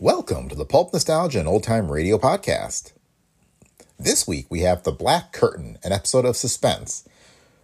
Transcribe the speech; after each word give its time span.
Welcome 0.00 0.48
to 0.48 0.56
the 0.56 0.64
Pulp 0.64 0.92
Nostalgia 0.92 1.38
and 1.38 1.46
Old 1.46 1.62
Time 1.62 1.88
Radio 1.88 2.18
Podcast. 2.18 2.90
This 3.96 4.26
week 4.26 4.46
we 4.50 4.62
have 4.62 4.82
The 4.82 4.90
Black 4.90 5.30
Curtain, 5.30 5.78
an 5.84 5.92
episode 5.92 6.24
of 6.24 6.36
Suspense, 6.36 7.08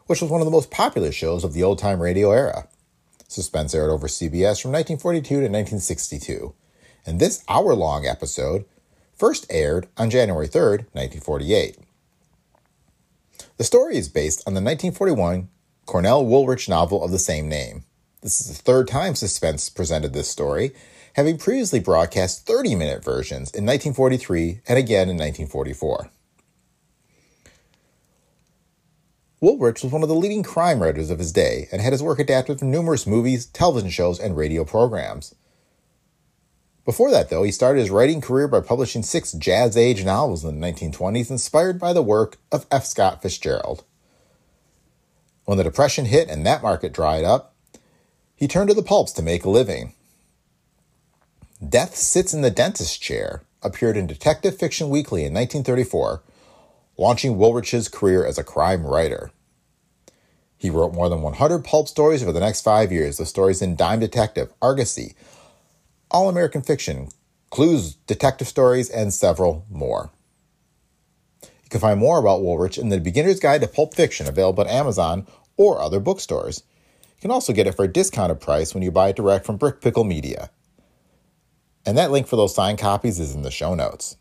which 0.07 0.23
was 0.23 0.31
one 0.31 0.41
of 0.41 0.45
the 0.45 0.53
most 0.53 0.71
popular 0.71 1.11
shows 1.11 1.43
of 1.43 1.55
the 1.55 1.65
old 1.65 1.81
time 1.81 2.01
radio 2.01 2.31
era. 2.31 2.69
Suspense 3.27 3.75
aired 3.75 3.91
over 3.91 4.07
CBS 4.07 4.63
from 4.63 4.71
1942 4.71 5.29
to 5.29 5.35
1962, 5.41 6.55
and 7.05 7.19
this 7.19 7.43
hour 7.49 7.75
long 7.75 8.07
episode 8.07 8.65
first 9.13 9.45
aired 9.51 9.89
on 9.97 10.09
January 10.09 10.47
3rd, 10.47 10.87
1948. 10.93 11.79
The 13.57 13.65
story 13.65 13.97
is 13.97 14.09
based 14.09 14.45
on 14.47 14.55
the 14.55 14.63
1941 14.63 15.49
Cornell 15.85 16.25
Woolrich 16.25 16.69
novel 16.69 17.03
of 17.03 17.11
the 17.11 17.19
same 17.19 17.49
name. 17.49 17.83
This 18.23 18.41
is 18.41 18.47
the 18.47 18.63
third 18.63 18.87
time 18.87 19.17
Suspense 19.17 19.69
presented 19.69 20.13
this 20.13 20.29
story, 20.29 20.71
having 21.15 21.39
previously 21.39 21.81
broadcast 21.81 22.47
30 22.47 22.75
minute 22.75 23.05
versions 23.05 23.51
in 23.51 23.65
1943 23.65 24.61
and 24.69 24.79
again 24.79 25.09
in 25.09 25.17
1944. 25.17 26.11
Woolrich 29.43 29.83
was 29.83 29.91
one 29.91 30.03
of 30.03 30.09
the 30.09 30.15
leading 30.15 30.43
crime 30.43 30.83
writers 30.83 31.09
of 31.09 31.19
his 31.19 31.33
day 31.33 31.67
and 31.73 31.81
had 31.81 31.93
his 31.93 32.03
work 32.03 32.19
adapted 32.19 32.59
for 32.59 32.67
numerous 32.67 33.07
movies, 33.07 33.47
television 33.47 33.89
shows, 33.89 34.21
and 34.21 34.37
radio 34.37 34.65
programs. 34.65 35.35
Before 36.85 37.11
that, 37.11 37.31
though, 37.31 37.43
he 37.43 37.53
started 37.53 37.81
his 37.81 37.91
writing 37.91 38.21
career 38.21 38.49
by 38.49 38.61
publishing 38.61 39.03
six 39.03 39.33
Jazz 39.33 39.77
Age 39.77 40.05
novels 40.05 40.45
in 40.45 40.61
the 40.61 40.67
1920s, 40.67 41.31
inspired 41.31 41.79
by 41.79 41.93
the 41.93 42.03
work 42.03 42.39
of 42.53 42.67
F. 42.71 42.85
Scott 42.85 43.23
Fitzgerald. 43.23 43.85
When 45.45 45.57
the 45.57 45.65
Depression 45.65 46.07
hit 46.07 46.29
and 46.29 46.45
that 46.45 46.63
market 46.63 46.93
dried 46.93 47.25
up, 47.25 47.55
he 48.35 48.49
turned 48.49 48.69
to 48.69 48.75
the 48.75 48.83
pulps 48.83 49.13
to 49.13 49.23
make 49.23 49.45
a 49.45 49.51
living. 49.51 49.95
Death 51.69 51.95
Sits 51.95 52.33
in 52.33 52.41
the 52.41 52.51
Dentist's 52.51 52.97
Chair 52.97 53.43
appeared 53.63 53.99
in 53.99 54.07
Detective 54.07 54.57
Fiction 54.57 54.89
Weekly 54.89 55.27
in 55.27 55.35
1934, 55.35 56.23
launching 56.97 57.37
Woolrich's 57.37 57.87
career 57.87 58.25
as 58.25 58.39
a 58.39 58.45
crime 58.45 58.87
writer. 58.87 59.31
He 60.57 60.71
wrote 60.71 60.95
more 60.95 61.11
than 61.11 61.21
100 61.21 61.63
pulp 61.63 61.87
stories 61.87 62.23
over 62.23 62.33
the 62.33 62.41
next 62.41 62.63
five 62.63 62.91
years, 62.91 63.19
the 63.19 63.27
stories 63.27 63.61
in 63.61 63.77
Dime 63.77 64.01
Detective, 64.01 64.51
Argosy, 64.63 65.15
All 66.11 66.31
American 66.31 66.63
Fiction, 66.63 67.09
Clues, 67.51 67.97
Detective 68.07 68.49
Stories, 68.49 68.89
and 68.89 69.13
several 69.13 69.67
more. 69.69 70.11
You 71.43 71.69
can 71.69 71.81
find 71.81 72.01
more 72.01 72.19
about 72.19 72.41
Woolrich 72.41 72.79
in 72.79 72.89
the 72.89 73.01
Beginner's 73.01 73.39
Guide 73.39 73.61
to 73.61 73.69
Pulp 73.69 73.95
Fiction 73.95 74.27
available 74.27 74.65
at 74.65 74.71
Amazon 74.71 75.27
or 75.59 75.79
other 75.79 76.01
bookstores. 76.01 76.63
You 77.17 77.21
can 77.21 77.31
also 77.31 77.53
get 77.53 77.67
it 77.67 77.73
for 77.73 77.85
a 77.85 77.93
discounted 77.93 78.41
price 78.41 78.73
when 78.73 78.83
you 78.83 78.91
buy 78.91 79.11
it 79.11 79.17
direct 79.17 79.45
from 79.45 79.59
Brick 79.59 79.83
Pickle 79.83 80.05
Media. 80.05 80.49
And 81.87 81.97
that 81.97 82.11
link 82.11 82.27
for 82.27 82.37
those 82.37 82.55
signed 82.55 82.79
copies 82.79 83.19
is 83.19 83.35
in 83.35 83.43
the 83.43 83.51
show 83.51 83.75
notes. 83.75 84.17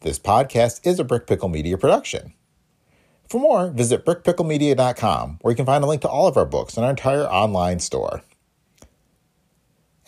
This 0.00 0.18
podcast 0.18 0.80
is 0.84 0.98
a 0.98 1.04
Brick 1.04 1.26
Pickle 1.26 1.48
Media 1.48 1.78
production. 1.78 2.32
For 3.28 3.38
more, 3.40 3.70
visit 3.70 4.04
brickpicklemedia.com, 4.04 5.38
where 5.40 5.52
you 5.52 5.56
can 5.56 5.66
find 5.66 5.84
a 5.84 5.86
link 5.86 6.02
to 6.02 6.08
all 6.08 6.26
of 6.26 6.36
our 6.36 6.44
books 6.44 6.76
and 6.76 6.84
our 6.84 6.90
entire 6.90 7.24
online 7.24 7.78
store. 7.80 8.22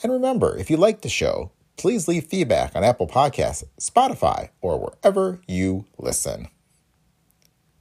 And 0.03 0.13
remember, 0.13 0.57
if 0.57 0.71
you 0.71 0.77
like 0.77 1.01
the 1.01 1.09
show, 1.09 1.53
please 1.77 2.09
leave 2.09 2.25
feedback 2.25 2.75
on 2.77 2.85
Apple 2.85 3.07
Podcasts, 3.07 3.65
Spotify, 3.81 4.51
or 4.61 4.79
wherever 4.79 5.41
you 5.47 5.87
listen. 5.99 6.49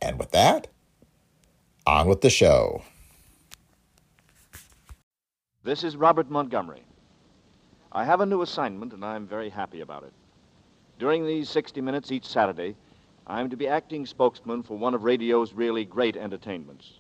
And 0.02 0.20
with 0.20 0.32
that, 0.32 0.68
on 1.86 2.08
with 2.08 2.22
the 2.22 2.30
show. 2.30 2.84
This 5.64 5.84
is 5.84 5.96
Robert 5.96 6.30
Montgomery. 6.30 6.84
I 7.96 8.06
have 8.06 8.22
a 8.22 8.26
new 8.26 8.42
assignment, 8.42 8.92
and 8.94 9.06
I'm 9.06 9.28
very 9.28 9.50
happy 9.50 9.82
about 9.82 10.02
it. 10.02 10.14
During 10.98 11.28
these 11.28 11.48
60 11.48 11.80
minutes 11.80 12.12
each 12.12 12.26
Saturday, 12.26 12.76
I'm 13.28 13.52
to 13.52 13.56
be 13.56 13.68
acting 13.68 14.08
spokesman 14.08 14.64
for 14.64 14.76
one 14.80 14.96
of 14.96 15.04
radio's 15.04 15.54
really 15.54 15.86
great 15.86 16.18
entertainments, 16.18 16.94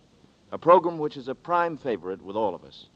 a 0.52 0.60
program 0.60 1.00
which 1.00 1.18
is 1.18 1.28
a 1.28 1.34
prime 1.34 1.78
favorite 1.78 2.22
with 2.22 2.36
all 2.36 2.54
of 2.54 2.64
us. 2.64 2.90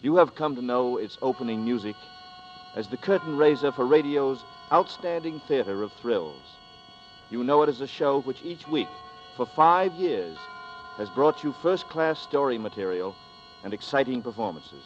You 0.00 0.16
have 0.16 0.34
come 0.34 0.56
to 0.56 0.62
know 0.62 0.96
its 0.96 1.18
opening 1.20 1.62
music 1.62 1.94
as 2.74 2.88
the 2.88 2.96
curtain 2.96 3.36
raiser 3.36 3.70
for 3.70 3.84
radio's 3.84 4.42
outstanding 4.72 5.40
theater 5.40 5.82
of 5.82 5.92
thrills. 5.92 6.56
You 7.28 7.44
know 7.44 7.60
it 7.60 7.68
as 7.68 7.82
a 7.82 7.86
show 7.86 8.22
which 8.22 8.42
each 8.42 8.66
week, 8.66 8.88
for 9.36 9.44
five 9.44 9.92
years, 9.92 10.38
has 10.96 11.10
brought 11.10 11.44
you 11.44 11.52
first 11.52 11.86
class 11.90 12.18
story 12.18 12.56
material 12.56 13.14
and 13.62 13.74
exciting 13.74 14.22
performances. 14.22 14.84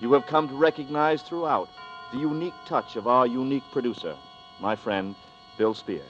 You 0.00 0.14
have 0.14 0.26
come 0.26 0.48
to 0.48 0.54
recognize 0.54 1.20
throughout 1.20 1.68
the 2.10 2.18
unique 2.18 2.54
touch 2.64 2.96
of 2.96 3.06
our 3.06 3.26
unique 3.26 3.64
producer, 3.70 4.16
my 4.58 4.74
friend, 4.74 5.14
Bill 5.58 5.74
Spier. 5.74 6.06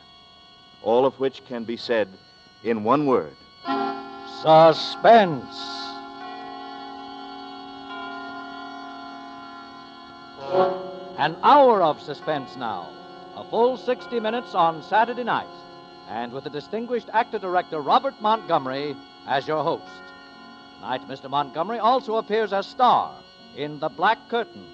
All 0.83 1.05
of 1.05 1.19
which 1.19 1.45
can 1.47 1.65
be 1.65 1.77
said 1.77 2.09
in 2.63 2.85
one 2.85 3.05
word 3.07 3.35
Suspense. 4.43 5.57
An 11.19 11.37
hour 11.43 11.83
of 11.83 12.01
suspense 12.01 12.57
now. 12.57 12.89
A 13.37 13.45
full 13.51 13.77
60 13.77 14.21
minutes 14.21 14.55
on 14.55 14.85
Saturday 14.85 15.25
night. 15.25 15.49
And 16.09 16.33
with 16.33 16.45
the 16.45 16.51
distinguished 16.51 17.09
actor 17.13 17.41
director 17.41 17.81
Robert 17.81 18.15
Montgomery 18.21 18.97
as 19.27 19.49
your 19.49 19.63
host. 19.63 19.85
Tonight, 20.77 21.07
Mr. 21.09 21.29
Montgomery 21.29 21.79
also 21.79 22.17
appears 22.17 22.53
as 22.53 22.67
star 22.67 23.13
in 23.57 23.81
The 23.81 23.89
Black 23.89 24.29
Curtain, 24.29 24.65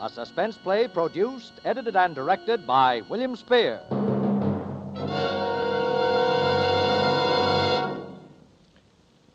a 0.00 0.08
suspense 0.08 0.56
play 0.56 0.88
produced, 0.88 1.52
edited, 1.64 1.96
and 1.96 2.14
directed 2.14 2.66
by 2.66 3.02
William 3.08 3.36
Spier. 3.36 3.80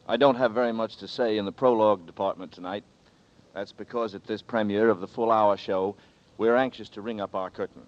I 0.07 0.17
don't 0.17 0.35
have 0.35 0.53
very 0.53 0.73
much 0.73 0.97
to 0.97 1.07
say 1.07 1.37
in 1.37 1.45
the 1.45 1.51
prologue 1.51 2.05
department 2.05 2.51
tonight. 2.51 2.83
That's 3.53 3.71
because 3.71 4.15
at 4.15 4.25
this 4.25 4.41
premiere 4.41 4.89
of 4.89 5.01
the 5.01 5.07
full 5.07 5.31
hour 5.31 5.55
show, 5.55 5.95
we're 6.37 6.55
anxious 6.55 6.89
to 6.89 7.01
ring 7.01 7.21
up 7.21 7.35
our 7.35 7.49
curtain, 7.49 7.83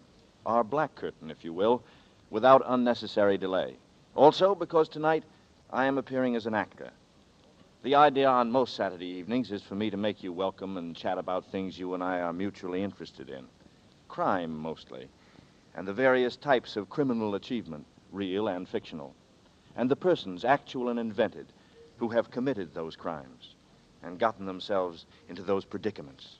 our 0.45 0.63
black 0.63 0.95
curtain, 0.95 1.31
if 1.31 1.43
you 1.43 1.53
will, 1.53 1.83
without 2.29 2.61
unnecessary 2.65 3.37
delay. 3.37 3.75
Also, 4.15 4.53
because 4.53 4.87
tonight 4.87 5.23
I 5.71 5.85
am 5.85 5.97
appearing 5.97 6.35
as 6.35 6.45
an 6.45 6.53
actor. 6.53 6.91
The 7.83 7.95
idea 7.95 8.27
on 8.29 8.51
most 8.51 8.75
Saturday 8.75 9.07
evenings 9.07 9.51
is 9.51 9.63
for 9.63 9.73
me 9.73 9.89
to 9.89 9.97
make 9.97 10.21
you 10.21 10.31
welcome 10.31 10.77
and 10.77 10.95
chat 10.95 11.17
about 11.17 11.47
things 11.47 11.79
you 11.79 11.95
and 11.95 12.03
I 12.03 12.19
are 12.19 12.31
mutually 12.31 12.83
interested 12.83 13.27
in. 13.27 13.47
Crime, 14.07 14.55
mostly, 14.55 15.07
and 15.73 15.87
the 15.87 15.93
various 15.93 16.35
types 16.35 16.75
of 16.75 16.91
criminal 16.91 17.33
achievement, 17.33 17.87
real 18.11 18.49
and 18.49 18.69
fictional, 18.69 19.15
and 19.75 19.89
the 19.89 19.95
persons, 19.95 20.45
actual 20.45 20.89
and 20.89 20.99
invented, 20.99 21.47
who 21.97 22.09
have 22.09 22.29
committed 22.29 22.71
those 22.71 22.95
crimes 22.95 23.55
and 24.03 24.19
gotten 24.19 24.45
themselves 24.45 25.07
into 25.27 25.41
those 25.41 25.65
predicaments, 25.65 26.37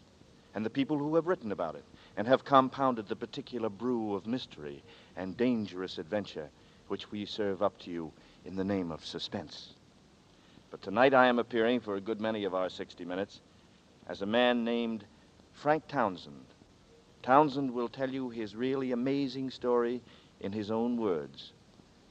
and 0.54 0.64
the 0.64 0.70
people 0.70 1.00
who 1.00 1.16
have 1.16 1.26
written 1.26 1.52
about 1.52 1.74
it 1.74 1.86
and 2.18 2.28
have 2.28 2.46
compounded 2.46 3.08
the 3.08 3.16
particular 3.16 3.68
brew 3.68 4.14
of 4.14 4.28
mystery 4.28 4.84
and 5.16 5.38
dangerous 5.38 5.98
adventure 5.98 6.52
which 6.88 7.10
we 7.10 7.26
serve 7.26 7.64
up 7.64 7.80
to 7.80 7.90
you 7.90 8.12
in 8.46 8.56
the 8.56 8.64
name 8.64 8.92
of 8.92 9.04
suspense. 9.04 9.74
But 10.72 10.82
tonight 10.82 11.14
I 11.14 11.28
am 11.28 11.38
appearing 11.38 11.82
for 11.82 11.98
a 11.98 12.02
good 12.02 12.22
many 12.22 12.46
of 12.46 12.56
our 12.56 12.70
60 12.70 13.04
minutes 13.04 13.42
as 14.08 14.22
a 14.22 14.26
man 14.26 14.64
named 14.64 15.04
Frank 15.52 15.86
Townsend. 15.90 16.46
Townsend 17.22 17.72
will 17.72 17.90
tell 17.90 18.10
you 18.10 18.30
his 18.30 18.56
really 18.56 18.94
amazing 18.94 19.50
story 19.50 20.02
in 20.40 20.54
his 20.54 20.72
own 20.72 20.96
words. 20.96 21.52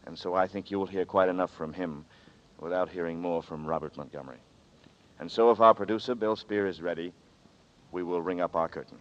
And 0.06 0.16
so 0.16 0.34
I 0.34 0.46
think 0.46 0.70
you'll 0.70 0.86
hear 0.86 1.06
quite 1.06 1.30
enough 1.30 1.50
from 1.56 1.72
him 1.72 2.04
without 2.58 2.90
hearing 2.90 3.18
more 3.18 3.42
from 3.42 3.66
Robert 3.66 3.96
Montgomery. 3.96 4.40
And 5.18 5.30
so 5.30 5.50
if 5.50 5.60
our 5.60 5.74
producer, 5.74 6.14
Bill 6.14 6.36
Spier, 6.36 6.66
is 6.66 6.82
ready, 6.82 7.14
we 7.92 8.02
will 8.02 8.20
ring 8.20 8.42
up 8.42 8.54
our 8.54 8.68
curtain. 8.68 8.98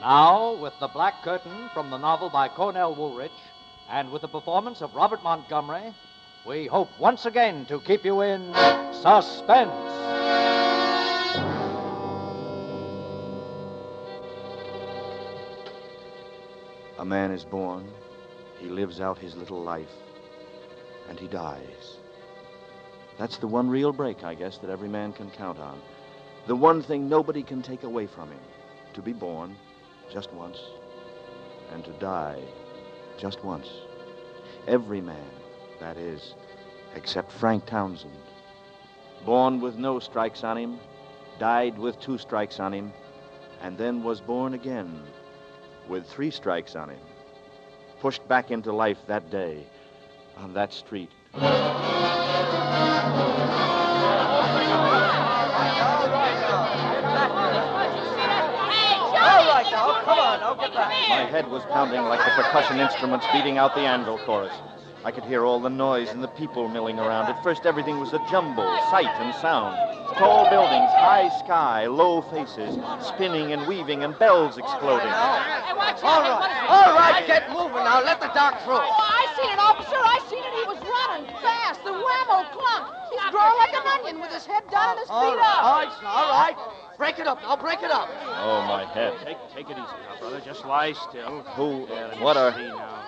Now, 0.00 0.54
with 0.60 0.72
The 0.80 0.88
Black 0.88 1.22
Curtain 1.22 1.70
from 1.72 1.90
the 1.90 1.98
novel 1.98 2.30
by 2.30 2.48
Cornell 2.48 2.96
Woolrich, 2.96 3.30
and 3.88 4.10
with 4.10 4.22
the 4.22 4.28
performance 4.28 4.82
of 4.82 4.94
Robert 4.94 5.22
Montgomery, 5.22 5.94
we 6.46 6.66
hope 6.66 6.88
once 6.98 7.26
again 7.26 7.66
to 7.66 7.80
keep 7.80 8.04
you 8.04 8.22
in 8.22 8.52
suspense. 8.92 9.70
A 16.98 17.04
man 17.04 17.30
is 17.30 17.44
born, 17.44 17.88
he 18.58 18.66
lives 18.66 19.00
out 19.00 19.18
his 19.18 19.34
little 19.36 19.62
life, 19.62 19.92
and 21.08 21.18
he 21.18 21.28
dies. 21.28 21.96
That's 23.18 23.38
the 23.38 23.46
one 23.46 23.68
real 23.68 23.92
break, 23.92 24.22
I 24.24 24.34
guess, 24.34 24.58
that 24.58 24.70
every 24.70 24.88
man 24.88 25.12
can 25.12 25.30
count 25.30 25.58
on. 25.58 25.80
The 26.46 26.56
one 26.56 26.82
thing 26.82 27.08
nobody 27.08 27.42
can 27.42 27.62
take 27.62 27.84
away 27.84 28.06
from 28.06 28.30
him 28.30 28.40
to 28.94 29.02
be 29.02 29.12
born 29.12 29.56
just 30.12 30.32
once, 30.32 30.58
and 31.72 31.84
to 31.84 31.92
die 31.92 32.42
just 33.18 33.44
once. 33.44 33.68
Every 34.66 35.00
man, 35.00 35.30
that 35.80 35.96
is, 35.96 36.34
except 36.94 37.32
Frank 37.32 37.66
Townsend. 37.66 38.12
Born 39.24 39.60
with 39.60 39.76
no 39.76 39.98
strikes 39.98 40.44
on 40.44 40.56
him, 40.56 40.78
died 41.38 41.78
with 41.78 41.98
two 42.00 42.18
strikes 42.18 42.60
on 42.60 42.72
him, 42.72 42.92
and 43.62 43.76
then 43.76 44.02
was 44.02 44.20
born 44.20 44.54
again 44.54 45.02
with 45.88 46.06
three 46.06 46.30
strikes 46.30 46.76
on 46.76 46.90
him. 46.90 47.00
Pushed 48.00 48.26
back 48.28 48.50
into 48.50 48.72
life 48.72 48.98
that 49.06 49.30
day 49.30 49.66
on 50.36 50.54
that 50.54 50.72
street. 50.72 51.10
All 51.34 51.40
right, 59.46 59.66
now, 59.70 60.00
come 60.02 60.18
on, 60.18 60.40
now, 60.40 60.54
get 60.54 60.72
back. 60.72 61.08
My 61.08 61.24
head 61.24 61.50
was 61.50 61.62
pounding 61.64 62.02
like 62.02 62.20
the 62.20 62.30
percussion 62.42 62.78
instruments 62.78 63.26
beating 63.32 63.58
out 63.58 63.74
the 63.74 63.82
anvil 63.82 64.18
chorus. 64.18 64.54
I 65.02 65.10
could 65.10 65.24
hear 65.24 65.46
all 65.46 65.60
the 65.60 65.70
noise 65.70 66.10
and 66.10 66.22
the 66.22 66.28
people 66.28 66.68
milling 66.68 66.98
around. 66.98 67.32
At 67.32 67.42
first, 67.42 67.64
everything 67.64 67.98
was 68.00 68.12
a 68.12 68.20
jumble, 68.30 68.68
sight 68.90 69.08
and 69.16 69.34
sound. 69.36 69.72
Tall 70.18 70.44
buildings, 70.50 70.92
high 70.92 71.30
sky, 71.40 71.86
low 71.86 72.20
faces, 72.20 72.76
spinning 73.00 73.52
and 73.52 73.66
weaving, 73.66 74.04
and 74.04 74.18
bells 74.18 74.58
exploding. 74.58 75.08
All 75.08 75.40
right, 75.80 76.66
all 76.68 76.92
right, 76.92 77.24
get 77.26 77.48
moving 77.48 77.80
now. 77.80 78.04
Let 78.04 78.20
the 78.20 78.28
doc 78.34 78.60
through. 78.64 78.76
Oh, 78.76 78.84
I 78.84 79.24
seen 79.40 79.48
it, 79.48 79.58
officer. 79.58 79.96
I 79.96 80.20
seen 80.28 80.44
it. 80.44 80.52
He 80.60 80.64
was 80.68 80.80
running 80.84 81.32
fast. 81.40 81.80
The 81.84 81.96
whammo 81.96 82.44
clunk. 82.52 82.92
He's 83.08 83.24
growing 83.30 83.56
like 83.56 83.72
an 83.72 83.86
onion 83.86 84.20
with 84.20 84.32
his 84.32 84.44
head 84.44 84.68
down 84.70 84.90
and 84.90 84.98
his 85.00 85.08
feet 85.08 85.36
right, 85.40 85.56
up. 85.56 85.64
all 85.64 85.78
right, 85.80 85.92
son, 85.96 86.04
all 86.04 86.30
right. 86.30 86.56
Break 86.98 87.18
it 87.18 87.26
up 87.26 87.40
I'll 87.44 87.56
break 87.56 87.82
it 87.82 87.90
up. 87.90 88.10
Oh, 88.44 88.60
my 88.68 88.84
head. 88.84 89.14
Take, 89.24 89.38
take 89.54 89.70
it 89.70 89.78
easy 89.80 89.96
now, 90.04 90.20
brother. 90.20 90.40
Just 90.44 90.66
lie 90.66 90.92
still. 90.92 91.40
Who? 91.56 91.86
Yeah, 91.88 92.22
What 92.22 92.36
are- 92.36 92.52
see 92.52 92.68
now. 92.68 92.99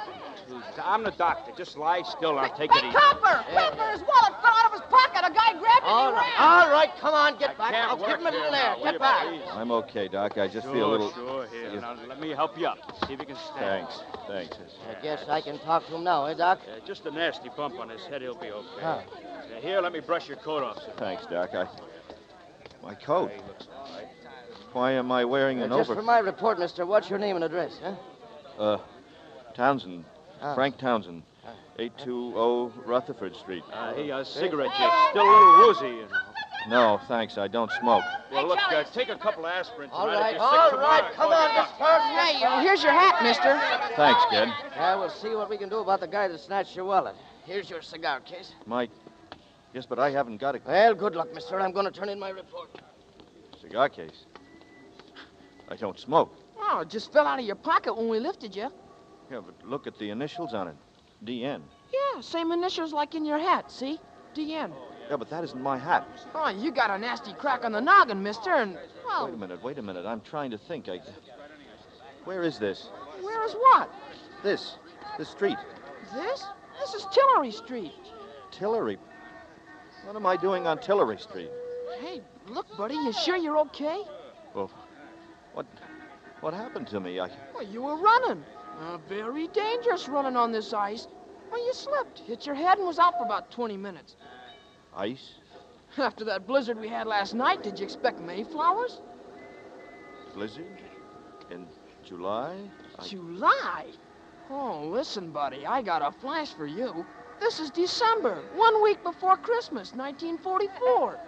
I'm 0.83 1.03
the 1.05 1.11
doctor. 1.13 1.53
Just 1.57 1.77
lie 1.77 2.03
still. 2.03 2.39
I'll 2.39 2.49
take 2.57 2.73
hey, 2.73 2.79
it 2.79 2.85
easy. 2.85 2.95
Copper! 2.97 3.45
Copper, 3.53 3.91
his 3.93 4.01
wallet 4.01 4.35
fell 4.41 4.53
out 4.55 4.67
of 4.67 4.73
his 4.73 4.81
pocket. 4.91 5.21
A 5.25 5.33
guy 5.33 5.53
grabbed 5.59 5.85
it 5.85 5.85
All 5.85 6.09
and 6.09 6.17
he 6.17 6.21
right, 6.23 6.39
ran. 6.39 6.49
all 6.49 6.71
right, 6.71 6.91
come 7.01 7.15
on, 7.15 7.39
get 7.39 7.51
I 7.51 7.55
back. 7.55 7.71
can't 7.73 7.91
I'll 7.91 7.97
give 7.97 8.21
him 8.21 8.27
a 8.27 8.31
here 8.31 8.39
little 8.41 8.53
now, 8.53 8.73
air. 8.73 8.77
will 8.79 8.93
Get 8.93 9.01
back. 9.01 9.27
please? 9.29 9.43
I'm 9.53 9.71
okay, 9.73 10.09
Doc. 10.09 10.39
I 10.39 10.49
just 10.49 10.67
Sure, 10.67 10.75
feel 10.75 10.91
a 10.91 10.93
little. 10.93 11.13
Sure, 11.13 11.47
here. 11.49 11.71
Yes. 11.73 11.81
Now, 11.83 11.97
let 12.09 12.21
me 12.21 12.31
help 12.31 12.59
you 12.59 12.67
up. 12.67 12.79
See 13.07 13.13
if 13.15 13.21
you 13.21 13.27
can 13.27 13.37
stand. 13.55 13.89
Thanks. 14.29 14.53
Thanks. 14.53 14.57
I 14.99 15.03
guess 15.03 15.25
I 15.29 15.41
can 15.41 15.59
talk 15.61 15.87
to 15.87 15.95
him 15.97 16.05
now, 16.05 16.25
eh, 16.27 16.35
Doc? 16.35 16.61
Uh, 16.67 16.85
just 16.87 17.05
a 17.07 17.11
nasty 17.11 17.51
bump 17.57 17.79
on 17.79 17.89
his 17.89 18.01
head. 18.07 18.23
He'll 18.23 18.35
be 18.35 18.51
okay. 18.51 18.69
Huh. 18.81 19.01
Uh, 19.57 19.61
here, 19.61 19.81
let 19.81 19.93
me 19.93 20.01
brush 20.01 20.29
your 20.29 20.39
coat 20.39 20.63
off, 20.63 20.77
sir. 20.79 20.93
Thanks, 20.99 21.25
Doc. 21.27 21.51
I. 21.55 21.67
My 22.83 22.95
coat. 22.95 23.31
Why 24.73 24.93
am 24.93 25.13
I 25.13 25.25
wearing 25.25 25.61
Uh, 25.61 25.65
an 25.67 25.71
just 25.71 25.91
over? 25.91 26.01
for 26.01 26.03
my 26.05 26.19
report, 26.19 26.59
mister, 26.59 26.85
what's 26.87 27.09
your 27.11 27.19
name 27.19 27.37
and 27.37 27.45
address, 27.45 27.79
huh? 27.83 27.95
Uh, 28.61 28.79
Townsend. 29.55 30.05
Ah. 30.43 30.55
Frank 30.55 30.77
Townsend. 30.79 31.23
820 31.79 32.83
Rutherford 32.85 33.35
Street. 33.37 33.62
Uh, 33.73 33.94
hey, 33.94 34.11
uh, 34.11 34.23
cigarette, 34.25 34.71
you're 34.79 34.93
still 35.11 35.23
a 35.23 35.31
little 35.31 35.59
woozy, 35.67 35.87
you 35.97 36.09
know. 36.09 36.19
No, 36.69 37.00
thanks. 37.09 37.39
I 37.39 37.49
don't 37.49 37.71
smoke. 37.81 38.05
Well, 38.31 38.47
look, 38.47 38.59
uh, 38.71 38.85
take 38.93 39.09
a 39.09 39.17
couple 39.17 39.47
of 39.47 39.53
aspirin 39.53 39.91
All 39.91 40.06
tonight. 40.06 40.17
If 40.17 40.23
right, 40.23 40.33
you're 40.35 40.43
all 40.43 40.71
sick 40.71 40.79
right, 40.79 41.12
tomorrow, 41.12 41.15
come 41.15 41.33
on, 41.33 41.55
your 41.55 41.65
this 41.65 41.73
person. 41.79 42.11
Hey, 42.19 42.62
here's 42.62 42.83
your 42.83 42.93
hat, 42.93 43.23
mister. 43.23 43.61
Thanks, 43.97 44.21
kid. 44.31 44.49
Yeah, 44.77 44.97
we'll 44.97 45.11
see 45.11 45.35
what 45.35 45.49
we 45.50 45.56
can 45.56 45.69
do 45.69 45.79
about 45.79 46.00
the 46.00 46.06
guy 46.06 46.29
that 46.29 46.39
snatched 46.41 46.77
your 46.77 46.85
wallet. 46.85 47.15
Here's 47.47 47.69
your 47.71 47.83
cigar 47.83 48.21
case. 48.21 48.53
My. 48.67 48.89
Yes, 49.75 49.87
but 49.87 49.99
I 49.99 50.11
haven't 50.11 50.37
got 50.37 50.55
a 50.55 50.61
Well, 50.65 50.94
good 50.94 51.17
luck, 51.17 51.35
mister. 51.35 51.59
I'm 51.61 51.73
going 51.73 51.87
to 51.87 51.91
turn 51.93 52.09
in 52.11 52.21
my 52.21 52.29
report. 52.31 52.69
cigar 53.61 53.89
case. 53.89 54.27
I 55.69 55.77
don't 55.77 55.99
smoke. 55.99 56.33
Oh, 56.61 56.81
it 56.81 56.91
just 56.91 57.12
fell 57.12 57.27
out 57.27 57.39
of 57.41 57.44
your 57.44 57.56
pocket 57.56 57.97
when 57.97 58.09
we 58.09 58.21
lifted 58.21 58.55
you. 58.55 58.71
Yeah, 59.32 59.40
but 59.40 59.67
look 59.67 59.87
at 59.87 59.99
the 59.99 60.11
initials 60.11 60.52
on 60.52 60.69
it. 60.69 60.76
DN. 61.25 61.62
Yeah, 61.90 62.20
same 62.20 62.52
initials 62.52 62.93
like 62.93 63.14
in 63.14 63.25
your 63.25 63.38
hat, 63.38 63.70
see? 63.70 63.99
DN. 64.34 64.70
Yeah, 65.08 65.17
but 65.17 65.31
that 65.31 65.43
isn't 65.43 65.61
my 65.61 65.79
hat. 65.79 66.06
Oh, 66.34 66.49
you 66.50 66.70
got 66.70 66.90
a 66.90 66.99
nasty 66.99 67.32
crack 67.32 67.64
on 67.64 67.73
the 67.73 67.81
noggin, 67.81 68.23
mister, 68.23 68.50
and, 68.50 68.76
well... 69.06 69.25
Wait 69.25 69.34
a 69.34 69.38
minute, 69.38 69.62
wait 69.62 69.79
a 69.79 69.82
minute. 69.82 70.05
I'm 70.05 70.20
trying 70.20 70.50
to 70.50 70.58
think. 70.58 70.90
I. 70.90 71.00
Where 72.25 72.43
is 72.43 72.58
this? 72.58 72.90
where 73.23 73.44
is 73.46 73.55
what? 73.55 73.90
This. 74.43 74.76
This 75.17 75.31
street. 75.31 75.56
This? 76.14 76.44
This 76.79 76.93
is 76.93 77.06
Tillery 77.11 77.52
Street. 77.52 77.93
Tillery. 78.50 78.99
What 80.05 80.14
am 80.14 80.26
I 80.26 80.37
doing 80.37 80.67
on 80.67 80.79
Tillery 80.79 81.19
Street? 81.19 81.50
Hey, 82.00 82.20
look, 82.49 82.67
buddy, 82.76 82.94
you 82.96 83.12
sure 83.14 83.37
you're 83.37 83.58
okay? 83.61 84.02
Well, 84.55 84.70
what. 85.55 85.64
What 86.40 86.52
happened 86.52 86.88
to 86.88 87.00
me? 87.00 87.19
I. 87.19 87.31
Well, 87.55 87.62
you 87.62 87.81
were 87.81 87.96
running. 87.96 88.44
Uh, 88.82 88.99
very 89.08 89.46
dangerous 89.49 90.08
running 90.08 90.37
on 90.37 90.50
this 90.50 90.73
ice. 90.73 91.06
Well, 91.52 91.64
you 91.64 91.73
slipped, 91.73 92.19
hit 92.20 92.46
your 92.46 92.56
head, 92.56 92.79
and 92.79 92.87
was 92.87 92.99
out 92.99 93.17
for 93.17 93.25
about 93.25 93.50
20 93.52 93.76
minutes. 93.76 94.17
Ice? 94.96 95.34
After 95.99 96.25
that 96.25 96.46
blizzard 96.49 96.81
we 96.81 96.88
had 96.88 97.06
last 97.06 97.32
night, 97.32 97.62
did 97.62 97.79
you 97.79 97.84
expect 97.84 98.20
mayflowers? 98.20 99.00
Blizzard? 100.34 100.81
In 101.50 101.67
July? 102.05 102.56
I- 102.99 103.06
July? 103.06 103.87
Oh, 104.50 104.84
listen, 104.88 105.31
buddy, 105.31 105.64
I 105.64 105.81
got 105.82 106.02
a 106.02 106.11
flash 106.11 106.52
for 106.52 106.67
you. 106.67 107.06
This 107.38 107.61
is 107.61 107.70
December, 107.70 108.43
one 108.56 108.82
week 108.82 109.02
before 109.05 109.37
Christmas, 109.37 109.93
1944. 109.94 111.19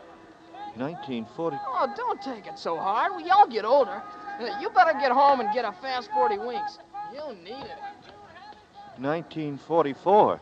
1940. 0.77 1.57
Oh, 1.69 1.93
don't 1.97 2.21
take 2.21 2.47
it 2.49 2.59
so 2.59 2.77
hard. 2.77 3.13
We 3.17 3.31
all 3.31 3.47
get 3.47 3.65
older. 3.65 4.03
Uh, 4.41 4.59
You 4.61 4.71
better 4.71 4.93
get 4.95 5.13
home 5.13 5.39
and 5.41 5.53
get 5.55 5.65
a 5.65 5.73
fast 5.73 6.11
40 6.13 6.39
winks. 6.39 6.79
You'll 7.15 7.37
need 7.45 7.53
it. 7.53 7.79
1944. 8.99 10.41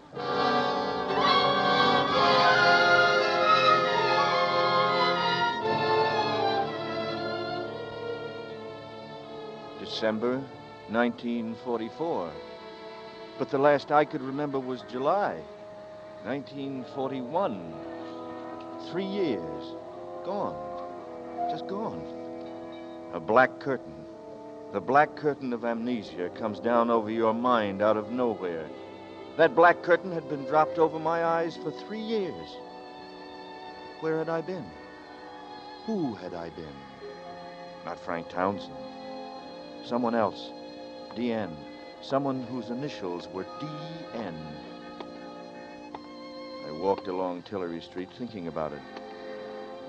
December 9.78 10.36
1944. 10.88 12.32
But 13.38 13.50
the 13.50 13.58
last 13.58 13.92
I 13.92 14.06
could 14.06 14.22
remember 14.22 14.58
was 14.58 14.82
July 14.90 15.38
1941. 16.24 17.74
Three 18.90 19.04
years. 19.04 19.74
Gone. 20.24 21.50
Just 21.50 21.66
gone. 21.66 22.02
A 23.12 23.20
black 23.20 23.60
curtain. 23.60 24.01
The 24.72 24.80
black 24.80 25.16
curtain 25.16 25.52
of 25.52 25.66
amnesia 25.66 26.30
comes 26.30 26.58
down 26.58 26.88
over 26.88 27.10
your 27.10 27.34
mind 27.34 27.82
out 27.82 27.98
of 27.98 28.10
nowhere. 28.10 28.70
That 29.36 29.54
black 29.54 29.82
curtain 29.82 30.10
had 30.10 30.26
been 30.30 30.46
dropped 30.46 30.78
over 30.78 30.98
my 30.98 31.26
eyes 31.26 31.58
for 31.58 31.70
three 31.70 32.00
years. 32.00 32.56
Where 34.00 34.16
had 34.16 34.30
I 34.30 34.40
been? 34.40 34.64
Who 35.84 36.14
had 36.14 36.32
I 36.32 36.48
been? 36.50 36.76
Not 37.84 37.98
Frank 37.98 38.30
Townsend. 38.30 38.72
Someone 39.84 40.14
else. 40.14 40.50
DN. 41.16 41.54
Someone 42.00 42.42
whose 42.44 42.70
initials 42.70 43.28
were 43.28 43.44
DN. 43.44 44.34
I 46.66 46.70
walked 46.72 47.08
along 47.08 47.42
Tillery 47.42 47.82
Street 47.82 48.08
thinking 48.16 48.48
about 48.48 48.72
it. 48.72 48.80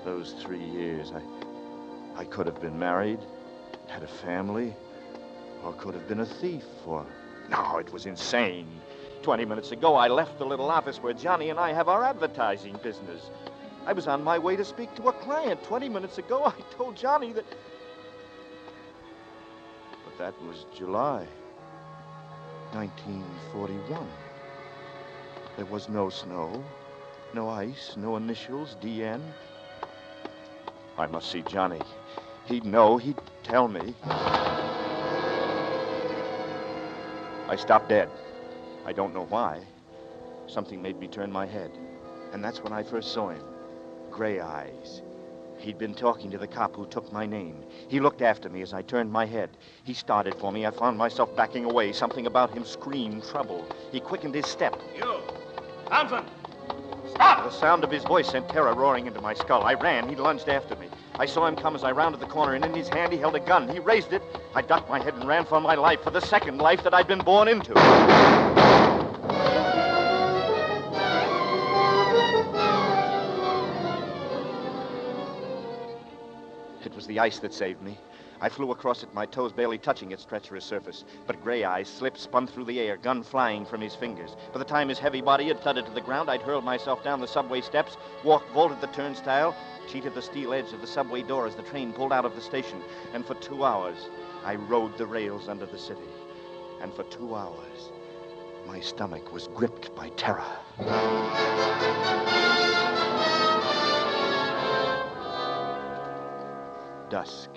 Those 0.04 0.34
three 0.42 0.62
years, 0.62 1.10
I, 1.10 2.20
I 2.20 2.24
could 2.26 2.46
have 2.46 2.60
been 2.60 2.78
married, 2.78 3.20
had 3.88 4.02
a 4.02 4.08
family, 4.08 4.74
or 5.62 5.72
could 5.74 5.94
have 5.94 6.08
been 6.08 6.20
a 6.20 6.26
thief, 6.26 6.64
or. 6.86 7.04
No, 7.50 7.78
it 7.78 7.92
was 7.92 8.06
insane. 8.06 8.66
Twenty 9.22 9.44
minutes 9.44 9.70
ago, 9.70 9.96
I 9.96 10.08
left 10.08 10.38
the 10.38 10.46
little 10.46 10.70
office 10.70 10.98
where 11.02 11.14
Johnny 11.14 11.50
and 11.50 11.58
I 11.58 11.72
have 11.72 11.88
our 11.88 12.04
advertising 12.04 12.78
business. 12.82 13.30
I 13.86 13.92
was 13.92 14.06
on 14.08 14.24
my 14.24 14.38
way 14.38 14.56
to 14.56 14.64
speak 14.64 14.94
to 14.96 15.08
a 15.08 15.12
client. 15.12 15.62
Twenty 15.62 15.88
minutes 15.88 16.18
ago, 16.18 16.44
I 16.46 16.54
told 16.76 16.96
Johnny 16.96 17.32
that. 17.32 17.44
But 20.04 20.18
that 20.18 20.42
was 20.42 20.66
July 20.74 21.26
1941. 22.72 24.06
There 25.56 25.66
was 25.66 25.88
no 25.88 26.08
snow, 26.08 26.64
no 27.32 27.48
ice, 27.48 27.94
no 27.96 28.16
initials, 28.16 28.76
DN. 28.82 29.20
I 30.98 31.06
must 31.06 31.30
see 31.30 31.42
Johnny. 31.42 31.80
He'd 32.46 32.64
know, 32.64 32.98
he'd 32.98 33.18
tell 33.42 33.68
me. 33.68 33.94
I 37.48 37.56
stopped 37.56 37.88
dead. 37.88 38.10
I 38.84 38.92
don't 38.92 39.14
know 39.14 39.24
why. 39.24 39.62
Something 40.46 40.82
made 40.82 40.98
me 40.98 41.08
turn 41.08 41.32
my 41.32 41.46
head. 41.46 41.70
And 42.32 42.44
that's 42.44 42.62
when 42.62 42.72
I 42.72 42.82
first 42.82 43.12
saw 43.12 43.30
him. 43.30 43.42
Gray 44.10 44.40
eyes. 44.40 45.02
He'd 45.58 45.78
been 45.78 45.94
talking 45.94 46.30
to 46.30 46.38
the 46.38 46.46
cop 46.46 46.76
who 46.76 46.86
took 46.86 47.10
my 47.12 47.24
name. 47.24 47.64
He 47.88 48.00
looked 48.00 48.20
after 48.20 48.50
me 48.50 48.60
as 48.60 48.74
I 48.74 48.82
turned 48.82 49.10
my 49.10 49.24
head. 49.24 49.56
He 49.84 49.94
started 49.94 50.34
for 50.34 50.52
me. 50.52 50.66
I 50.66 50.70
found 50.70 50.98
myself 50.98 51.34
backing 51.36 51.64
away. 51.64 51.92
Something 51.92 52.26
about 52.26 52.52
him 52.52 52.64
screamed 52.64 53.24
trouble. 53.24 53.66
He 53.90 54.00
quickened 54.00 54.34
his 54.34 54.46
step. 54.46 54.78
You! 54.94 55.20
Townsend! 55.86 56.26
Stop! 57.10 57.44
The 57.44 57.50
sound 57.50 57.84
of 57.84 57.90
his 57.90 58.04
voice 58.04 58.28
sent 58.28 58.48
terror 58.50 58.74
roaring 58.74 59.06
into 59.06 59.20
my 59.22 59.32
skull. 59.32 59.62
I 59.62 59.74
ran. 59.74 60.08
He 60.08 60.16
lunged 60.16 60.48
after 60.48 60.76
me. 60.76 60.83
I 61.18 61.26
saw 61.26 61.46
him 61.46 61.56
come 61.56 61.76
as 61.76 61.84
I 61.84 61.92
rounded 61.92 62.20
the 62.20 62.26
corner, 62.26 62.54
and 62.54 62.64
in 62.64 62.74
his 62.74 62.88
hand 62.88 63.12
he 63.12 63.18
held 63.18 63.36
a 63.36 63.40
gun. 63.40 63.68
He 63.68 63.78
raised 63.78 64.12
it. 64.12 64.22
I 64.54 64.62
ducked 64.62 64.88
my 64.88 64.98
head 64.98 65.14
and 65.14 65.28
ran 65.28 65.44
for 65.44 65.60
my 65.60 65.74
life, 65.74 66.02
for 66.02 66.10
the 66.10 66.20
second 66.20 66.58
life 66.58 66.82
that 66.82 66.92
I'd 66.92 67.06
been 67.06 67.22
born 67.22 67.46
into. 67.46 67.72
It 76.84 76.94
was 76.94 77.06
the 77.06 77.20
ice 77.20 77.38
that 77.38 77.54
saved 77.54 77.80
me. 77.80 77.96
I 78.40 78.48
flew 78.48 78.70
across 78.72 79.02
it, 79.02 79.14
my 79.14 79.26
toes 79.26 79.52
barely 79.52 79.78
touching 79.78 80.12
its 80.12 80.24
treacherous 80.24 80.64
surface. 80.64 81.04
But 81.26 81.42
Gray 81.42 81.64
Eyes 81.64 81.88
slipped, 81.88 82.18
spun 82.18 82.46
through 82.46 82.64
the 82.64 82.80
air, 82.80 82.96
gun 82.96 83.22
flying 83.22 83.64
from 83.64 83.80
his 83.80 83.94
fingers. 83.94 84.36
By 84.52 84.58
the 84.58 84.64
time 84.64 84.88
his 84.88 84.98
heavy 84.98 85.20
body 85.20 85.48
had 85.48 85.60
thudded 85.60 85.86
to 85.86 85.92
the 85.92 86.00
ground, 86.00 86.30
I'd 86.30 86.42
hurled 86.42 86.64
myself 86.64 87.02
down 87.02 87.20
the 87.20 87.26
subway 87.26 87.60
steps, 87.60 87.96
walked, 88.22 88.50
vaulted 88.50 88.80
the 88.80 88.88
turnstile, 88.88 89.54
cheated 89.88 90.14
the 90.14 90.22
steel 90.22 90.52
edge 90.52 90.72
of 90.72 90.80
the 90.80 90.86
subway 90.86 91.22
door 91.22 91.46
as 91.46 91.54
the 91.54 91.62
train 91.62 91.92
pulled 91.92 92.12
out 92.12 92.24
of 92.24 92.34
the 92.34 92.40
station. 92.40 92.82
And 93.12 93.24
for 93.24 93.34
two 93.34 93.64
hours, 93.64 94.08
I 94.44 94.56
rode 94.56 94.98
the 94.98 95.06
rails 95.06 95.48
under 95.48 95.66
the 95.66 95.78
city. 95.78 96.00
And 96.80 96.92
for 96.92 97.04
two 97.04 97.34
hours, 97.34 97.90
my 98.66 98.80
stomach 98.80 99.32
was 99.32 99.48
gripped 99.48 99.94
by 99.94 100.08
terror. 100.10 100.44
Dusk, 107.10 107.50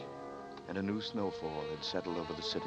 and 0.68 0.78
a 0.78 0.82
new 0.82 1.02
snowfall 1.02 1.64
had 1.70 1.84
settled 1.84 2.18
over 2.18 2.34
the 2.34 2.42
city. 2.42 2.66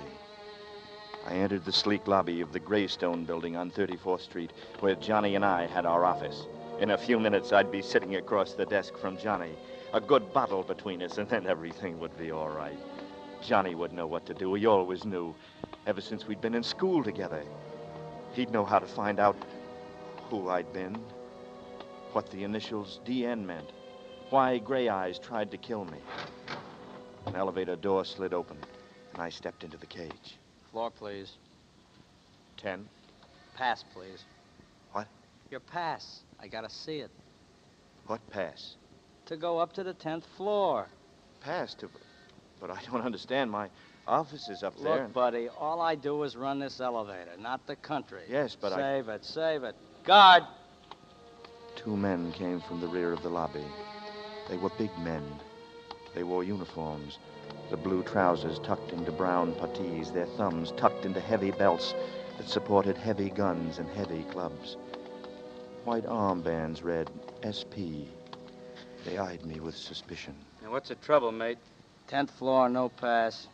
I 1.26 1.34
entered 1.34 1.64
the 1.64 1.72
sleek 1.72 2.06
lobby 2.06 2.40
of 2.40 2.52
the 2.52 2.60
Greystone 2.60 3.24
building 3.24 3.56
on 3.56 3.70
34th 3.70 4.22
Street, 4.22 4.52
where 4.80 4.94
Johnny 4.94 5.34
and 5.34 5.44
I 5.44 5.66
had 5.66 5.84
our 5.84 6.04
office. 6.04 6.46
In 6.80 6.92
a 6.92 6.98
few 6.98 7.20
minutes, 7.20 7.52
I'd 7.52 7.70
be 7.70 7.82
sitting 7.82 8.16
across 8.16 8.54
the 8.54 8.64
desk 8.64 8.96
from 8.96 9.18
Johnny. 9.18 9.54
A 9.92 10.00
good 10.00 10.32
bottle 10.32 10.62
between 10.62 11.02
us, 11.02 11.18
and 11.18 11.28
then 11.28 11.46
everything 11.46 11.98
would 12.00 12.16
be 12.16 12.30
all 12.30 12.48
right. 12.48 12.78
Johnny 13.42 13.74
would 13.74 13.92
know 13.92 14.06
what 14.06 14.24
to 14.26 14.34
do. 14.34 14.54
He 14.54 14.66
always 14.66 15.04
knew, 15.04 15.34
ever 15.86 16.00
since 16.00 16.26
we'd 16.26 16.40
been 16.40 16.54
in 16.54 16.62
school 16.62 17.04
together. 17.04 17.42
He'd 18.32 18.50
know 18.50 18.64
how 18.64 18.78
to 18.78 18.86
find 18.86 19.18
out 19.18 19.36
who 20.30 20.48
I'd 20.48 20.72
been, 20.72 20.96
what 22.12 22.30
the 22.30 22.44
initials 22.44 23.00
DN 23.04 23.44
meant, 23.44 23.72
why 24.30 24.58
Gray 24.58 24.88
Eyes 24.88 25.18
tried 25.18 25.50
to 25.50 25.58
kill 25.58 25.84
me. 25.84 25.98
An 27.26 27.36
elevator 27.36 27.76
door 27.76 28.04
slid 28.04 28.32
open, 28.34 28.56
and 29.12 29.22
I 29.22 29.28
stepped 29.28 29.64
into 29.64 29.76
the 29.76 29.86
cage. 29.86 30.38
Floor, 30.70 30.90
please. 30.90 31.32
Ten. 32.56 32.88
Pass, 33.56 33.84
please. 33.94 34.24
What? 34.92 35.06
Your 35.50 35.60
pass. 35.60 36.20
I 36.40 36.48
gotta 36.48 36.70
see 36.70 36.98
it. 36.98 37.10
What 38.06 38.20
pass? 38.30 38.76
To 39.26 39.36
go 39.36 39.58
up 39.58 39.72
to 39.74 39.84
the 39.84 39.94
10th 39.94 40.24
floor. 40.36 40.88
Pass 41.40 41.74
to. 41.74 41.88
But 42.60 42.70
I 42.70 42.80
don't 42.90 43.02
understand. 43.02 43.50
My 43.50 43.68
office 44.06 44.48
is 44.48 44.62
up 44.62 44.74
there. 44.82 44.92
Look, 44.92 45.00
and- 45.02 45.14
buddy, 45.14 45.48
all 45.48 45.80
I 45.80 45.94
do 45.94 46.22
is 46.24 46.36
run 46.36 46.58
this 46.58 46.80
elevator, 46.80 47.36
not 47.38 47.66
the 47.66 47.76
country. 47.76 48.22
Yes, 48.28 48.56
but 48.60 48.72
I. 48.72 48.76
save 48.76 49.08
it, 49.08 49.24
save 49.24 49.64
it. 49.64 49.76
Guard! 50.04 50.42
Two 51.76 51.96
men 51.96 52.32
came 52.32 52.60
from 52.60 52.80
the 52.80 52.88
rear 52.88 53.12
of 53.12 53.22
the 53.22 53.28
lobby. 53.28 53.64
They 54.48 54.56
were 54.56 54.70
big 54.70 54.90
men. 54.98 55.22
They 56.14 56.22
wore 56.22 56.44
uniforms, 56.44 57.18
the 57.70 57.76
blue 57.76 58.02
trousers 58.02 58.58
tucked 58.58 58.92
into 58.92 59.12
brown 59.12 59.52
puttees, 59.54 60.12
their 60.12 60.26
thumbs 60.26 60.72
tucked 60.76 61.04
into 61.04 61.20
heavy 61.20 61.52
belts 61.52 61.94
that 62.36 62.48
supported 62.48 62.96
heavy 62.96 63.30
guns 63.30 63.78
and 63.78 63.88
heavy 63.90 64.24
clubs. 64.24 64.76
White 65.84 66.04
armbands 66.04 66.82
read 66.82 67.08
SP. 67.46 68.10
They 69.04 69.18
eyed 69.18 69.46
me 69.46 69.60
with 69.60 69.76
suspicion. 69.76 70.34
Now, 70.62 70.72
what's 70.72 70.88
the 70.88 70.96
trouble, 70.96 71.32
mate? 71.32 71.58
10th 72.08 72.30
floor, 72.30 72.68
no 72.68 72.88
pass. 72.88 73.46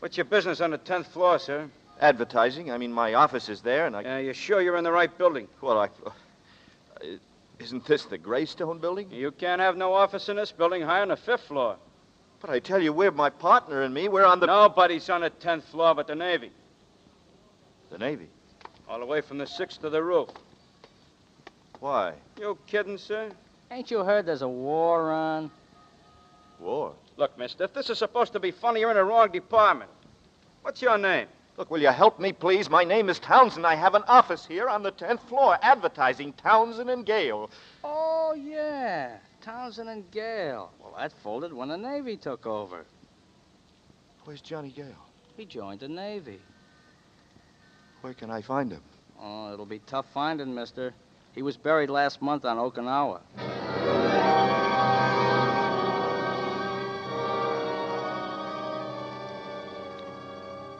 What's 0.00 0.16
your 0.16 0.24
business 0.24 0.60
on 0.60 0.72
the 0.72 0.78
10th 0.78 1.06
floor, 1.06 1.38
sir? 1.38 1.70
Advertising. 2.00 2.70
I 2.70 2.76
mean, 2.76 2.92
my 2.92 3.14
office 3.14 3.48
is 3.48 3.62
there, 3.62 3.86
and 3.86 3.96
I. 3.96 4.04
Uh, 4.04 4.18
you 4.18 4.32
sure 4.34 4.60
you're 4.60 4.76
in 4.76 4.84
the 4.84 4.92
right 4.92 5.16
building? 5.16 5.48
Well, 5.62 5.78
I. 5.78 5.84
uh, 5.84 7.06
Isn't 7.58 7.86
this 7.86 8.04
the 8.04 8.18
Greystone 8.18 8.78
building? 8.78 9.10
You 9.10 9.30
can't 9.30 9.60
have 9.60 9.76
no 9.76 9.94
office 9.94 10.28
in 10.28 10.36
this 10.36 10.52
building 10.52 10.82
higher 10.82 11.00
than 11.00 11.08
the 11.10 11.16
fifth 11.16 11.44
floor. 11.44 11.76
But 12.40 12.50
I 12.50 12.58
tell 12.58 12.82
you, 12.82 12.92
we're 12.92 13.10
my 13.10 13.30
partner 13.30 13.82
and 13.82 13.94
me. 13.94 14.08
We're 14.08 14.26
on 14.26 14.40
the. 14.40 14.46
Nobody's 14.46 15.08
on 15.08 15.22
the 15.22 15.30
10th 15.30 15.62
floor 15.64 15.94
but 15.94 16.06
the 16.06 16.14
Navy. 16.14 16.50
The 17.90 17.98
Navy. 17.98 18.28
All 18.88 18.98
the 18.98 19.06
way 19.06 19.20
from 19.20 19.38
the 19.38 19.46
sixth 19.46 19.80
to 19.80 19.90
the 19.90 20.02
roof. 20.02 20.28
Why? 21.80 22.12
You 22.38 22.58
kidding, 22.66 22.98
sir? 22.98 23.30
Ain't 23.70 23.90
you 23.90 24.04
heard 24.04 24.26
there's 24.26 24.42
a 24.42 24.48
war 24.48 25.10
on? 25.10 25.50
War. 26.60 26.94
Look, 27.16 27.36
mister, 27.38 27.64
if 27.64 27.74
this 27.74 27.90
is 27.90 27.98
supposed 27.98 28.32
to 28.34 28.40
be 28.40 28.50
funny, 28.50 28.80
you're 28.80 28.90
in 28.90 28.96
the 28.96 29.04
wrong 29.04 29.30
department. 29.30 29.90
What's 30.62 30.82
your 30.82 30.98
name? 30.98 31.26
Look, 31.56 31.70
will 31.70 31.80
you 31.80 31.88
help 31.88 32.20
me, 32.20 32.32
please? 32.32 32.68
My 32.68 32.84
name 32.84 33.08
is 33.08 33.18
Townsend. 33.18 33.66
I 33.66 33.76
have 33.76 33.94
an 33.94 34.02
office 34.08 34.44
here 34.44 34.68
on 34.68 34.82
the 34.82 34.92
10th 34.92 35.20
floor 35.20 35.56
advertising 35.62 36.34
Townsend 36.34 36.90
and 36.90 37.06
Gale. 37.06 37.50
Oh, 37.82 38.34
yeah. 38.34 39.16
Townsend 39.40 39.88
and 39.88 40.10
Gale. 40.10 40.70
Well, 40.78 40.94
that 40.98 41.12
folded 41.22 41.54
when 41.54 41.68
the 41.68 41.78
Navy 41.78 42.18
took 42.18 42.46
over. 42.46 42.84
Where's 44.24 44.42
Johnny 44.42 44.70
Gale? 44.70 45.06
He 45.38 45.46
joined 45.46 45.80
the 45.80 45.88
Navy. 45.88 46.40
Where 48.02 48.12
can 48.12 48.30
I 48.30 48.42
find 48.42 48.70
him? 48.70 48.82
Oh, 49.18 49.50
it'll 49.54 49.64
be 49.64 49.78
tough 49.78 50.06
finding, 50.12 50.54
mister. 50.54 50.92
He 51.34 51.40
was 51.40 51.56
buried 51.56 51.88
last 51.88 52.20
month 52.20 52.44
on 52.44 52.58
Okinawa. 52.58 53.20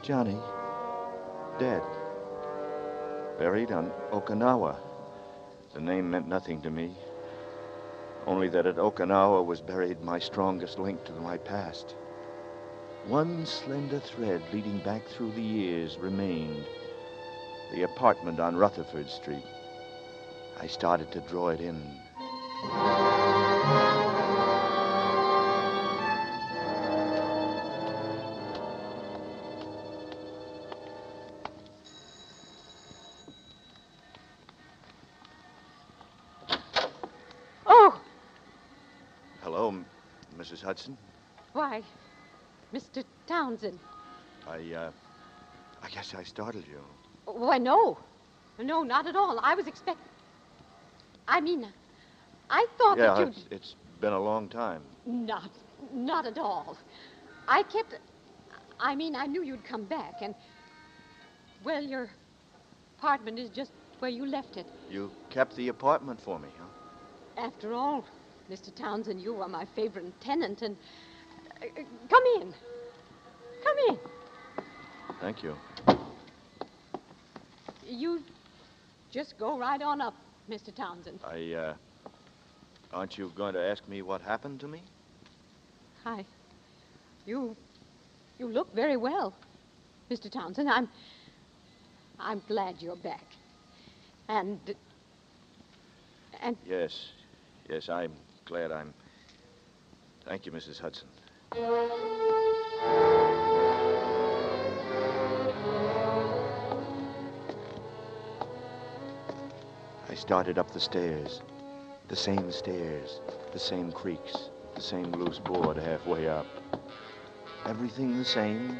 Johnny. 0.02 0.36
Dead. 1.58 1.82
Buried 3.38 3.72
on 3.72 3.90
Okinawa. 4.12 4.76
The 5.72 5.80
name 5.80 6.10
meant 6.10 6.28
nothing 6.28 6.60
to 6.62 6.70
me. 6.70 6.94
Only 8.26 8.48
that 8.48 8.66
at 8.66 8.76
Okinawa 8.76 9.42
was 9.42 9.62
buried 9.62 10.02
my 10.02 10.18
strongest 10.18 10.78
link 10.78 11.02
to 11.04 11.12
my 11.12 11.38
past. 11.38 11.94
One 13.06 13.46
slender 13.46 14.00
thread 14.00 14.42
leading 14.52 14.78
back 14.80 15.06
through 15.06 15.32
the 15.32 15.42
years 15.42 15.96
remained. 15.96 16.66
The 17.72 17.84
apartment 17.84 18.38
on 18.38 18.56
Rutherford 18.56 19.08
Street. 19.08 19.46
I 20.60 20.66
started 20.66 21.10
to 21.12 21.20
draw 21.20 21.48
it 21.48 21.60
in. 21.60 21.80
Hudson. 40.76 40.98
why, 41.54 41.82
Mr. 42.74 43.02
Townsend. 43.26 43.78
I, 44.46 44.58
uh, 44.74 44.90
I 45.82 45.88
guess 45.88 46.14
I 46.14 46.22
startled 46.22 46.64
you. 46.68 46.80
Why, 47.24 47.56
no. 47.56 47.96
No, 48.58 48.82
not 48.82 49.06
at 49.06 49.16
all. 49.16 49.40
I 49.42 49.54
was 49.54 49.66
expect. 49.66 50.00
I 51.26 51.40
mean, 51.40 51.66
I 52.50 52.66
thought 52.76 52.98
yeah, 52.98 53.06
that 53.06 53.18
you'd. 53.20 53.28
it's, 53.28 53.44
it's 53.50 53.74
been 54.02 54.12
a 54.12 54.20
long 54.20 54.48
time. 54.48 54.82
Not, 55.06 55.50
not 55.94 56.26
at 56.26 56.36
all. 56.36 56.76
I 57.48 57.62
kept. 57.62 57.98
I 58.78 58.94
mean, 58.94 59.16
I 59.16 59.24
knew 59.24 59.42
you'd 59.42 59.64
come 59.64 59.84
back, 59.84 60.16
and. 60.20 60.34
Well, 61.64 61.82
your 61.82 62.10
apartment 62.98 63.38
is 63.38 63.48
just 63.48 63.72
where 63.98 64.10
you 64.10 64.26
left 64.26 64.58
it. 64.58 64.66
You 64.90 65.10
kept 65.30 65.56
the 65.56 65.68
apartment 65.68 66.20
for 66.20 66.38
me, 66.38 66.48
huh? 66.58 67.42
After 67.46 67.72
all, 67.72 68.04
Mr. 68.50 68.74
Townsend, 68.74 69.20
you 69.20 69.40
are 69.40 69.48
my 69.48 69.64
favorite 69.64 70.20
tenant, 70.20 70.62
and. 70.62 70.76
uh, 71.62 71.66
uh, 71.66 71.82
come 72.08 72.22
in. 72.40 72.54
Come 73.64 73.76
in. 73.88 73.98
Thank 75.20 75.42
you. 75.42 75.56
You 77.86 78.22
just 79.10 79.38
go 79.38 79.58
right 79.58 79.80
on 79.82 80.00
up, 80.00 80.14
Mr. 80.48 80.74
Townsend. 80.74 81.20
I, 81.24 81.52
uh, 81.54 81.74
aren't 82.92 83.18
you 83.18 83.32
going 83.36 83.54
to 83.54 83.60
ask 83.60 83.88
me 83.88 84.02
what 84.02 84.20
happened 84.20 84.60
to 84.60 84.68
me? 84.68 84.82
Hi. 86.04 86.24
You. 87.24 87.56
You 88.38 88.48
look 88.48 88.72
very 88.74 88.96
well, 88.96 89.34
Mr. 90.10 90.30
Townsend. 90.30 90.68
I'm. 90.68 90.88
I'm 92.20 92.42
glad 92.46 92.80
you're 92.80 92.96
back. 92.96 93.24
And. 94.28 94.60
And 96.42 96.56
Yes, 96.68 97.12
yes, 97.68 97.88
I'm 97.88 98.12
glad 98.46 98.70
I'm. 98.70 98.94
Thank 100.24 100.46
you, 100.46 100.52
Mrs. 100.52 100.80
Hudson. 100.80 101.08
I 110.08 110.14
started 110.14 110.58
up 110.58 110.70
the 110.70 110.80
stairs. 110.80 111.42
The 112.08 112.16
same 112.16 112.52
stairs, 112.52 113.20
the 113.52 113.58
same 113.58 113.90
creaks, 113.90 114.50
the 114.76 114.80
same 114.80 115.10
loose 115.10 115.40
board 115.40 115.76
halfway 115.76 116.28
up. 116.28 116.46
Everything 117.66 118.16
the 118.16 118.24
same, 118.24 118.78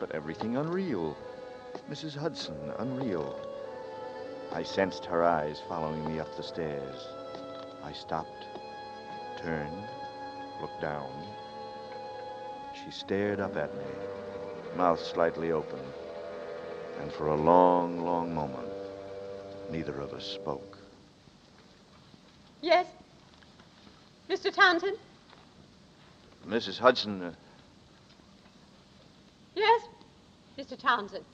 but 0.00 0.10
everything 0.10 0.56
unreal. 0.56 1.16
Mrs. 1.88 2.16
Hudson, 2.16 2.56
unreal. 2.78 3.38
I 4.52 4.64
sensed 4.64 5.04
her 5.04 5.22
eyes 5.22 5.62
following 5.68 6.04
me 6.04 6.18
up 6.18 6.36
the 6.36 6.42
stairs. 6.42 7.06
I 7.84 7.92
stopped, 7.92 8.46
turned, 9.44 9.84
looked 10.60 10.80
down. 10.80 11.10
she 12.74 12.90
stared 12.90 13.40
up 13.40 13.56
at 13.56 13.74
me, 13.76 13.84
mouth 14.76 15.00
slightly 15.00 15.52
open. 15.52 15.78
And 17.00 17.12
for 17.12 17.26
a 17.28 17.34
long, 17.36 18.04
long 18.04 18.34
moment, 18.34 18.68
neither 19.70 20.00
of 20.00 20.12
us 20.14 20.24
spoke. 20.24 20.78
Yes? 22.62 22.86
Mr. 24.30 24.52
Townsend? 24.54 24.96
Mrs. 26.48 26.78
Hudson, 26.78 27.22
uh, 27.22 27.32
Yes? 29.54 29.82
Mr. 30.58 30.78
Townsend. 30.78 31.24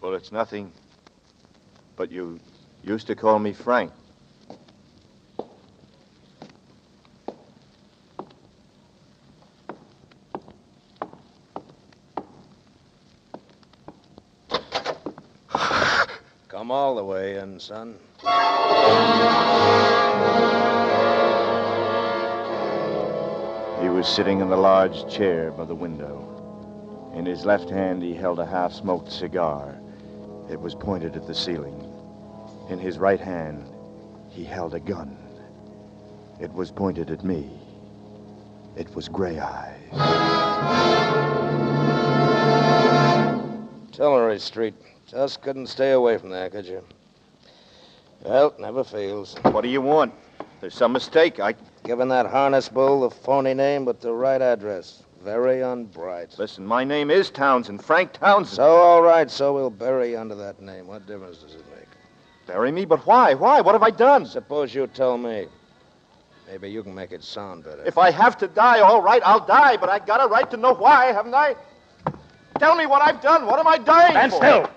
well, 0.00 0.14
it's 0.14 0.30
nothing. 0.32 0.72
But 1.96 2.10
you 2.10 2.38
used 2.84 3.06
to 3.08 3.14
call 3.14 3.38
me 3.38 3.52
Frank. 3.52 3.92
Come 16.48 16.70
all 16.70 16.98
son. 17.60 17.94
He 23.82 23.88
was 23.88 24.08
sitting 24.08 24.40
in 24.40 24.48
the 24.48 24.56
large 24.56 25.06
chair 25.12 25.50
by 25.50 25.64
the 25.64 25.74
window. 25.74 26.26
In 27.14 27.26
his 27.26 27.44
left 27.44 27.68
hand, 27.68 28.02
he 28.02 28.14
held 28.14 28.38
a 28.38 28.46
half 28.46 28.72
smoked 28.72 29.12
cigar. 29.12 29.78
It 30.50 30.60
was 30.60 30.74
pointed 30.74 31.16
at 31.16 31.26
the 31.26 31.34
ceiling. 31.34 31.86
In 32.70 32.78
his 32.78 32.98
right 32.98 33.20
hand, 33.20 33.64
he 34.30 34.44
held 34.44 34.74
a 34.74 34.80
gun. 34.80 35.16
It 36.40 36.52
was 36.52 36.70
pointed 36.70 37.10
at 37.10 37.24
me. 37.24 37.50
It 38.76 38.94
was 38.94 39.08
Gray 39.08 39.38
Eyes. 39.38 39.76
Tillery 43.92 44.38
Street. 44.38 44.74
Just 45.06 45.42
couldn't 45.42 45.66
stay 45.66 45.92
away 45.92 46.16
from 46.16 46.30
there, 46.30 46.48
could 46.48 46.64
you? 46.64 46.82
Well, 48.22 48.54
never 48.58 48.84
fails. 48.84 49.36
What 49.42 49.62
do 49.62 49.68
you 49.68 49.80
want? 49.80 50.12
There's 50.60 50.74
some 50.74 50.92
mistake. 50.92 51.40
I. 51.40 51.54
Given 51.84 52.08
that 52.08 52.26
harness 52.26 52.68
bull 52.68 53.00
the 53.00 53.10
phony 53.10 53.54
name, 53.54 53.86
but 53.86 54.00
the 54.02 54.12
right 54.12 54.42
address. 54.42 55.02
Very 55.24 55.56
unbright. 55.56 56.38
Listen, 56.38 56.66
my 56.66 56.84
name 56.84 57.10
is 57.10 57.30
Townsend, 57.30 57.82
Frank 57.84 58.12
Townsend. 58.12 58.56
So, 58.56 58.64
all 58.76 59.02
right, 59.02 59.30
so 59.30 59.54
we'll 59.54 59.70
bury 59.70 60.12
you 60.12 60.18
under 60.18 60.34
that 60.34 60.60
name. 60.60 60.86
What 60.86 61.06
difference 61.06 61.38
does 61.38 61.54
it 61.54 61.64
make? 61.74 61.88
Bury 62.46 62.70
me? 62.70 62.84
But 62.84 63.06
why? 63.06 63.34
Why? 63.34 63.60
What 63.60 63.74
have 63.74 63.82
I 63.82 63.90
done? 63.90 64.26
Suppose 64.26 64.74
you 64.74 64.86
tell 64.86 65.16
me. 65.16 65.46
Maybe 66.50 66.70
you 66.70 66.82
can 66.82 66.94
make 66.94 67.12
it 67.12 67.22
sound 67.22 67.64
better. 67.64 67.84
If 67.84 67.96
I 67.96 68.10
have 68.10 68.36
to 68.38 68.48
die, 68.48 68.80
all 68.80 69.00
right, 69.02 69.22
I'll 69.24 69.44
die, 69.44 69.76
but 69.76 69.88
I 69.88 69.98
got 69.98 70.22
a 70.22 70.28
right 70.28 70.50
to 70.50 70.56
know 70.56 70.74
why, 70.74 71.06
haven't 71.06 71.34
I? 71.34 71.54
Tell 72.58 72.74
me 72.74 72.86
what 72.86 73.02
I've 73.02 73.20
done. 73.22 73.46
What 73.46 73.58
am 73.58 73.66
I 73.68 73.78
dying 73.78 74.12
Stand 74.12 74.32
for? 74.32 74.36
still. 74.38 74.70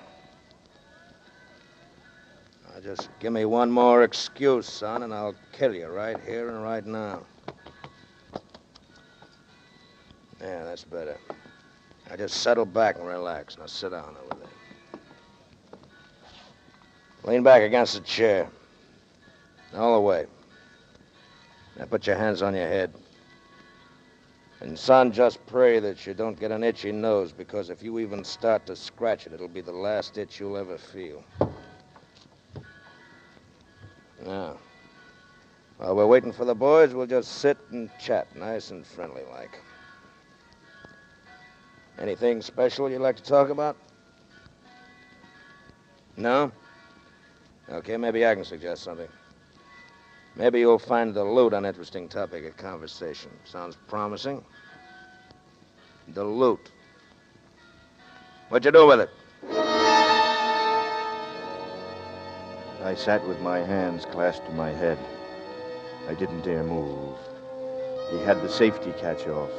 Just 2.84 3.08
give 3.22 3.32
me 3.32 3.46
one 3.46 3.72
more 3.72 4.04
excuse, 4.04 4.68
son, 4.68 5.04
and 5.04 5.13
I'll 5.13 5.36
kill 5.54 5.74
you 5.74 5.88
right 5.88 6.18
here 6.28 6.50
and 6.50 6.62
right 6.62 6.86
now. 6.86 7.22
Yeah, 10.42 10.66
that's 10.66 10.84
better. 10.84 11.18
Now 12.10 12.18
just 12.18 12.42
settle 12.42 12.66
back 12.66 12.98
and 12.98 13.08
relax. 13.08 13.58
Now 13.58 13.68
sit 13.68 13.92
down 13.92 14.18
over 14.25 14.42
there. 14.42 15.00
Lean 17.24 17.42
back 17.42 17.62
against 17.62 17.94
the 17.94 18.02
chair. 18.02 18.50
All 19.74 19.96
the 19.96 20.02
way. 20.02 20.26
Now 21.80 21.86
put 21.86 22.06
your 22.06 22.17
hands 22.17 22.41
on 22.41 22.54
your 22.54 22.67
head. 22.67 22.93
And, 24.60 24.78
son, 24.78 25.13
just 25.13 25.46
pray 25.46 25.80
that 25.80 26.06
you 26.06 26.13
don't 26.13 26.38
get 26.38 26.52
an 26.52 26.63
itchy 26.63 26.91
nose, 26.91 27.32
because 27.32 27.69
if 27.69 27.82
you 27.82 28.00
even 28.00 28.26
start 28.26 28.65
to 28.65 28.76
scratch 28.76 29.26
it, 29.26 29.34
it'll 29.34 29.48
be 29.48 29.62
the 29.62 29.72
last 29.72 30.17
itch 30.17 30.39
you'll 30.39 30.58
ever 30.58 30.78
feel. 30.78 31.24
Now, 34.26 34.58
while 35.78 35.96
we're 35.96 36.08
waiting 36.08 36.32
for 36.32 36.46
the 36.46 36.56
boys, 36.56 36.94
we'll 36.94 37.08
just 37.08 37.40
sit 37.40 37.58
and 37.72 37.90
chat, 38.00 38.34
nice 38.36 38.72
and 38.72 38.86
friendly 38.86 39.24
like. 39.32 39.60
Anything 42.00 42.42
special 42.42 42.90
you'd 42.90 43.02
like 43.02 43.18
to 43.18 43.24
talk 43.24 43.50
about? 43.50 43.76
No? 46.16 46.52
Okay, 47.70 47.98
maybe 47.98 48.26
I 48.26 48.34
can 48.34 48.46
suggest 48.46 48.84
something. 48.84 49.10
Maybe 50.36 50.60
you'll 50.60 50.80
find 50.80 51.14
the 51.14 51.24
loot 51.24 51.54
an 51.54 51.66
interesting 51.66 52.08
topic 52.08 52.46
of 52.46 52.58
conversation. 52.58 53.32
Sounds 53.44 53.78
promising. 53.88 54.44
The 56.10 56.24
loot. 56.24 56.72
What'd 58.50 58.66
you 58.66 58.72
do 58.72 58.88
with 58.88 59.02
it? 59.02 59.10
I 62.93 62.95
sat 62.95 63.27
with 63.27 63.39
my 63.41 63.58
hands 63.58 64.06
clasped 64.06 64.45
to 64.45 64.51
my 64.53 64.69
head. 64.69 64.99
I 66.08 66.13
didn't 66.13 66.41
dare 66.41 66.63
move. 66.63 67.17
He 68.12 68.19
had 68.19 68.39
the 68.43 68.47
safety 68.47 68.93
catch 68.99 69.25
off, 69.25 69.49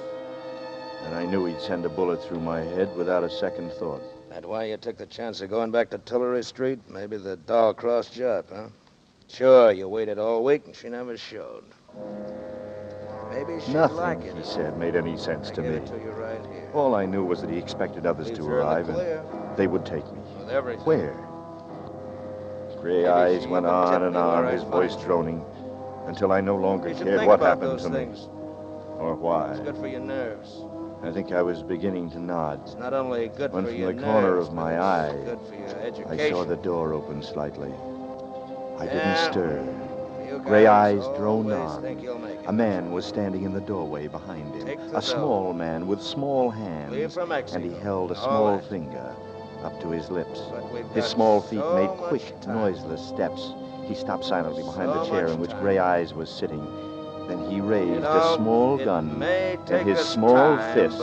and 1.02 1.16
I 1.16 1.26
knew 1.26 1.44
he'd 1.44 1.60
send 1.60 1.84
a 1.84 1.88
bullet 1.88 2.22
through 2.22 2.38
my 2.38 2.60
head 2.60 2.94
without 2.96 3.24
a 3.24 3.28
second 3.28 3.72
thought. 3.72 4.02
That 4.30 4.46
why 4.46 4.66
you 4.66 4.76
took 4.76 4.98
the 4.98 5.06
chance 5.06 5.40
of 5.40 5.50
going 5.50 5.72
back 5.72 5.90
to 5.90 5.98
Tillery 5.98 6.44
Street? 6.44 6.78
Maybe 6.88 7.16
the 7.16 7.34
doll 7.34 7.74
crossed 7.74 8.16
you 8.16 8.28
up, 8.28 8.50
huh? 8.54 8.68
Sure, 9.26 9.72
you 9.72 9.88
waited 9.88 10.20
all 10.20 10.44
week 10.44 10.66
and 10.66 10.76
she 10.76 10.88
never 10.88 11.16
showed. 11.16 11.64
Maybe 13.32 13.60
she'd 13.64 13.74
Nothing, 13.74 13.96
like 13.96 14.22
it. 14.22 14.36
he 14.36 14.44
said, 14.44 14.78
made 14.78 14.94
any 14.94 15.16
sense 15.16 15.50
I 15.50 15.54
to 15.54 15.62
me. 15.62 15.84
to 15.88 15.94
you 15.96 16.10
right 16.10 16.46
here. 16.52 16.70
All 16.72 16.94
I 16.94 17.04
knew 17.04 17.24
was 17.24 17.40
that 17.40 17.50
he 17.50 17.58
expected 17.58 18.06
others 18.06 18.30
to 18.30 18.44
her 18.44 18.60
in 18.60 18.64
the 18.64 18.64
arrive, 18.64 18.88
and 18.90 19.56
they 19.56 19.66
would 19.66 19.84
take 19.84 20.04
me. 20.12 20.20
With 20.38 20.50
everything. 20.50 20.84
Where? 20.84 21.33
Gray 22.84 23.06
eyes 23.06 23.46
went 23.46 23.64
on 23.64 24.02
and 24.02 24.14
on, 24.14 24.52
his 24.52 24.62
voice 24.64 24.94
droning, 24.96 25.42
until 26.06 26.32
I 26.32 26.42
no 26.42 26.54
longer 26.54 26.92
cared 26.92 27.26
what 27.26 27.40
happened 27.40 27.78
to 27.78 27.88
things. 27.88 28.26
me 28.26 28.32
or 28.98 29.14
why. 29.14 29.52
It's 29.52 29.60
good 29.60 29.78
for 29.78 29.86
your 29.86 30.00
nerves. 30.00 30.62
I 31.02 31.10
think 31.10 31.32
I 31.32 31.40
was 31.40 31.62
beginning 31.62 32.10
to 32.10 32.18
nod. 32.18 32.60
It's 32.62 32.74
not 32.74 32.92
only 32.92 33.28
good 33.28 33.54
When 33.54 33.64
for 33.64 33.70
from 33.70 33.80
your 33.80 33.94
the 33.94 34.02
corner 34.02 34.36
of 34.36 34.52
my 34.52 34.78
eye, 34.78 35.16
good 35.24 35.40
for 35.48 35.54
your 35.54 36.12
I 36.12 36.28
saw 36.28 36.44
the 36.44 36.56
door 36.56 36.92
open 36.92 37.22
slightly. 37.22 37.72
I 38.78 38.84
didn't 38.84 39.32
stir. 39.32 40.40
Gray 40.44 40.66
eyes 40.66 41.04
droned 41.16 41.54
on. 41.54 41.80
think 41.80 42.02
you'll 42.02 42.18
make 42.18 42.38
it. 42.38 42.44
A 42.46 42.52
man 42.52 42.92
was 42.92 43.06
standing 43.06 43.44
in 43.44 43.54
the 43.54 43.62
doorway 43.62 44.08
behind 44.08 44.54
him. 44.56 44.78
A 44.92 45.00
small 45.00 45.54
man 45.54 45.86
with 45.86 46.02
small 46.02 46.50
hands. 46.50 47.16
And 47.54 47.64
he 47.64 47.72
held 47.78 48.10
a 48.10 48.14
small 48.14 48.56
right. 48.56 48.64
finger 48.66 49.16
up 49.64 49.80
to 49.80 49.90
his 49.90 50.10
lips. 50.10 50.40
His 50.94 51.06
small 51.06 51.40
feet 51.40 51.60
so 51.60 51.74
made 51.74 51.88
quick, 52.08 52.40
time. 52.40 52.54
noiseless 52.54 53.06
steps. 53.06 53.52
He 53.86 53.94
stopped 53.94 54.24
silently 54.24 54.62
behind 54.62 54.90
So 54.92 54.98
the 54.98 55.10
chair 55.10 55.26
in 55.26 55.40
which. 55.40 55.50
Gray 55.52 55.78
Eyes 55.78 56.14
was 56.14 56.30
sitting. 56.30 56.64
Then 57.28 57.50
he 57.50 57.60
raised 57.60 57.94
You 57.94 58.00
know, 58.00 58.34
a 58.34 58.36
small 58.36 58.76
gun 58.76 59.22
and 59.22 59.88
his 59.88 59.98
small 59.98 60.56
time, 60.56 60.74
fist. 60.74 60.98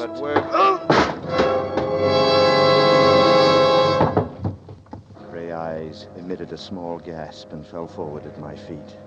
Gray 5.31 5.51
Eyes 5.51 6.07
emitted 6.17 6.53
a 6.53 6.57
small 6.57 6.99
gasp 6.99 7.51
and 7.53 7.65
fell 7.65 7.87
forward 7.87 8.25
at 8.25 8.39
my 8.39 8.55
feet. 8.55 8.97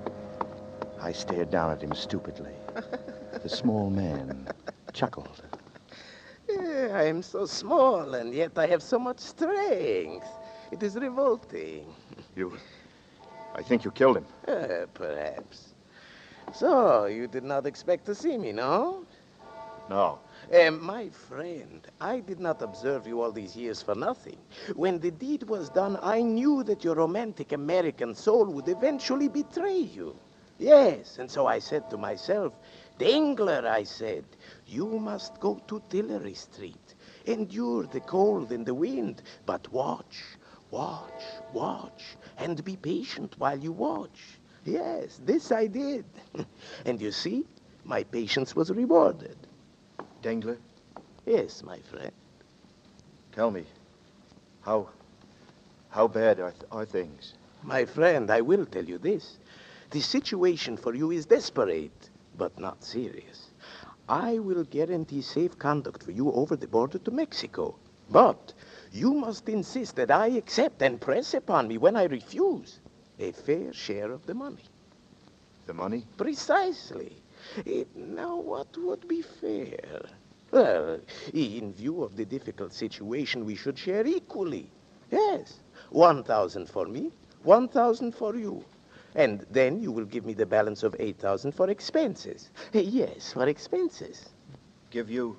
I 1.00 1.12
stared 1.12 1.50
down 1.50 1.70
at 1.70 1.82
him 1.82 1.94
stupidly. 1.94 2.54
The 3.42 3.48
small 3.48 3.90
man 3.90 4.48
chuckled. 4.92 5.42
I 6.74 7.04
am 7.04 7.22
so 7.22 7.46
small, 7.46 8.14
and 8.14 8.34
yet 8.34 8.58
I 8.58 8.66
have 8.66 8.82
so 8.82 8.98
much 8.98 9.18
strength. 9.20 10.28
It 10.70 10.82
is 10.82 10.96
revolting. 10.96 11.94
You. 12.36 12.52
I 13.54 13.62
think 13.62 13.84
you 13.84 13.90
killed 13.92 14.16
him. 14.18 14.26
Uh, 14.46 14.86
perhaps. 14.94 15.74
So, 16.52 17.06
you 17.06 17.26
did 17.26 17.44
not 17.44 17.66
expect 17.66 18.04
to 18.06 18.14
see 18.14 18.36
me, 18.38 18.52
no? 18.52 19.06
No. 19.88 20.18
Uh, 20.52 20.70
my 20.70 21.08
friend, 21.10 21.86
I 22.00 22.20
did 22.20 22.40
not 22.40 22.62
observe 22.62 23.06
you 23.06 23.20
all 23.22 23.32
these 23.32 23.56
years 23.56 23.82
for 23.82 23.94
nothing. 23.94 24.38
When 24.74 24.98
the 25.00 25.10
deed 25.10 25.44
was 25.44 25.68
done, 25.70 25.98
I 26.02 26.22
knew 26.22 26.62
that 26.64 26.84
your 26.84 26.94
romantic 26.96 27.52
American 27.52 28.14
soul 28.14 28.46
would 28.46 28.68
eventually 28.68 29.28
betray 29.28 29.78
you. 29.78 30.16
Yes, 30.58 31.18
and 31.18 31.30
so 31.30 31.46
I 31.46 31.58
said 31.58 31.90
to 31.90 31.96
myself, 31.96 32.52
Dangler, 32.98 33.66
I 33.66 33.82
said, 33.84 34.24
you 34.66 34.86
must 34.86 35.40
go 35.40 35.60
to 35.66 35.82
Tillery 35.90 36.34
Street. 36.34 36.94
Endure 37.26 37.84
the 37.84 38.00
cold 38.00 38.52
and 38.52 38.64
the 38.66 38.74
wind, 38.74 39.22
but 39.46 39.70
watch, 39.72 40.22
watch, 40.70 41.22
watch, 41.52 42.16
and 42.38 42.62
be 42.64 42.76
patient 42.76 43.34
while 43.38 43.58
you 43.58 43.72
watch. 43.72 44.38
Yes, 44.64 45.20
this 45.24 45.50
I 45.52 45.66
did. 45.66 46.04
and 46.84 47.00
you 47.00 47.10
see, 47.12 47.44
my 47.84 48.02
patience 48.04 48.54
was 48.54 48.70
rewarded. 48.70 49.36
Dangler, 50.22 50.58
Yes, 51.26 51.62
my 51.62 51.78
friend. 51.80 52.12
tell 53.32 53.50
me, 53.50 53.64
how. 54.62 54.88
how 55.90 56.06
bad 56.08 56.40
are, 56.40 56.54
are 56.70 56.84
things? 56.84 57.34
My 57.62 57.84
friend, 57.86 58.30
I 58.30 58.42
will 58.42 58.66
tell 58.66 58.84
you 58.84 58.98
this. 58.98 59.38
The 59.90 60.00
situation 60.00 60.76
for 60.76 60.94
you 60.94 61.10
is 61.10 61.24
desperate, 61.26 62.10
but 62.36 62.58
not 62.58 62.84
serious. 62.84 63.50
I 64.08 64.38
will 64.38 64.64
guarantee 64.64 65.22
safe 65.22 65.58
conduct 65.58 66.02
for 66.02 66.10
you 66.10 66.30
over 66.32 66.56
the 66.56 66.66
border 66.66 66.98
to 66.98 67.10
Mexico. 67.10 67.76
But 68.10 68.52
you 68.92 69.14
must 69.14 69.48
insist 69.48 69.96
that 69.96 70.10
I 70.10 70.26
accept 70.28 70.82
and 70.82 71.00
press 71.00 71.32
upon 71.34 71.68
me 71.68 71.78
when 71.78 71.96
I 71.96 72.04
refuse 72.04 72.80
a 73.18 73.32
fair 73.32 73.72
share 73.72 74.12
of 74.12 74.26
the 74.26 74.34
money. 74.34 74.64
The 75.66 75.74
money? 75.74 76.04
Precisely. 76.16 77.16
Eh, 77.66 77.84
now, 77.94 78.36
what 78.36 78.76
would 78.76 79.08
be 79.08 79.22
fair? 79.22 80.02
Well, 80.50 81.00
in 81.32 81.72
view 81.72 82.02
of 82.02 82.16
the 82.16 82.24
difficult 82.24 82.72
situation, 82.72 83.44
we 83.44 83.54
should 83.56 83.78
share 83.78 84.06
equally. 84.06 84.70
Yes, 85.10 85.60
1,000 85.90 86.68
for 86.68 86.86
me, 86.86 87.10
1,000 87.42 88.14
for 88.14 88.36
you. 88.36 88.64
And 89.14 89.46
then 89.50 89.80
you 89.80 89.92
will 89.92 90.04
give 90.04 90.24
me 90.24 90.34
the 90.34 90.46
balance 90.46 90.82
of 90.82 90.96
8,000 90.98 91.52
for 91.52 91.70
expenses. 91.70 92.50
Yes, 92.72 93.32
for 93.32 93.46
expenses. 93.46 94.30
Give 94.90 95.08
you 95.10 95.36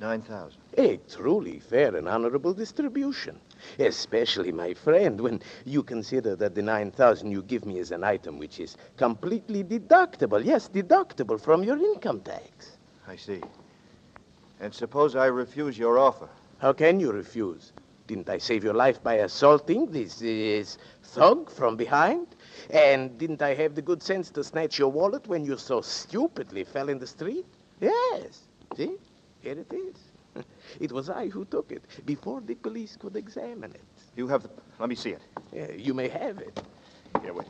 9,000. 0.00 0.58
A 0.78 0.96
truly 1.08 1.60
fair 1.60 1.94
and 1.94 2.08
honorable 2.08 2.54
distribution. 2.54 3.38
Especially, 3.78 4.50
my 4.50 4.72
friend, 4.72 5.20
when 5.20 5.40
you 5.64 5.82
consider 5.82 6.34
that 6.36 6.54
the 6.54 6.62
9,000 6.62 7.30
you 7.30 7.42
give 7.42 7.66
me 7.66 7.78
is 7.78 7.90
an 7.92 8.02
item 8.02 8.38
which 8.38 8.58
is 8.58 8.76
completely 8.96 9.62
deductible. 9.62 10.42
Yes, 10.44 10.68
deductible 10.68 11.40
from 11.40 11.62
your 11.62 11.76
income 11.76 12.20
tax. 12.20 12.78
I 13.06 13.16
see. 13.16 13.42
And 14.60 14.72
suppose 14.72 15.16
I 15.16 15.26
refuse 15.26 15.78
your 15.78 15.98
offer. 15.98 16.28
How 16.58 16.72
can 16.72 16.98
you 16.98 17.12
refuse? 17.12 17.72
Didn't 18.06 18.28
I 18.28 18.38
save 18.38 18.64
your 18.64 18.74
life 18.74 19.02
by 19.02 19.14
assaulting 19.14 19.86
this, 19.86 20.18
this 20.18 20.78
thug 21.02 21.50
from 21.50 21.76
behind? 21.76 22.26
And 22.72 23.18
didn't 23.18 23.42
I 23.42 23.54
have 23.54 23.74
the 23.74 23.82
good 23.82 24.02
sense 24.02 24.30
to 24.30 24.44
snatch 24.44 24.78
your 24.78 24.88
wallet 24.90 25.26
when 25.26 25.44
you 25.44 25.56
so 25.56 25.80
stupidly 25.80 26.64
fell 26.64 26.88
in 26.88 26.98
the 26.98 27.06
street? 27.06 27.46
Yes. 27.80 28.42
See? 28.76 28.96
Here 29.40 29.58
it 29.58 29.72
is. 29.72 30.44
It 30.80 30.92
was 30.92 31.10
I 31.10 31.28
who 31.28 31.44
took 31.46 31.72
it 31.72 31.82
before 32.06 32.40
the 32.40 32.54
police 32.54 32.96
could 32.96 33.16
examine 33.16 33.72
it. 33.72 33.82
You 34.16 34.28
have 34.28 34.44
the. 34.44 34.50
Let 34.78 34.88
me 34.88 34.94
see 34.94 35.10
it. 35.10 35.22
Yeah, 35.52 35.72
you 35.72 35.94
may 35.94 36.08
have 36.08 36.38
it. 36.38 36.62
Here, 37.22 37.32
wait. 37.34 37.48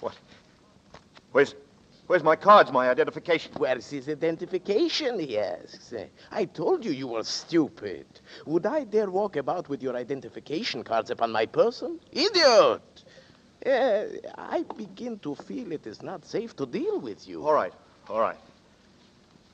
What? 0.00 0.16
Where's. 1.32 1.54
Where's 2.06 2.24
my 2.24 2.34
cards, 2.34 2.72
my 2.72 2.90
identification? 2.90 3.52
Where's 3.56 3.88
his 3.88 4.08
identification, 4.08 5.20
he 5.20 5.38
asks. 5.38 5.92
Eh, 5.92 6.06
I 6.32 6.44
told 6.46 6.84
you 6.84 6.90
you 6.90 7.06
were 7.06 7.22
stupid. 7.22 8.06
Would 8.46 8.66
I 8.66 8.82
dare 8.82 9.10
walk 9.10 9.36
about 9.36 9.68
with 9.68 9.80
your 9.80 9.94
identification 9.96 10.82
cards 10.82 11.10
upon 11.10 11.30
my 11.30 11.46
person? 11.46 12.00
Idiot! 12.10 13.04
Eh, 13.64 14.06
I 14.38 14.64
begin 14.76 15.18
to 15.18 15.34
feel 15.34 15.72
it 15.72 15.86
is 15.86 16.02
not 16.02 16.24
safe 16.24 16.56
to 16.56 16.66
deal 16.66 16.98
with 16.98 17.28
you. 17.28 17.46
All 17.46 17.52
right, 17.52 17.72
all 18.08 18.20
right. 18.20 18.38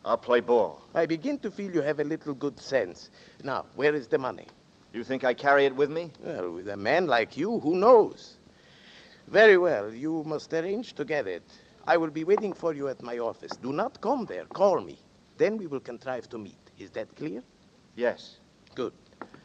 I'll 0.05 0.17
play 0.17 0.41
ball. 0.41 0.81
I 0.95 1.07
begin 1.07 1.39
to 1.41 1.51
feel 1.51 1.75
you 1.75 1.83
have 1.83 1.99
a 1.99 2.05
little 2.05 2.35
good 2.35 2.61
sense. 2.61 3.11
Now, 3.43 3.67
where 3.75 3.95
is 3.95 4.07
the 4.07 4.19
money? 4.19 4.47
You 4.93 5.03
think 5.03 5.25
I 5.25 5.35
carry 5.35 5.67
it 5.67 5.75
with 5.75 5.91
me? 5.91 6.13
Well, 6.21 6.53
with 6.53 6.69
a 6.69 6.77
man 6.77 7.09
like 7.09 7.37
you, 7.37 7.59
who 7.59 7.75
knows? 7.75 8.37
Very 9.27 9.59
well, 9.59 9.93
you 9.93 10.23
must 10.25 10.53
arrange 10.53 10.93
to 10.95 11.05
get 11.05 11.27
it. 11.27 11.43
I 11.89 11.97
will 11.97 12.11
be 12.11 12.23
waiting 12.23 12.53
for 12.53 12.73
you 12.73 12.87
at 12.87 13.03
my 13.03 13.19
office. 13.19 13.53
Do 13.61 13.73
not 13.73 14.01
come 14.01 14.25
there. 14.27 14.45
Call 14.45 14.81
me. 14.81 14.99
Then 15.37 15.57
we 15.57 15.67
will 15.67 15.81
contrive 15.81 16.29
to 16.31 16.39
meet. 16.39 16.57
Is 16.79 16.91
that 16.91 17.15
clear? 17.17 17.43
Yes. 17.97 18.37
Good. 18.77 18.93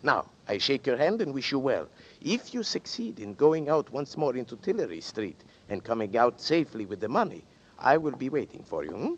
Now, 0.03 0.27
I 0.47 0.59
shake 0.59 0.85
your 0.85 0.97
hand 0.97 1.21
and 1.21 1.33
wish 1.33 1.51
you 1.51 1.59
well. 1.59 1.87
If 2.23 2.53
you 2.53 2.61
succeed 2.61 3.19
in 3.19 3.33
going 3.33 3.67
out 3.67 3.91
once 3.91 4.15
more 4.15 4.35
into 4.35 4.55
Tillery 4.55 5.01
Street 5.01 5.43
and 5.69 5.83
coming 5.83 6.15
out 6.15 6.39
safely 6.39 6.85
with 6.85 6.99
the 6.99 7.09
money, 7.09 7.43
I 7.79 7.97
will 7.97 8.15
be 8.15 8.29
waiting 8.29 8.63
for 8.63 8.83
you. 8.83 8.91
hmm? 8.91 9.13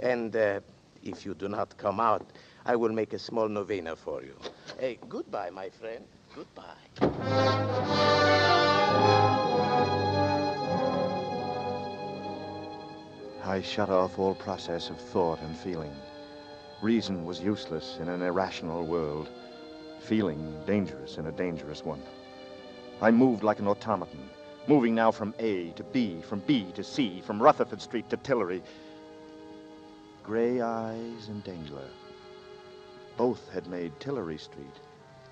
And 0.00 0.36
uh, 0.36 0.60
if 1.02 1.24
you 1.24 1.32
do 1.32 1.48
not 1.48 1.74
come 1.78 1.98
out, 1.98 2.26
I 2.66 2.76
will 2.76 2.92
make 2.92 3.14
a 3.14 3.18
small 3.18 3.48
novena 3.48 3.96
for 3.96 4.22
you. 4.22 4.36
Hey, 4.78 4.98
goodbye, 5.08 5.48
my 5.48 5.70
friend. 5.70 6.04
Goodbye. 6.34 6.62
I 13.44 13.62
shut 13.62 13.88
off 13.88 14.18
all 14.18 14.34
process 14.34 14.90
of 14.90 14.98
thought 15.00 15.40
and 15.40 15.56
feeling. 15.56 15.94
Reason 16.82 17.24
was 17.24 17.40
useless 17.40 17.96
in 18.00 18.08
an 18.08 18.20
irrational 18.20 18.84
world, 18.84 19.30
feeling 20.00 20.54
dangerous 20.66 21.16
in 21.16 21.26
a 21.26 21.32
dangerous 21.32 21.82
one. 21.82 22.02
I 23.02 23.10
moved 23.10 23.42
like 23.42 23.58
an 23.58 23.66
automaton, 23.66 24.30
moving 24.68 24.94
now 24.94 25.10
from 25.10 25.34
A 25.40 25.70
to 25.70 25.82
B, 25.82 26.22
from 26.22 26.38
B 26.38 26.70
to 26.76 26.84
C, 26.84 27.20
from 27.20 27.42
Rutherford 27.42 27.82
Street 27.82 28.08
to 28.10 28.16
Tillery. 28.16 28.62
Gray 30.22 30.60
Eyes 30.60 31.26
and 31.26 31.42
Dangler. 31.42 31.88
Both 33.16 33.50
had 33.52 33.66
made 33.66 33.98
Tillery 33.98 34.38
Street 34.38 34.76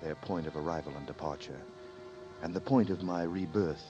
their 0.01 0.15
point 0.15 0.47
of 0.47 0.57
arrival 0.57 0.91
and 0.97 1.07
departure, 1.07 1.61
and 2.43 2.53
the 2.53 2.59
point 2.59 2.89
of 2.89 3.03
my 3.03 3.23
rebirth. 3.23 3.85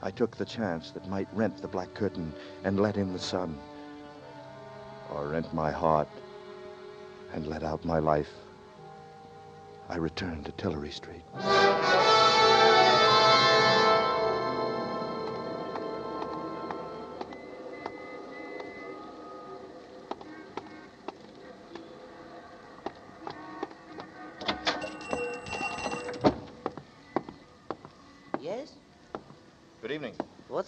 I 0.00 0.12
took 0.12 0.36
the 0.36 0.44
chance 0.44 0.92
that 0.92 1.08
might 1.08 1.26
rent 1.32 1.60
the 1.60 1.66
black 1.66 1.92
curtain 1.92 2.32
and 2.62 2.78
let 2.78 2.96
in 2.96 3.12
the 3.12 3.18
sun, 3.18 3.58
or 5.12 5.26
rent 5.26 5.52
my 5.52 5.72
heart 5.72 6.08
and 7.32 7.48
let 7.48 7.64
out 7.64 7.84
my 7.84 7.98
life. 7.98 8.30
I 9.88 9.96
returned 9.96 10.44
to 10.44 10.52
Tillery 10.52 10.92
Street. 10.92 11.24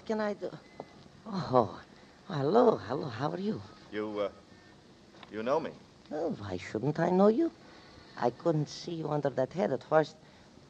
Can 0.08 0.20
I 0.20 0.32
do? 0.32 0.48
Oh, 1.26 1.78
hello, 2.28 2.80
hello. 2.88 3.08
How 3.10 3.30
are 3.30 3.38
you? 3.38 3.60
You, 3.92 4.20
uh, 4.20 4.28
you 5.30 5.42
know 5.42 5.60
me. 5.60 5.70
Oh, 6.10 6.30
why 6.38 6.56
shouldn't 6.56 6.98
I 6.98 7.10
know 7.10 7.28
you? 7.28 7.52
I 8.18 8.30
couldn't 8.30 8.70
see 8.70 8.92
you 8.92 9.10
under 9.10 9.28
that 9.28 9.52
head 9.52 9.70
at 9.70 9.84
first. 9.84 10.16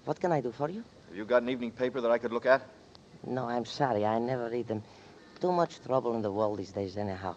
What 0.06 0.18
can 0.18 0.32
I 0.32 0.40
do 0.40 0.50
for 0.50 0.68
you? 0.68 0.82
Have 1.06 1.16
you 1.16 1.24
got 1.24 1.44
an 1.44 1.50
evening 1.50 1.70
paper 1.70 2.00
that 2.00 2.10
I 2.10 2.18
could 2.18 2.32
look 2.32 2.46
at? 2.46 2.62
No, 3.28 3.48
I'm 3.48 3.64
sorry. 3.64 4.04
I 4.04 4.18
never 4.18 4.50
read 4.50 4.66
them. 4.66 4.82
Too 5.40 5.52
much 5.52 5.80
trouble 5.86 6.16
in 6.16 6.22
the 6.22 6.32
world 6.32 6.58
these 6.58 6.72
days, 6.72 6.96
anyhow. 6.96 7.36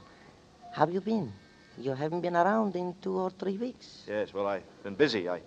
How 0.74 0.86
have 0.88 0.94
you 0.94 1.02
been? 1.02 1.32
You 1.78 1.94
haven't 1.94 2.22
been 2.22 2.36
around 2.36 2.76
in 2.76 2.96
two 3.04 3.16
or 3.16 3.30
three 3.30 3.58
weeks. 3.58 4.06
Yes, 4.08 4.34
well, 4.34 4.48
I've 4.48 4.64
been 4.82 4.96
busy. 4.96 5.30
I. 5.30 5.40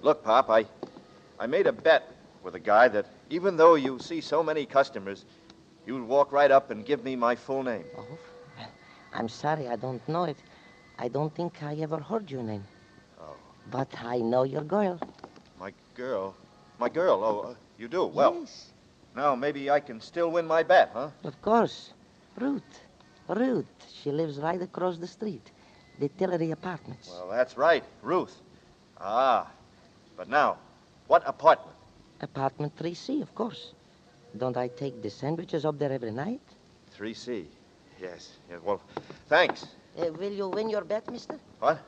Look, 0.00 0.24
Pop, 0.24 0.48
I. 0.48 0.64
I 1.38 1.46
made 1.46 1.66
a 1.66 1.72
bet 1.72 2.10
with 2.42 2.54
a 2.54 2.58
guy 2.58 2.88
that 2.88 3.04
even 3.28 3.58
though 3.58 3.74
you 3.74 3.98
see 3.98 4.22
so 4.22 4.42
many 4.42 4.64
customers, 4.64 5.26
you'd 5.88 6.06
walk 6.06 6.30
right 6.32 6.50
up 6.50 6.70
and 6.70 6.84
give 6.84 7.02
me 7.02 7.16
my 7.16 7.34
full 7.34 7.62
name. 7.62 7.84
Oh, 7.96 8.06
I'm 9.14 9.28
sorry. 9.28 9.66
I 9.68 9.76
don't 9.76 10.06
know 10.08 10.24
it. 10.24 10.36
I 10.98 11.08
don't 11.08 11.34
think 11.34 11.62
I 11.62 11.74
ever 11.76 11.98
heard 11.98 12.30
your 12.30 12.42
name. 12.42 12.64
Oh. 13.20 13.34
But 13.70 13.88
I 14.04 14.18
know 14.18 14.42
your 14.42 14.62
girl. 14.62 15.00
My 15.58 15.72
girl? 15.94 16.34
My 16.78 16.88
girl? 16.90 17.24
Oh, 17.24 17.40
uh, 17.50 17.54
you 17.78 17.88
do? 17.88 18.04
Well, 18.04 18.36
Yes, 18.40 18.70
now 19.16 19.34
maybe 19.34 19.70
I 19.70 19.80
can 19.80 20.00
still 20.00 20.30
win 20.30 20.46
my 20.46 20.62
bet, 20.62 20.90
huh? 20.92 21.08
of 21.24 21.40
course. 21.40 21.92
Ruth. 22.36 22.80
Ruth. 23.28 23.66
She 24.02 24.10
lives 24.12 24.38
right 24.38 24.60
across 24.60 24.98
the 24.98 25.06
street. 25.06 25.50
The 25.98 26.08
Tillery 26.08 26.50
Apartments. 26.50 27.08
Well, 27.10 27.28
that's 27.30 27.56
right. 27.56 27.84
Ruth. 28.02 28.34
Ah. 29.00 29.46
But 30.16 30.28
now, 30.28 30.58
what 31.06 31.22
apartment? 31.26 31.76
Apartment 32.20 32.76
3C, 32.76 33.22
of 33.22 33.34
course. 33.34 33.72
Don't 34.36 34.56
I 34.56 34.68
take 34.68 35.02
the 35.02 35.10
sandwiches 35.10 35.64
up 35.64 35.78
there 35.78 35.92
every 35.92 36.10
night? 36.10 36.40
3C. 36.98 37.46
Yes. 38.00 38.36
yes. 38.50 38.60
Well, 38.64 38.80
thanks. 39.28 39.66
Uh, 39.98 40.12
will 40.12 40.32
you 40.32 40.48
win 40.48 40.68
your 40.70 40.84
bet, 40.84 41.10
mister? 41.10 41.38
What? 41.58 41.78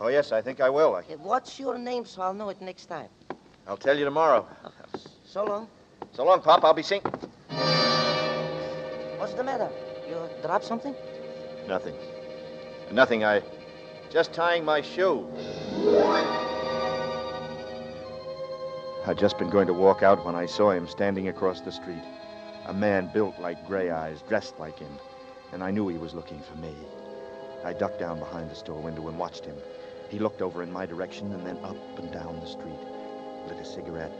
Oh, 0.00 0.08
yes, 0.08 0.32
I 0.32 0.40
think 0.42 0.60
I 0.60 0.70
will. 0.70 0.94
I, 0.94 1.00
Uh, 1.00 1.16
what's 1.18 1.58
your 1.58 1.78
name 1.78 2.04
so 2.04 2.22
I'll 2.22 2.34
know 2.34 2.48
it 2.50 2.60
next 2.60 2.86
time? 2.86 3.08
I'll 3.66 3.76
tell 3.76 3.98
you 3.98 4.04
tomorrow. 4.04 4.46
So 5.24 5.44
long. 5.44 5.68
So 6.12 6.24
long, 6.24 6.40
Pop. 6.40 6.64
I'll 6.64 6.72
be 6.74 6.82
seeing. 6.82 7.02
What's 9.18 9.34
the 9.34 9.42
matter? 9.44 9.68
You 10.08 10.16
dropped 10.42 10.64
something? 10.64 10.94
Nothing. 11.66 11.94
Nothing. 12.92 13.24
I. 13.24 13.42
Just 14.10 14.32
tying 14.32 14.64
my 14.64 14.80
shoe. 14.80 15.26
I'd 19.08 19.16
just 19.16 19.38
been 19.38 19.50
going 19.50 19.68
to 19.68 19.72
walk 19.72 20.02
out 20.02 20.24
when 20.24 20.34
I 20.34 20.46
saw 20.46 20.72
him 20.72 20.88
standing 20.88 21.28
across 21.28 21.60
the 21.60 21.70
street. 21.70 22.02
A 22.66 22.72
man 22.72 23.06
built 23.06 23.38
like 23.38 23.64
Gray 23.64 23.88
Eyes, 23.90 24.20
dressed 24.22 24.58
like 24.58 24.80
him. 24.80 24.98
And 25.52 25.62
I 25.62 25.70
knew 25.70 25.86
he 25.86 25.96
was 25.96 26.12
looking 26.12 26.42
for 26.42 26.56
me. 26.56 26.74
I 27.64 27.72
ducked 27.72 28.00
down 28.00 28.18
behind 28.18 28.50
the 28.50 28.56
store 28.56 28.80
window 28.80 29.06
and 29.06 29.16
watched 29.16 29.44
him. 29.44 29.54
He 30.08 30.18
looked 30.18 30.42
over 30.42 30.60
in 30.64 30.72
my 30.72 30.86
direction 30.86 31.32
and 31.32 31.46
then 31.46 31.56
up 31.62 31.76
and 32.00 32.10
down 32.10 32.40
the 32.40 32.46
street, 32.46 32.80
lit 33.46 33.60
a 33.60 33.64
cigarette, 33.64 34.12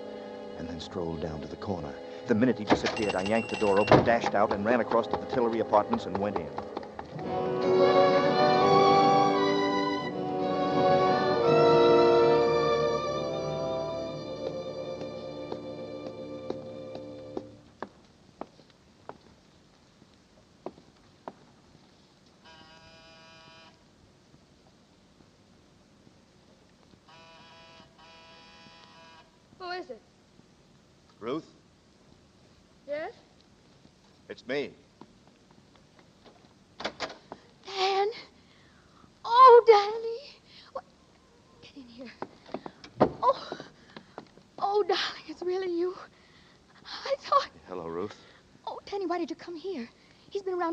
and 0.57 0.69
then 0.69 0.79
strolled 0.79 1.21
down 1.21 1.41
to 1.41 1.49
the 1.49 1.57
corner. 1.57 1.93
The 2.29 2.37
minute 2.37 2.61
he 2.61 2.65
disappeared, 2.65 3.17
I 3.17 3.23
yanked 3.23 3.51
the 3.51 3.57
door 3.57 3.81
open, 3.81 4.05
dashed 4.05 4.37
out, 4.37 4.53
and 4.53 4.65
ran 4.65 4.81
across 4.81 5.09
to 5.09 5.17
the 5.17 5.27
Tillery 5.27 5.59
apartments 5.59 6.07
and 6.07 6.21
went 6.21 6.37
in. 6.37 7.46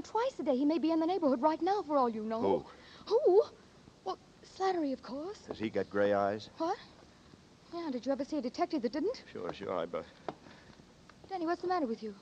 Around 0.03 0.11
twice 0.11 0.39
a 0.39 0.43
day. 0.43 0.57
He 0.57 0.65
may 0.65 0.77
be 0.77 0.91
in 0.91 0.99
the 0.99 1.05
neighborhood 1.05 1.41
right 1.41 1.61
now, 1.61 1.81
for 1.81 1.97
all 1.97 2.09
you 2.09 2.23
know. 2.23 2.41
Who? 2.41 2.65
Who? 3.07 3.43
Well, 4.05 4.17
Slattery, 4.57 4.93
of 4.93 5.01
course. 5.01 5.39
Has 5.47 5.59
he 5.59 5.69
got 5.69 5.89
gray 5.89 6.13
eyes? 6.13 6.49
What? 6.57 6.77
Yeah, 7.73 7.89
did 7.91 8.05
you 8.05 8.11
ever 8.11 8.23
see 8.23 8.37
a 8.37 8.41
detective 8.41 8.81
that 8.83 8.91
didn't? 8.91 9.23
Sure, 9.31 9.51
sure, 9.53 9.77
I 9.77 9.85
bet. 9.85 10.05
Danny, 11.29 11.45
what's 11.45 11.61
the 11.61 11.67
matter 11.67 11.87
with 11.87 12.03
you? 12.03 12.13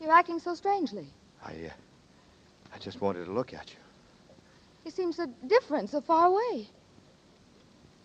You're 0.00 0.12
acting 0.12 0.38
so 0.38 0.54
strangely. 0.54 1.06
I, 1.44 1.50
uh, 1.50 2.74
I 2.74 2.78
just 2.78 3.00
wanted 3.00 3.26
to 3.26 3.32
look 3.32 3.52
at 3.52 3.70
you. 3.70 3.76
You 4.84 4.90
seem 4.90 5.12
so 5.12 5.26
different, 5.46 5.90
so 5.90 6.00
far 6.00 6.26
away. 6.26 6.66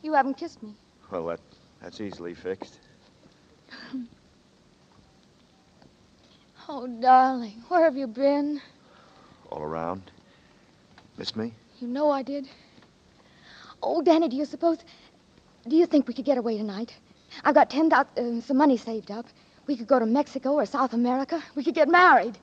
You 0.02 0.14
haven't 0.14 0.36
kissed 0.36 0.62
me. 0.62 0.74
Well, 1.10 1.26
that, 1.28 1.40
that's 1.82 2.02
easily 2.02 2.34
fixed. 2.34 2.80
Oh, 6.68 6.88
darling, 6.88 7.64
where 7.68 7.84
have 7.84 7.96
you 7.96 8.08
been? 8.08 8.60
All 9.52 9.62
around. 9.62 10.10
Miss 11.18 11.36
me? 11.36 11.54
You 11.80 11.88
know 11.88 12.10
I 12.10 12.24
did. 12.24 12.48
Oh, 13.84 14.02
Danny, 14.02 14.28
do 14.30 14.36
you 14.36 14.46
suppose. 14.46 14.80
Do 15.68 15.76
you 15.76 15.86
think 15.86 16.08
we 16.08 16.14
could 16.14 16.26
get 16.26 16.40
away 16.40 16.58
tonight? 16.58 16.96
I've 17.44 17.54
got 17.54 17.70
ten 17.70 17.90
thousand, 17.90 18.40
uh, 18.40 18.42
some 18.42 18.58
money 18.58 18.78
saved 18.78 19.12
up. 19.12 19.28
We 19.68 19.76
could 19.78 19.88
go 19.88 20.00
to 20.00 20.06
Mexico 20.06 20.54
or 20.54 20.66
South 20.66 20.94
America. 20.94 21.44
We 21.56 21.64
could 21.64 21.76
get 21.76 21.88
married. 21.88 22.38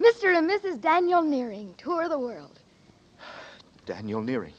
Mr. 0.00 0.36
and 0.36 0.48
Mrs. 0.50 0.80
Daniel 0.80 1.22
Nearing, 1.22 1.74
tour 1.76 2.08
the 2.08 2.18
world. 2.18 2.58
Daniel 3.86 4.22
Nearing. 4.22 4.54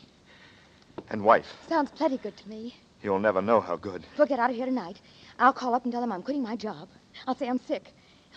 And 1.10 1.24
wife. 1.24 1.48
Sounds 1.68 1.92
plenty 1.92 2.18
good 2.18 2.38
to 2.38 2.50
me. 2.50 2.76
You'll 3.02 3.20
never 3.20 3.42
know 3.42 3.60
how 3.62 3.76
good. 3.76 4.06
We'll 4.18 4.28
get 4.28 4.40
out 4.40 4.50
of 4.50 4.56
here 4.56 4.66
tonight. 4.66 5.00
I'll 5.40 5.54
call 5.54 5.74
up 5.74 5.84
and 5.84 5.92
tell 5.92 6.02
them 6.02 6.12
I'm 6.12 6.22
quitting 6.22 6.44
my 6.44 6.56
job. 6.56 6.90
I'll 7.28 7.36
say 7.36 7.48
I'm 7.48 7.60
sick. 7.60 7.94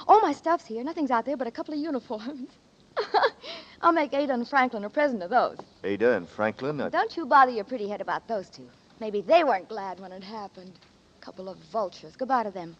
All 0.08 0.20
my 0.20 0.32
stuff's 0.32 0.66
here. 0.66 0.82
Nothing's 0.84 1.10
out 1.10 1.24
there 1.24 1.36
but 1.36 1.46
a 1.46 1.50
couple 1.50 1.74
of 1.74 1.80
uniforms. 1.80 2.50
I'll 3.82 3.92
make 3.92 4.12
Ada 4.14 4.32
and 4.34 4.46
Franklin 4.48 4.84
a 4.84 4.90
present 4.90 5.22
of 5.22 5.30
those. 5.30 5.58
Ada 5.84 6.16
and 6.16 6.28
Franklin. 6.28 6.76
Don't 6.90 7.16
you 7.16 7.26
bother 7.26 7.50
your 7.52 7.64
pretty 7.64 7.88
head 7.88 8.00
about 8.00 8.26
those 8.28 8.48
two. 8.48 8.68
Maybe 9.00 9.20
they 9.20 9.44
weren't 9.44 9.68
glad 9.68 9.98
when 10.00 10.12
it 10.12 10.22
happened. 10.22 10.72
Couple 11.20 11.48
of 11.48 11.56
vultures. 11.72 12.14
Goodbye 12.16 12.44
to 12.44 12.50
them. 12.50 12.76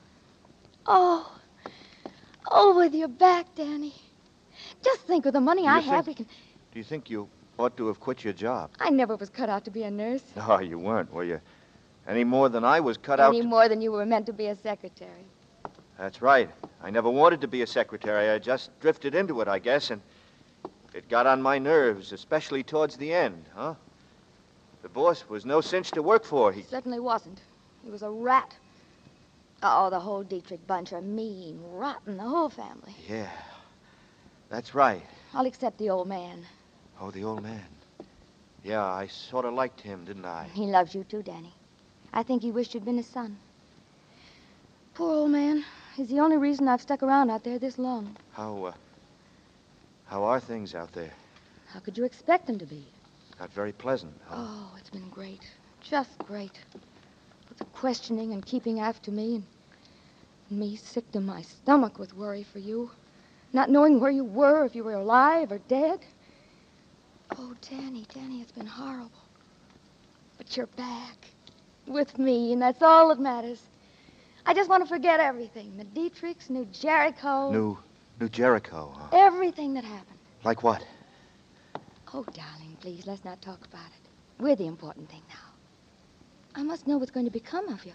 Oh. 0.87 1.33
Oh, 2.51 2.77
with 2.77 2.95
your 2.95 3.09
back, 3.09 3.47
Danny. 3.55 3.95
Just 4.85 5.01
think 5.03 5.27
of 5.27 5.33
the 5.33 5.41
money 5.41 5.63
Do 5.63 5.69
I 5.69 5.81
have. 5.81 6.05
think- 6.05 6.19
We 6.19 6.25
can. 6.25 6.35
do 6.73 6.79
you 6.79 6.85
think 6.85 7.09
you 7.09 7.29
ought 7.59 7.77
to 7.77 7.87
have 7.87 8.01
quit 8.01 8.25
your 8.25 8.33
job? 8.33 8.71
I 8.81 8.91
never 8.91 9.17
was 9.17 9.31
cut 9.31 9.49
out 9.49 9.65
to 9.65 9.71
be 9.71 9.85
a 9.85 9.91
nurse. 9.91 10.23
No, 10.37 10.61
you 10.61 10.79
weren't, 10.79 11.13
were 11.13 11.25
you? 11.25 11.41
Any 12.07 12.25
more 12.25 12.49
than 12.49 12.65
I 12.65 12.81
was 12.81 12.97
cut 12.97 13.21
out. 13.21 13.27
To 13.27 13.31
be. 13.33 13.37
Any 13.39 13.45
to- 13.47 13.49
more 13.51 13.69
than 13.69 13.81
you 13.81 13.93
were 13.93 14.05
meant 14.05 14.27
to 14.27 14.33
be 14.33 14.47
a 14.49 14.57
secretary. 14.57 15.25
That's 16.03 16.21
right. 16.21 16.51
I 16.83 16.91
never 16.91 17.09
wanted 17.09 17.43
to 17.43 17.47
be 17.47 17.63
a 17.63 17.67
secretary. 17.67 18.29
I 18.29 18.41
just 18.41 18.77
drifted 18.81 19.15
into 19.15 19.41
it, 19.41 19.47
I 19.47 19.61
guess, 19.61 19.93
and 19.93 20.03
it 20.93 21.09
got 21.09 21.29
on 21.29 21.41
my 21.41 21.61
nerves, 21.61 22.11
especially 22.11 22.65
towards 22.65 22.97
the 22.97 23.15
end, 23.15 23.45
huh? 23.55 23.75
The 24.83 24.89
boss 24.89 25.25
was 25.29 25.47
no 25.47 25.61
cinch 25.61 25.93
to 25.93 26.03
work 26.03 26.25
for. 26.25 26.51
He 26.51 26.63
Certainly 26.63 26.99
wasn't. 26.99 27.41
He 27.85 27.91
was 27.93 28.03
a 28.03 28.11
rat. 28.11 28.53
Oh, 29.63 29.91
the 29.91 30.01
whole 30.01 30.25
Dietrich 30.25 30.67
bunch 30.67 30.93
are 30.93 31.01
mean, 31.01 31.61
rotten, 31.71 32.17
the 32.17 32.25
whole 32.25 32.49
family. 32.49 32.97
Yeah. 33.09 33.31
That's 34.49 34.75
right. 34.75 35.05
I'll 35.35 35.47
accept 35.47 35.79
the 35.79 35.91
old 35.91 36.09
man. 36.09 36.45
Oh, 37.01 37.13
the 37.13 37.23
old 37.23 37.45
man. 37.45 37.65
Yeah, 38.65 38.85
I 38.85 39.07
sort 39.07 39.45
of 39.45 39.55
liked 39.55 39.81
him, 39.81 40.05
didn't 40.05 40.25
I? 40.25 40.49
He 40.53 40.63
loves 40.63 40.97
you 40.97 41.05
too, 41.05 41.23
Danny. 41.23 41.55
I 42.13 42.25
think 42.25 42.43
he 42.43 42.51
wished 42.51 42.75
you'd 42.75 42.85
been 42.85 42.97
his 42.97 43.07
son. 43.07 43.37
Poor 44.95 45.15
old 45.15 45.31
man. 45.31 45.65
He's 45.95 46.09
the 46.09 46.21
only 46.21 46.39
reason 46.39 46.69
I've 46.69 46.81
stuck 46.81 47.03
around 47.03 47.31
out 47.31 47.45
there 47.45 47.59
this 47.59 47.79
long. 47.79 48.17
How, 48.33 48.65
uh, 48.65 48.73
how 50.07 50.25
are 50.25 50.41
things 50.41 50.75
out 50.75 50.93
there? 50.93 51.13
How 51.67 51.81
could 51.81 51.99
you 51.99 52.05
expect 52.05 52.47
them 52.47 52.59
to 52.59 52.67
be? 52.67 52.87
Not 53.39 53.53
very 53.53 53.73
pleasant, 53.73 54.15
huh? 54.27 54.37
Oh, 54.39 54.75
it's 54.79 54.89
been 54.89 55.09
great. 55.11 55.43
Just 55.83 56.17
great. 56.19 56.59
With 57.49 57.59
the 57.59 57.65
questioning 57.67 58.33
and 58.33 58.45
keeping 58.45 58.81
after 58.81 59.11
me, 59.11 59.43
and 60.49 60.59
me 60.59 60.77
sick 60.77 61.11
to 61.13 61.21
my 61.21 61.43
stomach 61.43 61.99
with 61.99 62.17
worry 62.17 62.43
for 62.43 62.59
you. 62.59 62.91
Not 63.53 63.69
knowing 63.69 64.01
where 64.01 64.11
you 64.11 64.25
were, 64.25 64.65
if 64.65 64.75
you 64.75 64.85
were 64.85 64.95
alive 64.95 65.53
or 65.53 65.59
dead. 65.69 66.01
Oh, 67.37 67.55
Danny, 67.71 68.07
Danny, 68.15 68.41
it's 68.41 68.53
been 68.53 68.67
horrible. 68.67 69.11
But 70.39 70.57
you're 70.57 70.67
back. 70.69 71.17
With 71.87 72.19
me, 72.19 72.53
and 72.53 72.63
that's 72.63 72.81
all 72.81 73.09
that 73.09 73.21
matters. 73.21 73.61
I 74.45 74.55
just 74.55 74.69
want 74.69 74.83
to 74.83 74.89
forget 74.89 75.21
everything. 75.21 75.77
The 75.77 75.85
Dietrichs, 75.85 76.51
New 76.51 76.65
Jericho. 76.67 77.51
New, 77.51 77.79
New 78.21 78.29
Jericho, 78.29 78.93
huh? 78.97 79.09
Everything 79.13 79.75
that 79.75 79.85
happened. 79.85 80.19
Like 80.45 80.63
what? 80.63 80.85
Oh, 82.13 82.25
darling, 82.25 82.77
please, 82.81 83.07
let's 83.07 83.25
not 83.25 83.41
talk 83.41 83.65
about 83.65 83.87
it. 83.87 84.09
We're 84.43 84.57
the 84.57 84.67
important 84.67 85.09
thing 85.09 85.23
now. 85.29 86.61
I 86.61 86.63
must 86.63 86.87
know 86.87 86.99
what's 86.99 87.11
going 87.11 87.27
to 87.27 87.33
become 87.33 87.69
of 87.69 87.85
you. 87.87 87.95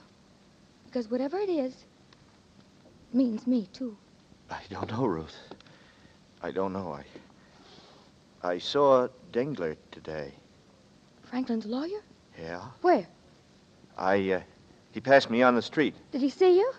Because 0.86 1.12
whatever 1.12 1.38
it 1.38 1.50
is, 1.50 1.86
means 3.14 3.46
me, 3.46 3.68
too. 3.74 3.98
I 4.50 4.62
don't 4.70 4.90
know, 4.90 5.06
Ruth. 5.06 5.36
I 6.42 6.52
don't 6.52 6.74
know. 6.74 6.94
I, 8.44 8.48
I 8.48 8.58
saw 8.58 9.08
Dengler 9.34 9.76
today. 9.92 10.32
Franklin's 11.24 11.66
lawyer? 11.66 12.00
Yeah. 12.40 12.62
Where? 12.82 13.06
I, 13.98 14.32
uh, 14.32 14.42
he 14.92 15.00
passed 15.02 15.30
me 15.30 15.42
on 15.44 15.56
the 15.56 15.62
street. 15.62 15.96
Did 16.12 16.22
he 16.22 16.30
see 16.30 16.58
you? 16.58 16.72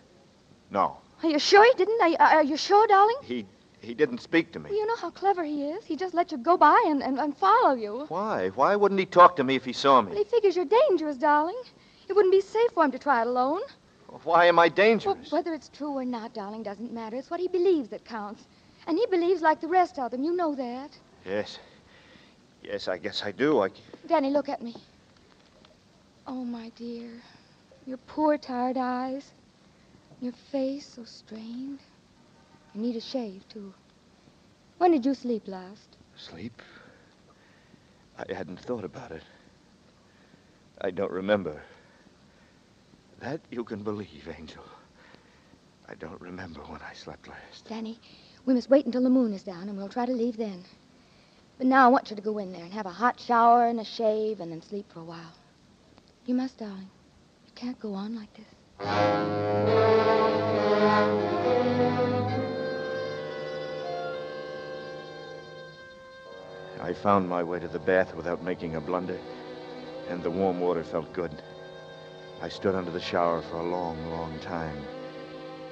No, 0.70 0.96
Are 1.22 1.28
you 1.30 1.38
sure 1.38 1.64
he 1.64 1.72
didn't? 1.78 2.00
Are 2.02 2.08
you, 2.08 2.16
are 2.18 2.42
you 2.44 2.56
sure, 2.56 2.86
darling? 2.86 3.16
he, 3.22 3.46
he 3.80 3.94
didn't 3.94 4.18
speak 4.20 4.52
to 4.52 4.58
me. 4.58 4.70
Well, 4.70 4.78
you 4.78 4.86
know 4.86 4.96
how 4.96 5.10
clever 5.10 5.42
he 5.44 5.64
is. 5.70 5.84
He 5.84 5.96
just 5.96 6.12
let 6.14 6.30
you 6.32 6.38
go 6.38 6.56
by 6.56 6.82
and, 6.86 7.02
and, 7.02 7.18
and 7.18 7.36
follow 7.36 7.74
you. 7.74 8.04
Why? 8.08 8.48
Why 8.50 8.76
wouldn't 8.76 8.98
he 9.00 9.06
talk 9.06 9.36
to 9.36 9.44
me 9.44 9.54
if 9.56 9.64
he 9.64 9.72
saw 9.72 10.00
Well, 10.00 10.10
me? 10.12 10.16
he 10.18 10.24
figures 10.24 10.56
you're 10.56 10.64
dangerous, 10.66 11.16
darling. 11.16 11.60
It 12.08 12.14
wouldn't 12.14 12.32
be 12.32 12.40
safe 12.40 12.70
for 12.74 12.84
him 12.84 12.90
to 12.92 12.98
try 12.98 13.22
it 13.22 13.26
alone. 13.26 13.60
Why 14.24 14.46
am 14.46 14.58
I 14.58 14.64
Well, 14.66 14.74
dangerous? 14.74 15.30
whether 15.32 15.54
it's 15.54 15.68
true 15.68 15.90
or 15.92 16.04
not, 16.04 16.34
darling, 16.34 16.62
doesn't 16.62 16.92
matter. 16.92 17.16
It's 17.16 17.30
what 17.30 17.40
he 17.40 17.48
believes 17.48 17.88
that 17.90 18.04
counts. 18.04 18.44
And 18.86 18.96
he 18.98 19.06
believes 19.06 19.42
like 19.42 19.60
the 19.60 19.68
rest 19.68 19.98
of 19.98 20.10
them. 20.10 20.22
You 20.24 20.34
know 20.34 20.54
that. 20.54 20.90
Yes. 21.26 21.58
Yes, 22.62 22.88
I 22.88 22.98
guess 22.98 23.22
I 23.22 23.32
do. 23.32 23.62
I, 23.62 23.68
Danny, 24.06 24.30
look 24.30 24.48
at 24.48 24.60
me. 24.62 24.74
Oh, 26.26 26.44
my 26.44 26.70
dear. 26.76 27.10
Your 27.88 27.96
poor, 27.96 28.36
tired 28.36 28.76
eyes. 28.76 29.32
Your 30.20 30.34
face 30.52 30.86
so 30.94 31.04
strained. 31.04 31.78
You 32.74 32.82
need 32.82 32.96
a 32.96 33.00
shave, 33.00 33.48
too. 33.48 33.72
When 34.76 34.90
did 34.90 35.06
you 35.06 35.14
sleep 35.14 35.48
last? 35.48 35.96
Sleep? 36.14 36.60
I 38.18 38.30
hadn't 38.30 38.60
thought 38.60 38.84
about 38.84 39.10
it. 39.10 39.22
I 40.82 40.90
don't 40.90 41.10
remember. 41.10 41.62
That 43.20 43.40
you 43.50 43.64
can 43.64 43.82
believe, 43.82 44.28
Angel. 44.38 44.64
I 45.88 45.94
don't 45.94 46.20
remember 46.20 46.60
when 46.60 46.82
I 46.82 46.92
slept 46.92 47.26
last. 47.26 47.70
Danny, 47.70 47.98
we 48.44 48.52
must 48.52 48.68
wait 48.68 48.84
until 48.84 49.02
the 49.02 49.08
moon 49.08 49.32
is 49.32 49.44
down, 49.44 49.66
and 49.70 49.78
we'll 49.78 49.88
try 49.88 50.04
to 50.04 50.12
leave 50.12 50.36
then. 50.36 50.62
But 51.56 51.66
now 51.66 51.86
I 51.86 51.88
want 51.88 52.10
you 52.10 52.16
to 52.16 52.22
go 52.22 52.36
in 52.36 52.52
there 52.52 52.64
and 52.64 52.72
have 52.74 52.84
a 52.84 52.90
hot 52.90 53.18
shower 53.18 53.66
and 53.66 53.80
a 53.80 53.84
shave 53.84 54.40
and 54.40 54.52
then 54.52 54.60
sleep 54.60 54.92
for 54.92 55.00
a 55.00 55.04
while. 55.04 55.32
You 56.26 56.34
must, 56.34 56.58
darling. 56.58 56.90
Can't 57.58 57.80
go 57.80 57.92
on 57.92 58.14
like 58.14 58.32
this. 58.34 58.46
I 66.80 66.92
found 66.92 67.28
my 67.28 67.42
way 67.42 67.58
to 67.58 67.66
the 67.66 67.80
bath 67.80 68.14
without 68.14 68.44
making 68.44 68.76
a 68.76 68.80
blunder, 68.80 69.18
and 70.08 70.22
the 70.22 70.30
warm 70.30 70.60
water 70.60 70.84
felt 70.84 71.12
good. 71.12 71.32
I 72.40 72.48
stood 72.48 72.76
under 72.76 72.92
the 72.92 73.00
shower 73.00 73.42
for 73.42 73.56
a 73.56 73.68
long, 73.68 74.08
long 74.12 74.38
time. 74.38 74.76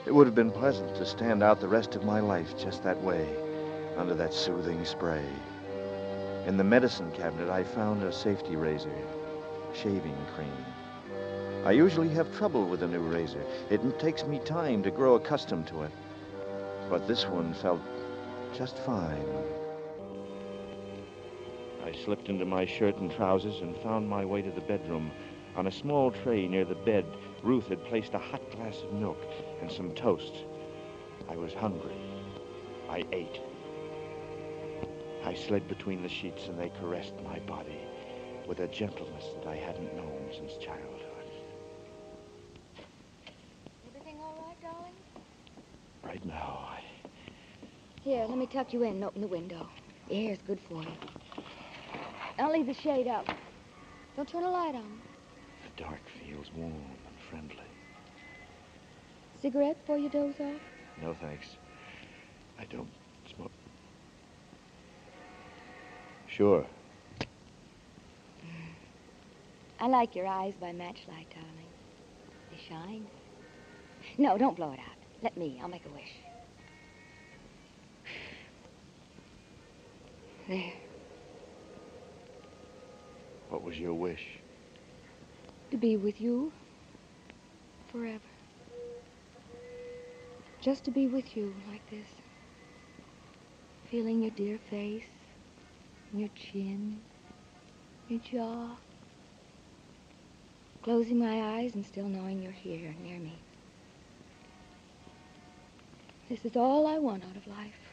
It 0.07 0.13
would 0.13 0.27
have 0.27 0.35
been 0.35 0.51
pleasant 0.51 0.93
to 0.97 1.07
stand 1.07 1.41
out 1.41 1.61
the 1.61 1.69
rest 1.69 1.95
of 1.95 2.03
my 2.03 2.19
life 2.19 2.59
just 2.59 2.83
that 2.83 3.01
way, 3.01 3.29
under 3.97 4.15
that 4.15 4.35
soothing 4.35 4.85
spray. 4.85 5.25
In 6.49 6.57
the 6.57 6.65
medicine 6.65 7.13
cabinet, 7.13 7.49
I 7.49 7.63
found 7.63 8.03
a 8.03 8.13
safety 8.13 8.57
razor, 8.57 8.91
shaving 9.73 10.17
cream. 10.35 10.67
I 11.67 11.73
usually 11.73 12.11
have 12.11 12.33
trouble 12.33 12.65
with 12.65 12.85
a 12.85 12.87
new 12.87 13.01
razor. 13.01 13.45
It 13.71 13.99
takes 13.99 14.25
me 14.25 14.39
time 14.39 14.85
to 14.85 14.91
grow 14.93 15.17
accustomed 15.17 15.67
to 15.67 15.83
it. 15.83 15.91
But 16.89 17.09
this 17.09 17.27
one 17.27 17.55
felt 17.55 17.81
just 18.55 18.79
fine. 18.79 19.27
I 21.85 21.91
slipped 22.05 22.29
into 22.29 22.45
my 22.45 22.67
shirt 22.67 22.99
and 22.99 23.11
trousers 23.11 23.63
and 23.63 23.77
found 23.79 24.09
my 24.09 24.25
way 24.25 24.43
to 24.43 24.51
the 24.53 24.61
bedroom. 24.61 25.11
On 25.57 25.67
a 25.67 25.73
small 25.73 26.13
tray 26.13 26.47
near 26.47 26.65
the 26.65 26.77
bed 26.77 27.05
Ruth 27.43 27.67
had 27.67 27.85
placed 27.87 28.15
a 28.15 28.19
hot 28.21 28.49
glass 28.53 28.83
of 28.83 28.93
milk 28.93 29.19
and 29.61 29.69
some 29.69 29.91
toast. 29.91 30.45
I 31.29 31.35
was 31.35 31.53
hungry. 31.53 31.97
I 32.89 33.03
ate. 33.11 33.41
I 35.25 35.35
slid 35.35 35.67
between 35.67 36.01
the 36.01 36.09
sheets 36.09 36.47
and 36.47 36.57
they 36.57 36.71
caressed 36.81 37.15
my 37.25 37.41
body 37.41 37.81
with 38.47 38.61
a 38.61 38.69
gentleness 38.69 39.25
that 39.35 39.49
I 39.49 39.57
hadn't 39.57 39.97
known 39.97 40.31
since 40.33 40.53
childhood. 40.59 40.96
Here, 48.07 48.25
let 48.29 48.39
me 48.39 48.47
tuck 48.47 48.73
you 48.73 48.85
in 48.85 48.91
and 48.91 49.05
open 49.05 49.21
the 49.21 49.27
window. 49.27 49.69
The 50.09 50.29
air's 50.29 50.39
good 50.47 50.61
for 50.69 50.81
you. 50.81 50.93
I'll 52.39 52.53
leave 52.53 52.67
the 52.67 52.73
shade 52.73 53.09
up. 53.09 53.27
Don't 54.15 54.29
turn 54.29 54.45
a 54.45 54.49
light 54.49 54.77
on. 54.77 55.01
the 55.65 55.83
dark 55.83 55.99
feels 56.25 56.47
warm 56.55 56.73
and 56.73 57.17
friendly. 57.29 57.67
Cigarette 59.43 59.81
before 59.81 59.99
you 59.99 60.09
doze 60.09 60.37
off? 60.39 60.61
No 61.03 61.17
thanks. 61.21 61.49
I 62.61 62.67
don't 62.67 62.87
smoke. 63.35 63.51
Sure. 66.29 66.65
Mm. 67.21 68.71
I 69.81 69.89
like 69.89 70.15
your 70.15 70.29
eyes 70.29 70.55
by 70.61 70.71
matchlight, 70.71 71.27
darling. 71.31 71.71
They 72.53 72.59
shine. 72.69 73.05
No, 74.17 74.39
don't 74.39 74.55
blow 74.55 74.71
it 74.71 74.79
out. 74.79 74.97
Let 75.25 75.37
me. 75.37 75.59
I'll 75.61 75.67
make 75.67 75.87
a 75.87 75.89
wish. 75.89 76.26
There. 80.49 80.73
What 83.49 83.65
was 83.65 83.77
your 83.77 83.95
wish? 83.95 84.25
To 85.73 85.77
be 85.77 85.97
with 85.97 86.21
you 86.21 86.53
forever. 87.91 88.21
Just 90.61 90.85
to 90.85 90.93
be 90.93 91.09
with 91.09 91.37
you 91.37 91.53
like 91.69 91.89
this. 91.91 92.07
Feeling 93.91 94.23
your 94.23 94.31
dear 94.33 94.59
face, 94.71 95.07
your 96.15 96.29
chin, 96.37 97.01
your 98.09 98.21
jaw. 98.21 98.77
Closing 100.83 101.19
my 101.19 101.59
eyes 101.59 101.75
and 101.75 101.85
still 101.85 102.09
knowing 102.09 102.41
you're 102.41 102.53
here 102.53 102.95
near 103.03 103.19
me. 103.19 103.37
This 106.29 106.45
is 106.45 106.57
all 106.57 106.87
I 106.87 106.99
want 106.99 107.25
out 107.25 107.37
of 107.37 107.47
life. 107.49 107.86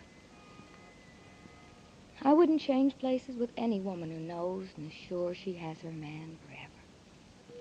I 2.25 2.31
wouldn't 2.31 2.61
change 2.61 2.97
places 2.99 3.35
with 3.35 3.51
any 3.57 3.81
woman 3.81 4.09
who 4.09 4.19
knows 4.19 4.67
and 4.77 4.87
is 4.87 4.93
sure 5.09 5.35
she 5.35 5.53
has 5.53 5.77
her 5.79 5.91
man 5.91 6.37
forever. 6.45 7.59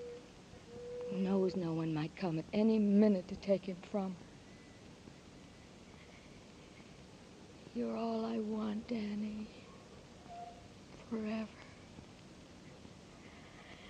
Who 1.09 1.17
knows 1.17 1.55
no 1.57 1.73
one 1.73 1.93
might 1.93 2.15
come 2.15 2.39
at 2.39 2.45
any 2.53 2.79
minute 2.79 3.27
to 3.27 3.35
take 3.35 3.65
him 3.65 3.77
from 3.91 4.11
her. 4.11 4.15
You're 7.75 7.97
all 7.97 8.25
I 8.25 8.39
want, 8.39 8.87
Danny. 8.87 9.49
Forever. 11.09 11.49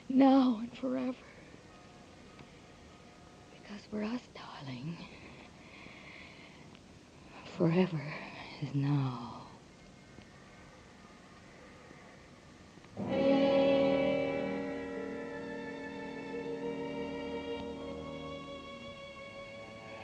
Now 0.09 0.57
and 0.59 0.75
forever. 0.77 1.17
Because 3.51 3.81
for 3.91 4.03
us, 4.03 4.21
darling, 4.33 4.97
forever 7.57 8.01
is 8.62 8.73
now. 8.73 9.42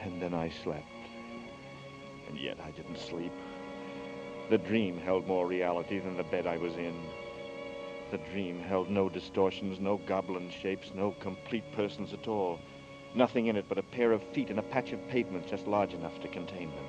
And 0.01 0.21
then 0.21 0.33
I 0.33 0.49
slept. 0.63 0.85
And 2.27 2.39
yet 2.39 2.57
I 2.63 2.71
didn't 2.71 2.97
sleep. 2.97 3.33
The 4.49 4.57
dream 4.57 4.97
held 4.97 5.27
more 5.27 5.45
reality 5.45 5.99
than 5.99 6.17
the 6.17 6.23
bed 6.23 6.47
I 6.47 6.57
was 6.57 6.75
in. 6.75 6.95
The 8.11 8.17
dream 8.31 8.59
held 8.59 8.89
no 8.89 9.07
distortions, 9.07 9.79
no 9.79 9.97
goblin 9.97 10.49
shapes, 10.49 10.91
no 10.95 11.11
complete 11.19 11.71
persons 11.73 12.11
at 12.13 12.27
all. 12.27 12.59
Nothing 13.13 13.47
in 13.47 13.55
it 13.55 13.65
but 13.69 13.77
a 13.77 13.83
pair 13.83 14.11
of 14.11 14.23
feet 14.33 14.49
and 14.49 14.57
a 14.57 14.63
patch 14.63 14.91
of 14.91 15.07
pavement 15.09 15.47
just 15.47 15.67
large 15.67 15.93
enough 15.93 16.19
to 16.21 16.27
contain 16.27 16.71
them. 16.71 16.85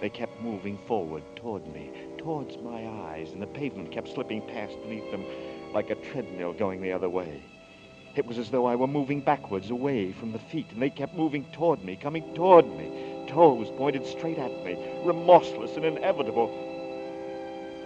They 0.00 0.08
kept 0.08 0.40
moving 0.40 0.78
forward 0.86 1.24
toward 1.34 1.66
me, 1.74 1.90
towards 2.28 2.58
my 2.58 2.86
eyes, 3.08 3.32
and 3.32 3.40
the 3.40 3.46
pavement 3.46 3.90
kept 3.90 4.06
slipping 4.06 4.42
past 4.48 4.76
beneath 4.82 5.10
them 5.10 5.24
like 5.72 5.88
a 5.88 5.94
treadmill 5.94 6.52
going 6.52 6.82
the 6.82 6.92
other 6.92 7.08
way. 7.08 7.42
It 8.16 8.26
was 8.26 8.36
as 8.36 8.50
though 8.50 8.66
I 8.66 8.74
were 8.74 8.86
moving 8.86 9.22
backwards 9.22 9.70
away 9.70 10.12
from 10.12 10.32
the 10.32 10.38
feet, 10.38 10.66
and 10.70 10.82
they 10.82 10.90
kept 10.90 11.14
moving 11.14 11.46
toward 11.52 11.82
me, 11.82 11.96
coming 11.96 12.34
toward 12.34 12.66
me. 12.66 13.24
Toes 13.28 13.70
pointed 13.78 14.04
straight 14.04 14.36
at 14.36 14.62
me, 14.62 14.76
remorseless 15.06 15.74
and 15.76 15.86
inevitable. 15.86 16.48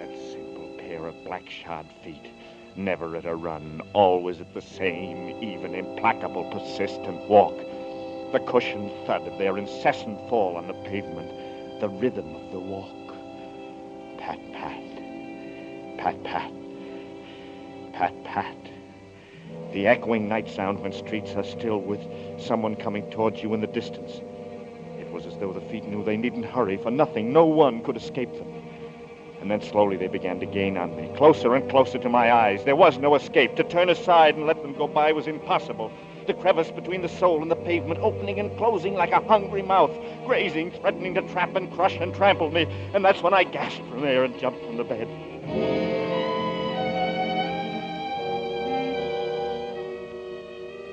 That 0.01 0.11
simple 0.33 0.75
pair 0.77 1.07
of 1.07 1.23
black 1.23 1.49
shod 1.49 1.87
feet, 2.03 2.33
never 2.75 3.15
at 3.15 3.27
a 3.27 3.37
run, 3.37 3.81
always 3.93 4.41
at 4.41 4.55
the 4.55 4.61
same, 4.61 5.41
even, 5.41 5.77
implacable, 5.77 6.51
persistent 6.51 7.29
walk. 7.29 7.57
The 8.33 8.41
cushioned 8.41 8.91
thud 9.07 9.23
of 9.23 9.39
their 9.39 9.57
incessant 9.57 10.19
fall 10.29 10.57
on 10.57 10.67
the 10.67 10.75
pavement, 10.91 11.81
the 11.81 11.89
rhythm 11.89 12.35
of 12.35 12.51
the 12.51 12.59
walk. 12.59 13.12
Pat, 14.23 14.39
pat, 14.53 15.99
pat, 15.99 16.23
pat, 16.23 16.53
pat, 17.93 18.25
pat. 18.25 18.57
The 19.73 19.89
echoing 19.89 20.29
night 20.29 20.49
sound 20.49 20.79
when 20.79 20.93
streets 20.93 21.33
are 21.33 21.43
still 21.43 21.81
with 21.81 22.01
someone 22.39 22.77
coming 22.77 23.11
towards 23.11 23.43
you 23.43 23.53
in 23.53 23.61
the 23.61 23.67
distance. 23.67 24.21
It 25.01 25.11
was 25.11 25.27
as 25.27 25.37
though 25.39 25.53
the 25.53 25.61
feet 25.63 25.89
knew 25.89 26.05
they 26.05 26.17
needn't 26.17 26.45
hurry 26.45 26.77
for 26.77 26.93
nothing. 26.93 27.33
No 27.33 27.45
one 27.47 27.83
could 27.83 27.97
escape 27.97 28.33
them. 28.35 28.47
And 29.41 29.51
then 29.51 29.61
slowly 29.61 29.97
they 29.97 30.07
began 30.07 30.39
to 30.39 30.47
gain 30.47 30.77
on 30.77 30.95
me, 30.95 31.11
closer 31.17 31.57
and 31.57 31.69
closer 31.69 31.99
to 31.99 32.09
my 32.09 32.33
eyes. 32.33 32.63
There 32.63 32.77
was 32.77 32.99
no 32.99 33.17
escape. 33.17 33.57
To 33.57 33.65
turn 33.65 33.89
aside 33.89 34.37
and 34.37 34.47
let 34.47 34.63
them 34.63 34.73
go 34.73 34.87
by 34.87 35.11
was 35.11 35.27
impossible. 35.27 35.91
The 36.27 36.35
crevice 36.35 36.71
between 36.71 37.03
the 37.03 37.09
soul 37.09 37.43
and 37.43 37.51
the 37.51 37.57
pavement 37.57 37.99
opening 38.01 38.39
and 38.39 38.57
closing 38.57 38.95
like 38.95 39.11
a 39.11 39.21
hungry 39.21 39.63
mouth, 39.63 39.91
grazing, 40.25 40.71
threatening 40.71 41.15
to 41.15 41.23
trap 41.23 41.57
and 41.57 41.73
crush 41.73 41.97
and 41.97 42.15
trample 42.15 42.51
me. 42.51 42.63
And 42.95 43.05
that's 43.05 43.23
when 43.23 43.35
I 43.35 43.43
gasped 43.43 43.87
from 43.89 44.05
air 44.05 44.23
and 44.23 44.39
jumped 44.39 44.65
from 44.65 44.77
the 44.77 44.85
bed. 44.85 45.09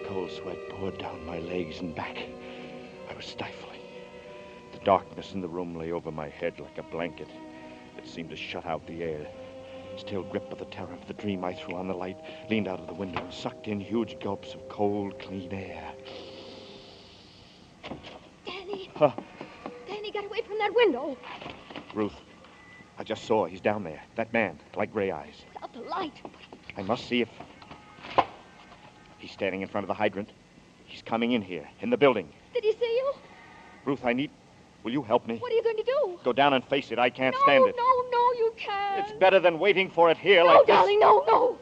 Cold 0.07 0.31
sweat 0.31 0.57
poured 0.69 0.97
down 0.97 1.23
my 1.27 1.37
legs 1.39 1.79
and 1.79 1.93
back. 1.93 2.17
I 3.07 3.13
was 3.15 3.25
stifling. 3.25 3.79
The 4.71 4.79
darkness 4.79 5.33
in 5.33 5.41
the 5.41 5.47
room 5.47 5.75
lay 5.75 5.91
over 5.91 6.11
my 6.11 6.29
head 6.29 6.59
like 6.59 6.79
a 6.79 6.83
blanket. 6.83 7.29
It 7.97 8.07
seemed 8.07 8.31
to 8.31 8.35
shut 8.35 8.65
out 8.65 8.87
the 8.87 9.03
air. 9.03 9.27
Still 9.97 10.23
gripped 10.23 10.49
by 10.49 10.57
the 10.57 10.65
terror 10.65 10.93
of 10.93 11.05
the 11.07 11.13
dream, 11.13 11.43
I 11.43 11.53
threw 11.53 11.75
on 11.75 11.87
the 11.87 11.93
light, 11.93 12.17
leaned 12.49 12.67
out 12.67 12.79
of 12.79 12.87
the 12.87 12.93
window, 12.93 13.21
and 13.21 13.33
sucked 13.33 13.67
in 13.67 13.79
huge 13.79 14.19
gulps 14.19 14.53
of 14.53 14.67
cold, 14.69 15.19
clean 15.19 15.51
air. 15.53 15.91
Danny! 18.45 18.89
Huh. 18.95 19.11
Danny, 19.87 20.11
get 20.11 20.25
away 20.25 20.41
from 20.41 20.57
that 20.57 20.73
window. 20.73 21.17
Ruth, 21.93 22.15
I 22.97 23.03
just 23.03 23.25
saw. 23.25 23.45
He's 23.45 23.61
down 23.61 23.83
there. 23.83 24.01
That 24.15 24.31
man, 24.33 24.59
light 24.75 24.91
gray 24.91 25.11
eyes. 25.11 25.45
Out 25.61 25.73
the 25.73 25.81
light. 25.81 26.21
I 26.77 26.81
must 26.81 27.07
see 27.07 27.21
if. 27.21 27.29
He's 29.17 29.31
standing 29.31 29.61
in 29.61 29.67
front 29.67 29.83
of 29.83 29.87
the 29.87 29.93
hydrant. 29.93 30.29
He's 30.85 31.01
coming 31.01 31.33
in 31.33 31.41
here, 31.41 31.67
in 31.81 31.89
the 31.89 31.97
building. 31.97 32.29
Did 32.53 32.63
he 32.63 32.71
see 32.73 32.95
you? 32.95 33.13
Ruth, 33.85 34.05
I 34.05 34.13
need. 34.13 34.31
Will 34.83 34.91
you 34.91 35.03
help 35.03 35.27
me? 35.27 35.37
What 35.37 35.51
are 35.51 35.55
you 35.55 35.63
going 35.63 35.77
to 35.77 35.83
do? 35.83 36.19
Go 36.23 36.33
down 36.33 36.53
and 36.53 36.63
face 36.65 36.91
it. 36.91 36.99
I 36.99 37.09
can't 37.09 37.35
no, 37.35 37.41
stand 37.43 37.67
it. 37.67 37.75
No, 37.77 38.09
no, 38.11 38.31
you 38.33 38.53
can't. 38.57 39.05
It's 39.05 39.17
better 39.19 39.39
than 39.39 39.59
waiting 39.59 39.89
for 39.89 40.09
it 40.09 40.17
here 40.17 40.41
no, 40.41 40.47
like 40.47 40.67
this. 40.67 40.75
darling, 40.75 40.99
no, 40.99 41.23
no. 41.27 41.57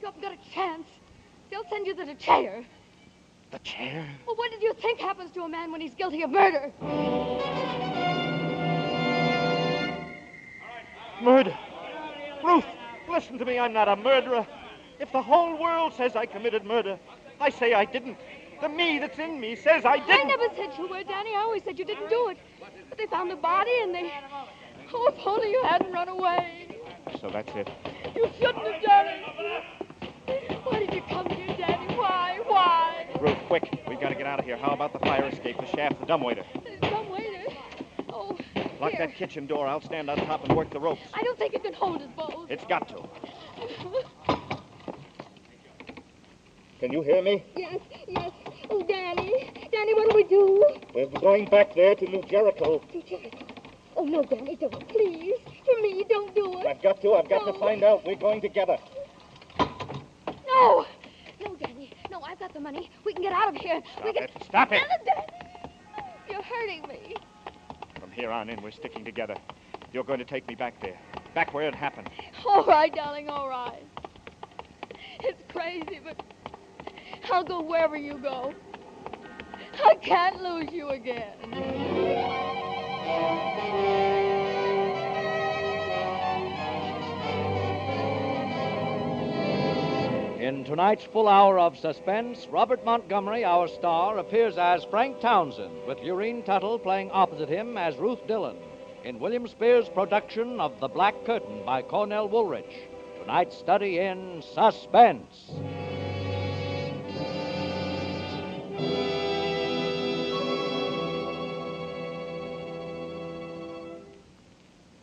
You 0.00 0.06
haven't 0.06 0.22
got 0.22 0.32
a 0.32 0.50
chance. 0.52 0.86
They'll 1.50 1.64
send 1.70 1.86
you 1.86 1.94
to 1.94 2.04
the 2.04 2.14
chair. 2.14 2.62
The 3.50 3.58
chair? 3.60 4.06
Well, 4.26 4.36
what 4.36 4.50
did 4.50 4.62
you 4.62 4.74
think 4.74 5.00
happens 5.00 5.30
to 5.32 5.42
a 5.42 5.48
man 5.48 5.72
when 5.72 5.80
he's 5.80 5.94
guilty 5.94 6.22
of 6.22 6.30
murder? 6.30 6.70
Murder? 11.22 11.56
Ruth, 12.44 12.64
listen 13.08 13.38
to 13.38 13.44
me. 13.44 13.58
I'm 13.58 13.72
not 13.72 13.88
a 13.88 13.96
murderer. 13.96 14.46
If 15.00 15.12
the 15.12 15.22
whole 15.22 15.60
world 15.60 15.94
says 15.94 16.14
I 16.14 16.26
committed 16.26 16.64
murder, 16.64 16.98
I 17.40 17.50
say 17.50 17.74
I 17.74 17.84
didn't. 17.84 18.18
The 18.60 18.68
me 18.68 18.98
that's 18.98 19.18
in 19.18 19.40
me 19.40 19.56
says 19.56 19.84
I 19.84 19.98
didn't. 19.98 20.30
I 20.30 20.36
never 20.36 20.54
said 20.54 20.70
you 20.78 20.86
were, 20.86 21.02
Danny. 21.02 21.34
I 21.34 21.40
always 21.40 21.64
said 21.64 21.78
you 21.78 21.84
didn't 21.84 22.08
do 22.10 22.28
it. 22.28 22.38
But 22.90 22.98
they 22.98 23.06
found 23.06 23.30
the 23.30 23.36
body 23.36 23.70
and 23.82 23.94
they. 23.94 24.12
Oh, 24.92 25.06
if 25.16 25.26
only 25.26 25.50
you 25.50 25.62
hadn't 25.62 25.92
run 25.92 26.08
away. 26.08 26.66
So 27.20 27.30
that's 27.30 27.50
it. 27.54 27.70
You 28.14 28.28
shouldn't 28.38 28.66
have 28.66 28.82
done 28.82 29.06
it. 29.06 29.64
Why 30.64 30.78
did 30.80 30.92
you 30.92 31.02
come 31.08 31.28
here, 31.30 31.56
Daddy? 31.56 31.94
Why? 31.94 32.40
Why? 32.46 33.06
Ruth, 33.20 33.36
quick. 33.46 33.82
We've 33.88 34.00
got 34.00 34.08
to 34.10 34.14
get 34.16 34.26
out 34.26 34.40
of 34.40 34.44
here. 34.44 34.56
How 34.56 34.72
about 34.72 34.92
the 34.92 34.98
fire 35.00 35.24
escape, 35.26 35.58
the 35.58 35.66
shaft, 35.66 36.00
the 36.00 36.06
dumbwaiter? 36.06 36.44
Way 37.10 37.30
there. 37.30 37.56
Oh, 38.10 38.36
Lock 38.80 38.90
here. 38.92 39.06
that 39.06 39.14
kitchen 39.14 39.46
door. 39.46 39.66
I'll 39.68 39.80
stand 39.80 40.10
on 40.10 40.16
top 40.26 40.44
and 40.44 40.56
work 40.56 40.70
the 40.70 40.80
ropes. 40.80 41.00
I 41.14 41.22
don't 41.22 41.38
think 41.38 41.54
it 41.54 41.62
can 41.62 41.72
hold 41.72 42.02
us 42.02 42.08
both. 42.16 42.50
It's 42.50 42.64
got 42.66 42.88
to. 42.88 43.08
Can 46.80 46.92
you 46.92 47.02
hear 47.02 47.22
me? 47.22 47.44
Yes, 47.56 47.78
yes. 48.08 48.30
Oh, 48.70 48.82
Danny. 48.86 49.50
Danny, 49.72 49.94
what 49.94 50.10
do 50.10 50.16
we 50.16 50.24
do? 50.24 50.64
We're 50.94 51.20
going 51.20 51.46
back 51.46 51.74
there 51.74 51.94
to 51.94 52.04
New 52.06 52.22
Jericho. 52.22 52.78
To 52.78 53.02
Jericho. 53.02 53.38
Oh, 53.96 54.04
no, 54.04 54.22
Danny, 54.22 54.56
don't. 54.56 54.88
Please. 54.88 55.34
For 55.64 55.80
me, 55.82 56.04
don't 56.08 56.34
do 56.34 56.60
it. 56.60 56.66
I've 56.66 56.82
got 56.82 57.00
to. 57.02 57.14
I've 57.14 57.28
got 57.28 57.46
No. 57.46 57.52
to 57.52 57.58
find 57.58 57.82
out. 57.82 58.04
We're 58.06 58.14
going 58.16 58.40
together. 58.40 58.78
No. 59.58 60.86
No, 61.44 61.54
Danny. 61.56 61.92
No, 62.10 62.20
I've 62.22 62.38
got 62.38 62.52
the 62.54 62.60
money. 62.60 62.90
We 63.04 63.12
can 63.12 63.22
get 63.22 63.32
out 63.32 63.48
of 63.48 63.56
here. 63.60 63.80
we 64.04 64.12
can... 64.12 64.24
it. 64.24 64.30
Stop 64.46 64.72
it. 64.72 64.82
Danny, 65.04 65.26
you're 66.30 66.42
hurting 66.42 66.82
me. 66.88 67.16
From 67.98 68.10
here 68.10 68.30
on 68.30 68.48
in, 68.48 68.62
we're 68.62 68.70
sticking 68.70 69.04
together. 69.04 69.34
You're 69.92 70.04
going 70.04 70.18
to 70.20 70.24
take 70.24 70.46
me 70.48 70.54
back 70.54 70.80
there. 70.80 70.98
Back 71.34 71.52
where 71.52 71.66
it 71.66 71.74
happened. 71.74 72.08
All 72.46 72.64
right, 72.64 72.94
darling, 72.94 73.28
all 73.28 73.48
right. 73.48 73.82
It's 75.20 75.42
crazy, 75.52 76.00
but 76.02 76.16
I'll 77.32 77.44
go 77.44 77.62
wherever 77.62 77.96
you 77.96 78.18
go. 78.18 78.52
I 79.84 79.94
can't 79.96 80.42
lose 80.42 80.72
you 80.72 80.88
again. 80.88 81.36
In 90.40 90.64
tonight's 90.64 91.04
full 91.04 91.28
hour 91.28 91.58
of 91.58 91.78
suspense, 91.78 92.48
Robert 92.50 92.84
Montgomery, 92.84 93.44
our 93.44 93.68
star, 93.68 94.18
appears 94.18 94.58
as 94.58 94.84
Frank 94.84 95.20
Townsend, 95.20 95.86
with 95.86 95.98
Lurene 95.98 96.44
Tuttle 96.44 96.78
playing 96.78 97.10
opposite 97.12 97.48
him 97.48 97.78
as 97.78 97.96
Ruth 97.96 98.26
Dillon, 98.26 98.56
in 99.04 99.20
William 99.20 99.46
Spier's 99.46 99.88
production 99.88 100.60
of 100.60 100.78
The 100.80 100.88
Black 100.88 101.14
Curtain 101.24 101.62
by 101.64 101.82
Cornell 101.82 102.28
Woolrich. 102.28 102.88
Tonight's 103.20 103.56
study 103.56 103.98
in 103.98 104.42
suspense. 104.42 105.52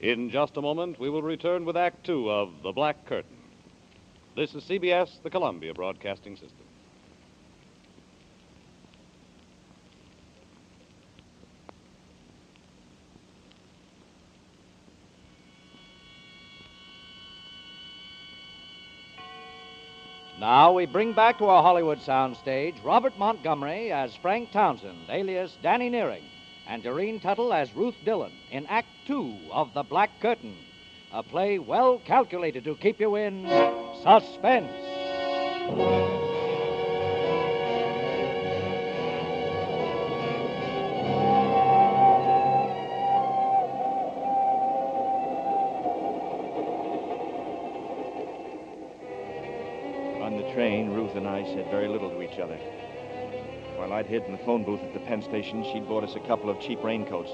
In 0.08 0.30
just 0.30 0.56
a 0.56 0.62
moment, 0.62 0.98
we 1.02 1.10
will 1.10 1.22
return 1.22 1.66
with 1.66 1.76
Act 1.76 2.06
Two 2.06 2.32
of 2.32 2.64
The 2.64 2.72
Black 2.72 3.06
Curtain. 3.08 3.36
This 4.38 4.56
is 4.56 4.64
CBS, 4.64 5.22
the 5.22 5.30
Columbia 5.30 5.74
Broadcasting 5.74 6.38
System. 6.38 6.66
Now 20.40 20.72
we 20.72 20.86
bring 20.86 21.12
back 21.12 21.38
to 21.40 21.48
our 21.48 21.62
Hollywood 21.62 22.00
soundstage 22.00 22.82
Robert 22.82 23.20
Montgomery 23.20 23.92
as 23.92 24.16
Frank 24.16 24.54
Townsend, 24.54 25.10
alias 25.10 25.58
Danny 25.62 25.90
Nearing, 25.90 26.24
and 26.68 26.84
Lurene 26.84 27.22
Tuttle 27.22 27.54
as 27.54 27.74
Ruth 27.76 27.96
Dillon 28.04 28.32
in 28.52 28.66
Act 28.68 28.90
Two 29.06 29.36
of 29.52 29.74
The 29.74 29.84
Black 29.84 30.12
Curtain, 30.20 30.56
a 31.14 31.24
play 31.24 31.60
well 31.60 32.00
calculated 32.00 32.66
to 32.66 32.76
keep 32.76 33.00
you 33.00 33.16
in 33.16 33.48
suspense. 34.04 34.72
On 50.22 50.36
the 50.36 50.52
train, 50.54 50.90
Ruth 50.90 51.16
and 51.16 51.28
I 51.28 51.46
said 51.46 51.70
very 51.72 51.88
little 51.88 52.10
to 52.10 52.22
each 52.22 52.40
other. 52.40 52.60
While 53.88 54.00
I'd 54.00 54.08
hid 54.08 54.26
in 54.26 54.34
the 54.34 54.38
phone 54.40 54.66
booth 54.66 54.84
at 54.84 54.94
the 54.94 55.00
Penn 55.00 55.22
station, 55.22 55.64
she'd 55.64 55.88
bought 55.88 56.04
us 56.04 56.18
a 56.18 56.28
couple 56.28 56.50
of 56.50 56.60
cheap 56.60 56.84
raincoats. 56.84 57.32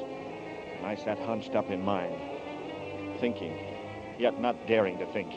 And 0.78 0.86
I 0.86 0.94
sat 0.94 1.18
hunched 1.18 1.56
up 1.56 1.72
in 1.72 1.84
mine, 1.84 2.14
thinking, 3.20 3.58
yet 4.20 4.40
not 4.40 4.68
daring 4.68 5.00
to 5.00 5.08
think. 5.08 5.34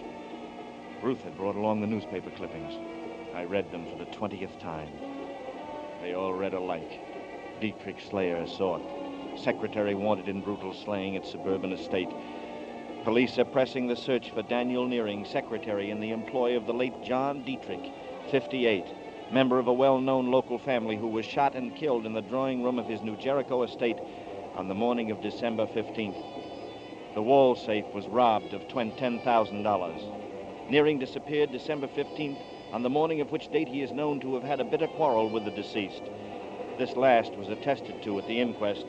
Ruth 1.02 1.22
had 1.22 1.34
brought 1.34 1.56
along 1.56 1.80
the 1.80 1.86
newspaper 1.86 2.28
clippings. 2.32 2.74
I 3.34 3.44
read 3.44 3.72
them 3.72 3.86
for 3.86 3.96
the 3.96 4.10
20th 4.10 4.60
time. 4.60 4.90
They 6.02 6.12
all 6.12 6.34
read 6.34 6.52
alike. 6.52 7.00
Dietrich 7.62 8.02
Slayer 8.10 8.46
sought. 8.46 8.82
Secretary 9.42 9.94
wanted 9.94 10.28
in 10.28 10.42
brutal 10.42 10.74
slaying 10.74 11.16
at 11.16 11.24
suburban 11.24 11.72
estate. 11.72 12.10
Police 13.04 13.38
are 13.38 13.46
pressing 13.46 13.86
the 13.86 13.96
search 13.96 14.32
for 14.32 14.42
Daniel 14.42 14.86
Nearing, 14.86 15.24
secretary 15.24 15.90
in 15.90 15.98
the 15.98 16.10
employ 16.10 16.58
of 16.58 16.66
the 16.66 16.74
late 16.74 17.02
John 17.02 17.42
Dietrich, 17.42 17.90
58, 18.30 18.84
member 19.31 19.59
of 19.59 19.66
a 19.66 19.72
well 19.72 20.01
known 20.01 20.31
local 20.31 20.59
family 20.59 20.97
who 20.97 21.09
was 21.09 21.24
shot 21.24 21.55
and 21.55 21.74
killed 21.77 22.07
in 22.07 22.14
the 22.14 22.22
drawing 22.22 22.62
room 22.62 22.79
of 22.79 22.87
his 22.87 23.03
New 23.03 23.16
Jericho 23.16 23.62
estate 23.62 23.99
on 24.57 24.68
the 24.68 24.74
morning 24.74 25.11
of 25.11 25.20
December 25.20 25.66
15th. 25.66 27.14
The 27.14 27.22
wall 27.22 27.55
safe 27.55 27.85
was 27.95 28.07
robbed 28.09 28.53
of 28.53 28.66
$10,000. 28.68 30.70
Nearing 30.70 30.99
disappeared 30.99 31.53
December 31.53 31.89
15th, 31.89 32.39
on 32.72 32.83
the 32.83 32.91
morning 32.91 33.20
of 33.20 33.31
which 33.31 33.51
date 33.51 33.68
he 33.68 33.83
is 33.83 33.93
known 33.93 34.20
to 34.20 34.35
have 34.35 34.43
had 34.43 34.61
a 34.61 34.64
bitter 34.64 34.89
quarrel 34.89 35.29
with 35.29 35.45
the 35.45 35.51
deceased. 35.51 36.03
This 36.79 36.97
last 36.97 37.37
was 37.37 37.49
attested 37.49 38.03
to 38.03 38.18
at 38.18 38.27
the 38.27 38.41
inquest 38.41 38.85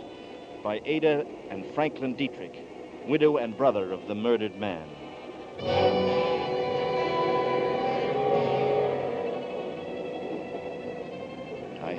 by 0.64 0.82
Ada 0.86 1.26
and 1.50 1.66
Franklin 1.74 2.16
Dietrich, 2.16 2.60
widow 3.08 3.38
and 3.38 3.56
brother 3.56 3.92
of 3.92 4.08
the 4.08 4.16
murdered 4.16 4.58
man. 4.58 6.17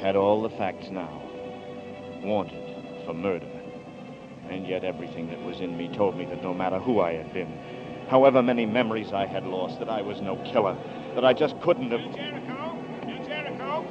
Had 0.09 0.17
all 0.17 0.41
the 0.41 0.49
facts 0.49 0.89
now. 0.89 1.21
Wanted 2.23 3.05
for 3.05 3.13
murder. 3.13 3.47
And 4.49 4.67
yet 4.67 4.83
everything 4.83 5.29
that 5.29 5.43
was 5.43 5.61
in 5.61 5.77
me 5.77 5.89
told 5.95 6.17
me 6.17 6.25
that 6.25 6.43
no 6.43 6.55
matter 6.55 6.79
who 6.79 7.03
I 7.03 7.13
had 7.13 7.31
been, 7.35 7.53
however 8.09 8.43
many 8.43 8.65
memories 8.65 9.13
I 9.13 9.27
had 9.27 9.45
lost, 9.45 9.81
that 9.81 9.91
I 9.91 10.01
was 10.01 10.23
no 10.23 10.37
killer, 10.51 10.79
that 11.15 11.27
I 11.27 11.35
just 11.35 11.61
couldn't 11.61 11.91
have. 11.91 12.01
jericho 12.15 12.79
knew 13.05 13.19
jericho 13.27 13.85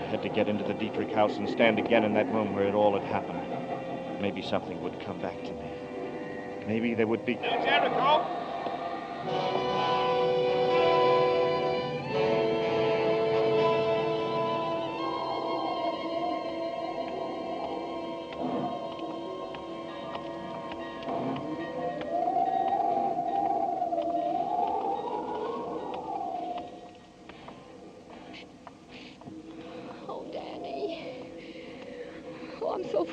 I 0.00 0.06
had 0.10 0.22
to 0.24 0.28
get 0.28 0.48
into 0.48 0.64
the 0.64 0.74
Dietrich 0.74 1.12
house 1.12 1.36
and 1.36 1.48
stand 1.48 1.78
again 1.78 2.02
in 2.02 2.14
that 2.14 2.26
room 2.34 2.56
where 2.56 2.66
it 2.66 2.74
all 2.74 2.98
had 2.98 3.06
happened. 3.06 3.38
Maybe 4.20 4.42
something 4.42 4.82
would 4.82 4.98
come 4.98 5.20
back 5.20 5.40
to 5.44 5.52
me. 5.52 5.70
Maybe 6.66 6.94
there 6.94 7.06
would 7.06 7.24
be. 7.24 7.36
Jericho! 7.36 8.26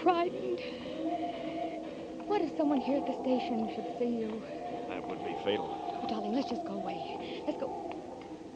Frightened. 0.02 0.60
What 2.28 2.42
if 2.42 2.56
someone 2.58 2.80
here 2.82 2.98
at 2.98 3.06
the 3.06 3.14
station 3.22 3.70
should 3.76 4.00
see 4.00 4.06
you? 4.06 4.42
That 4.90 5.08
would 5.08 5.20
be 5.20 5.36
fatal. 5.44 6.00
Oh, 6.02 6.08
darling, 6.08 6.34
let's 6.34 6.50
just 6.50 6.64
go 6.66 6.74
away. 6.74 7.44
Let's 7.46 7.60
go. 7.60 7.94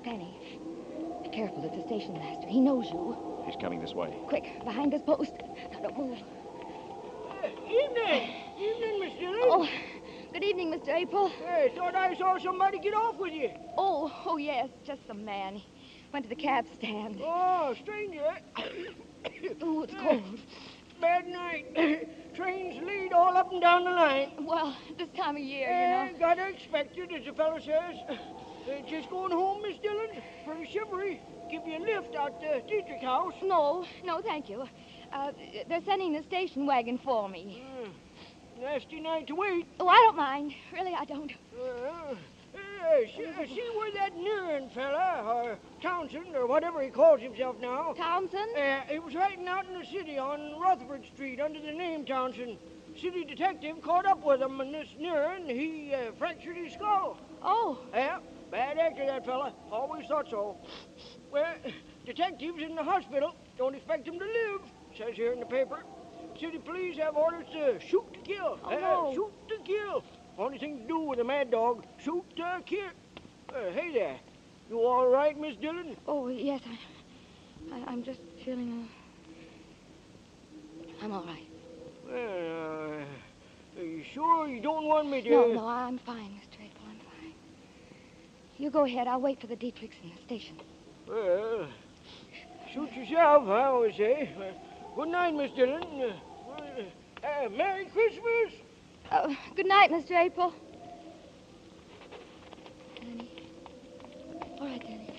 Danny, 0.03 0.33
be 1.23 1.29
careful. 1.29 1.63
It's 1.65 1.75
the 1.75 1.85
station 1.87 2.13
master. 2.13 2.47
He 2.47 2.59
knows 2.59 2.85
you. 2.85 3.17
He's 3.45 3.55
coming 3.61 3.81
this 3.81 3.93
way. 3.93 4.15
Quick, 4.27 4.63
behind 4.63 4.93
this 4.93 5.01
post. 5.01 5.33
Now, 5.71 5.79
don't 5.81 5.97
move. 5.97 6.17
Evening. 7.43 8.29
Evening, 8.57 8.99
Miss 8.99 9.13
Dillon. 9.19 9.39
Oh, 9.43 9.69
good 10.33 10.43
evening, 10.43 10.71
Mr. 10.71 10.89
April. 10.89 11.29
Hey, 11.29 11.71
thought 11.75 11.95
I 11.95 12.15
saw 12.15 12.37
somebody 12.39 12.79
get 12.79 12.93
off 12.93 13.17
with 13.17 13.33
you. 13.33 13.49
Oh, 13.77 14.11
oh, 14.25 14.37
yes, 14.37 14.69
just 14.85 15.05
some 15.07 15.25
man. 15.25 15.55
He 15.55 15.65
went 16.13 16.25
to 16.25 16.29
the 16.29 16.41
cab 16.41 16.65
stand. 16.77 17.19
Oh, 17.21 17.75
stranger. 17.81 18.23
Ooh, 19.63 19.83
it's 19.83 19.93
cold. 19.95 20.39
Bad 21.05 21.27
night. 21.27 21.67
Trains 22.35 22.83
lead 22.83 23.13
all 23.13 23.37
up 23.37 23.51
and 23.51 23.61
down 23.61 23.85
the 23.85 23.91
line. 23.91 24.31
Well, 24.41 24.75
this 24.97 25.07
time 25.15 25.35
of 25.35 25.43
year, 25.43 25.69
you 25.69 26.13
know. 26.13 26.19
Gotta 26.19 26.47
expect 26.47 26.97
it, 26.97 27.11
as 27.15 27.23
the 27.27 27.33
fellow 27.33 27.59
says. 27.59 27.95
Uh, 28.09 28.89
just 28.89 29.11
going 29.11 29.31
home, 29.31 29.61
Miss 29.61 29.77
Dillon? 29.83 30.07
Pretty 30.47 30.73
shivery. 30.73 31.21
Give 31.51 31.61
you 31.67 31.77
a 31.77 31.83
lift 31.85 32.15
out 32.15 32.41
to 32.41 32.59
Dietrich 32.61 33.03
house. 33.03 33.35
No, 33.43 33.85
no, 34.03 34.19
thank 34.21 34.49
you. 34.49 34.67
Uh, 35.13 35.31
they're 35.69 35.85
sending 35.85 36.13
the 36.13 36.23
station 36.23 36.65
wagon 36.65 36.97
for 36.97 37.29
me. 37.29 37.63
Nasty 38.59 38.99
night 38.99 39.27
to 39.27 39.35
wait. 39.35 39.67
Oh, 39.79 39.87
I 39.87 39.97
don't 39.97 40.17
mind. 40.17 40.55
Really, 40.73 40.95
I 40.95 41.05
don't. 41.05 41.31
Uh, 41.55 41.65
uh, 41.65 42.15
see, 43.15 43.25
uh, 43.25 43.45
see 43.45 43.69
where 43.75 43.91
that 43.93 44.15
Nearin 44.15 44.71
fella, 44.73 45.23
or 45.25 45.57
Townsend, 45.81 46.35
or 46.35 46.47
whatever 46.47 46.81
he 46.81 46.89
calls 46.89 47.21
himself 47.21 47.55
now. 47.61 47.93
Townsend? 47.93 48.55
Uh, 48.55 48.81
he 48.89 48.99
was 48.99 49.13
hiding 49.13 49.47
out 49.47 49.65
in 49.67 49.77
the 49.79 49.85
city 49.85 50.17
on 50.17 50.59
Rutherford 50.59 51.05
Street 51.13 51.39
under 51.39 51.59
the 51.59 51.71
name 51.71 52.05
Townsend. 52.05 52.57
City 52.99 53.25
detective 53.25 53.81
caught 53.81 54.05
up 54.05 54.23
with 54.25 54.41
him, 54.41 54.61
and 54.61 54.73
this 54.73 54.87
Nearin, 54.99 55.49
he 55.49 55.93
uh, 55.93 56.11
fractured 56.17 56.55
his 56.57 56.73
skull. 56.73 57.17
Oh. 57.41 57.79
Yeah, 57.93 58.19
bad 58.51 58.77
actor, 58.77 59.05
that 59.05 59.25
fella. 59.25 59.53
Always 59.71 60.07
thought 60.07 60.29
so. 60.29 60.57
Well, 61.31 61.53
detectives 62.05 62.61
in 62.61 62.75
the 62.75 62.83
hospital. 62.83 63.35
Don't 63.57 63.75
expect 63.75 64.07
him 64.07 64.17
to 64.19 64.25
live. 64.25 64.61
Says 64.97 65.15
here 65.15 65.33
in 65.33 65.39
the 65.41 65.45
paper. 65.45 65.83
City 66.39 66.57
police 66.57 66.97
have 66.97 67.15
orders 67.15 67.45
to 67.53 67.79
shoot 67.79 68.03
to 68.13 68.19
kill. 68.21 68.59
Oh, 68.63 68.75
Uh, 68.75 68.79
no. 68.79 69.11
shoot 69.13 69.33
to 69.49 69.57
kill. 69.63 70.03
Only 70.37 70.57
thing 70.57 70.81
to 70.81 70.87
do 70.87 70.99
with 70.99 71.19
a 71.19 71.23
mad 71.23 71.51
dog, 71.51 71.85
shoot 72.03 72.23
to 72.35 72.61
kill. 72.65 72.87
Uh, 73.49 73.71
hey 73.73 73.93
there. 73.93 74.17
You 74.69 74.79
all 74.79 75.07
right, 75.07 75.39
Miss 75.39 75.55
Dillon? 75.55 75.95
Oh, 76.07 76.27
yes, 76.27 76.61
I, 77.71 77.75
I, 77.75 77.83
I'm 77.87 78.03
just 78.03 78.19
feeling. 78.43 78.89
Uh, 80.81 81.03
I'm 81.05 81.11
all 81.13 81.23
right. 81.25 81.47
Well, 82.05 82.17
uh, 82.17 83.79
are 83.79 83.83
you 83.83 84.03
sure 84.13 84.47
you 84.47 84.61
don't 84.61 84.85
want 84.85 85.09
me 85.09 85.21
to? 85.21 85.29
No, 85.29 85.53
no, 85.53 85.67
I'm 85.67 85.99
fine, 85.99 86.31
Mr. 86.41 86.65
April. 86.65 86.83
I'm 86.89 86.99
fine. 86.99 87.33
You 88.57 88.69
go 88.69 88.83
ahead. 88.85 89.07
I'll 89.07 89.21
wait 89.21 89.39
for 89.39 89.47
the 89.47 89.55
Dietrichs 89.55 89.95
in 90.03 90.09
the 90.15 90.21
station. 90.25 90.57
Well, 91.07 91.67
shoot 92.73 92.91
yourself, 92.93 93.47
I 93.47 93.63
always 93.65 93.95
say. 93.95 94.29
Uh, 94.37 94.51
good 94.95 95.09
night, 95.09 95.33
Miss 95.33 95.51
Dillon. 95.51 95.83
Uh, 95.83 97.25
uh, 97.25 97.49
Merry 97.49 97.85
Christmas. 97.85 98.64
Oh, 99.11 99.35
good 99.55 99.67
night, 99.67 99.91
Mr. 99.91 100.11
April. 100.11 100.53
Danny. 102.99 103.29
All 104.59 104.67
right, 104.67 104.81
Danny. 104.81 105.09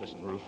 Listen, 0.00 0.22
Ruth. 0.22 0.42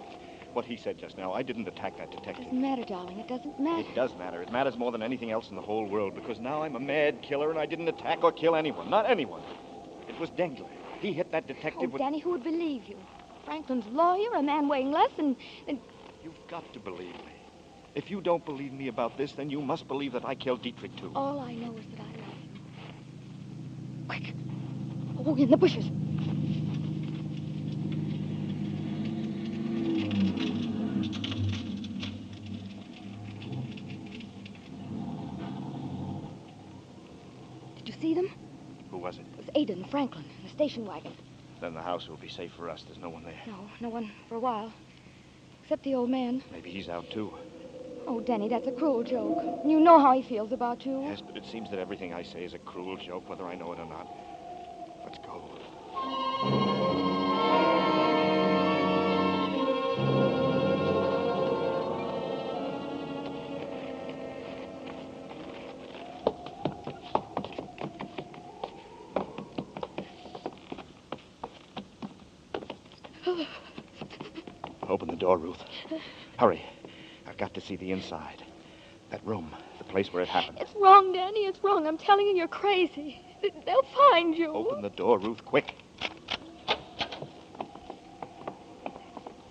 What 0.53 0.65
he 0.65 0.77
said 0.77 0.99
just 0.99 1.17
now, 1.17 1.33
I 1.33 1.43
didn't 1.43 1.69
attack 1.69 1.97
that 1.99 2.11
detective. 2.11 2.43
It 2.43 2.45
doesn't 2.47 2.61
matter, 2.61 2.85
darling. 2.85 3.21
It 3.21 3.29
doesn't 3.29 3.61
matter. 3.61 3.89
It 3.89 3.95
does 3.95 4.11
matter. 4.19 4.43
It 4.43 4.51
matters 4.51 4.77
more 4.77 4.91
than 4.91 5.01
anything 5.03 5.31
else 5.31 5.49
in 5.49 5.55
the 5.55 5.63
whole 5.63 5.87
world 5.87 6.15
because 6.17 6.41
now 6.41 6.63
I'm 6.63 6.75
a 6.75 6.81
mad 6.81 7.23
killer 7.23 7.51
and 7.51 7.59
I 7.59 7.67
didn't 7.67 7.87
attack 7.87 8.25
or 8.25 8.33
kill 8.33 8.57
anyone. 8.57 8.91
Not 8.91 9.09
anyone. 9.09 9.43
It 10.09 10.19
was 10.19 10.29
Dengler. 10.31 10.67
He 11.01 11.13
hit 11.13 11.31
that 11.31 11.45
Oh, 11.45 11.53
detective 11.53 11.93
with. 11.93 12.01
Danny, 12.01 12.19
who 12.19 12.31
would 12.31 12.43
believe 12.43 12.85
you? 12.89 12.97
Franklin's 13.45 13.87
lawyer, 13.87 14.35
a 14.35 14.43
man 14.43 14.67
weighing 14.67 14.91
less 14.91 15.11
than. 15.17 15.37
than... 15.67 15.79
You've 16.25 16.35
got 16.49 16.71
to 16.73 16.81
believe 16.81 17.15
me. 17.15 17.33
If 17.95 18.11
you 18.11 18.21
don't 18.21 18.45
believe 18.45 18.73
me 18.73 18.89
about 18.89 19.17
this, 19.17 19.33
then 19.33 19.51
you 19.51 19.61
must 19.61 19.87
believe 19.87 20.13
that 20.13 20.25
I 20.25 20.35
killed 20.35 20.63
Dietrich, 20.63 20.97
too. 20.97 21.13
All 21.15 21.39
I 21.41 21.55
know 21.55 21.77
is 21.77 21.85
that 21.87 22.01
I 22.01 22.03
love 22.03 22.10
you. 22.10 22.10
Quick. 24.11 24.35
Oh, 25.25 25.37
in 25.37 25.51
the 25.51 25.57
bushes. 25.57 25.85
Did 37.77 37.87
you 37.87 37.95
see 38.01 38.15
them? 38.15 38.29
Who 38.91 38.99
was 38.99 39.19
it? 39.19 39.21
It 39.21 39.37
was 39.37 39.47
Ada 39.55 39.75
and 39.75 39.89
Franklin 39.89 40.25
in 40.25 40.43
the 40.43 40.51
station 40.51 40.85
wagon. 40.85 41.15
Then 41.61 41.75
the 41.75 41.81
house 41.81 42.09
will 42.09 42.17
be 42.17 42.29
safe 42.29 42.51
for 42.57 42.69
us. 42.69 42.83
There's 42.83 42.99
no 42.99 43.11
one 43.11 43.23
there. 43.23 43.39
No, 43.47 43.71
no 43.81 43.91
one 43.91 44.11
for 44.29 44.35
a 44.35 44.41
while. 44.41 44.73
Except 45.63 45.85
the 45.85 45.95
old 45.95 46.11
man. 46.11 46.43
Maybe 46.51 46.73
he's 46.73 46.89
out, 46.89 47.09
too. 47.13 47.33
Oh, 48.13 48.19
Denny, 48.19 48.49
that's 48.49 48.67
a 48.67 48.73
cruel 48.73 49.05
joke. 49.05 49.41
You 49.65 49.79
know 49.79 50.01
how 50.01 50.13
he 50.15 50.21
feels 50.21 50.51
about 50.51 50.85
you. 50.85 51.01
Yes, 51.03 51.23
but 51.25 51.37
it 51.37 51.45
seems 51.47 51.71
that 51.71 51.79
everything 51.79 52.13
I 52.13 52.25
say 52.25 52.43
is 52.43 52.55
a 52.55 52.59
cruel 52.59 52.97
joke, 52.97 53.29
whether 53.29 53.47
I 53.47 53.55
know 53.55 53.73
it 53.73 53.79
or 53.79 53.87
not. 53.87 54.05
Let's 55.05 55.19
go. 55.19 55.45
Open 74.89 75.11
the 75.11 75.17
door, 75.17 75.39
Ruth. 75.39 75.63
Hurry. 76.41 76.65
Got 77.41 77.55
to 77.55 77.61
see 77.63 77.77
the 77.77 77.91
inside. 77.91 78.45
That 79.11 79.27
room, 79.27 79.57
the 79.79 79.85
place 79.85 80.13
where 80.13 80.23
it 80.23 80.29
happened. 80.29 80.59
It's 80.61 80.75
wrong, 80.79 81.11
Danny. 81.15 81.47
It's 81.47 81.65
wrong. 81.65 81.87
I'm 81.87 81.97
telling 81.97 82.27
you, 82.27 82.37
you're 82.37 82.47
crazy. 82.47 83.19
They'll 83.65 83.83
find 84.11 84.37
you. 84.37 84.53
Open 84.53 84.83
the 84.83 84.91
door, 84.91 85.19
Ruth, 85.19 85.43
quick. 85.47 85.75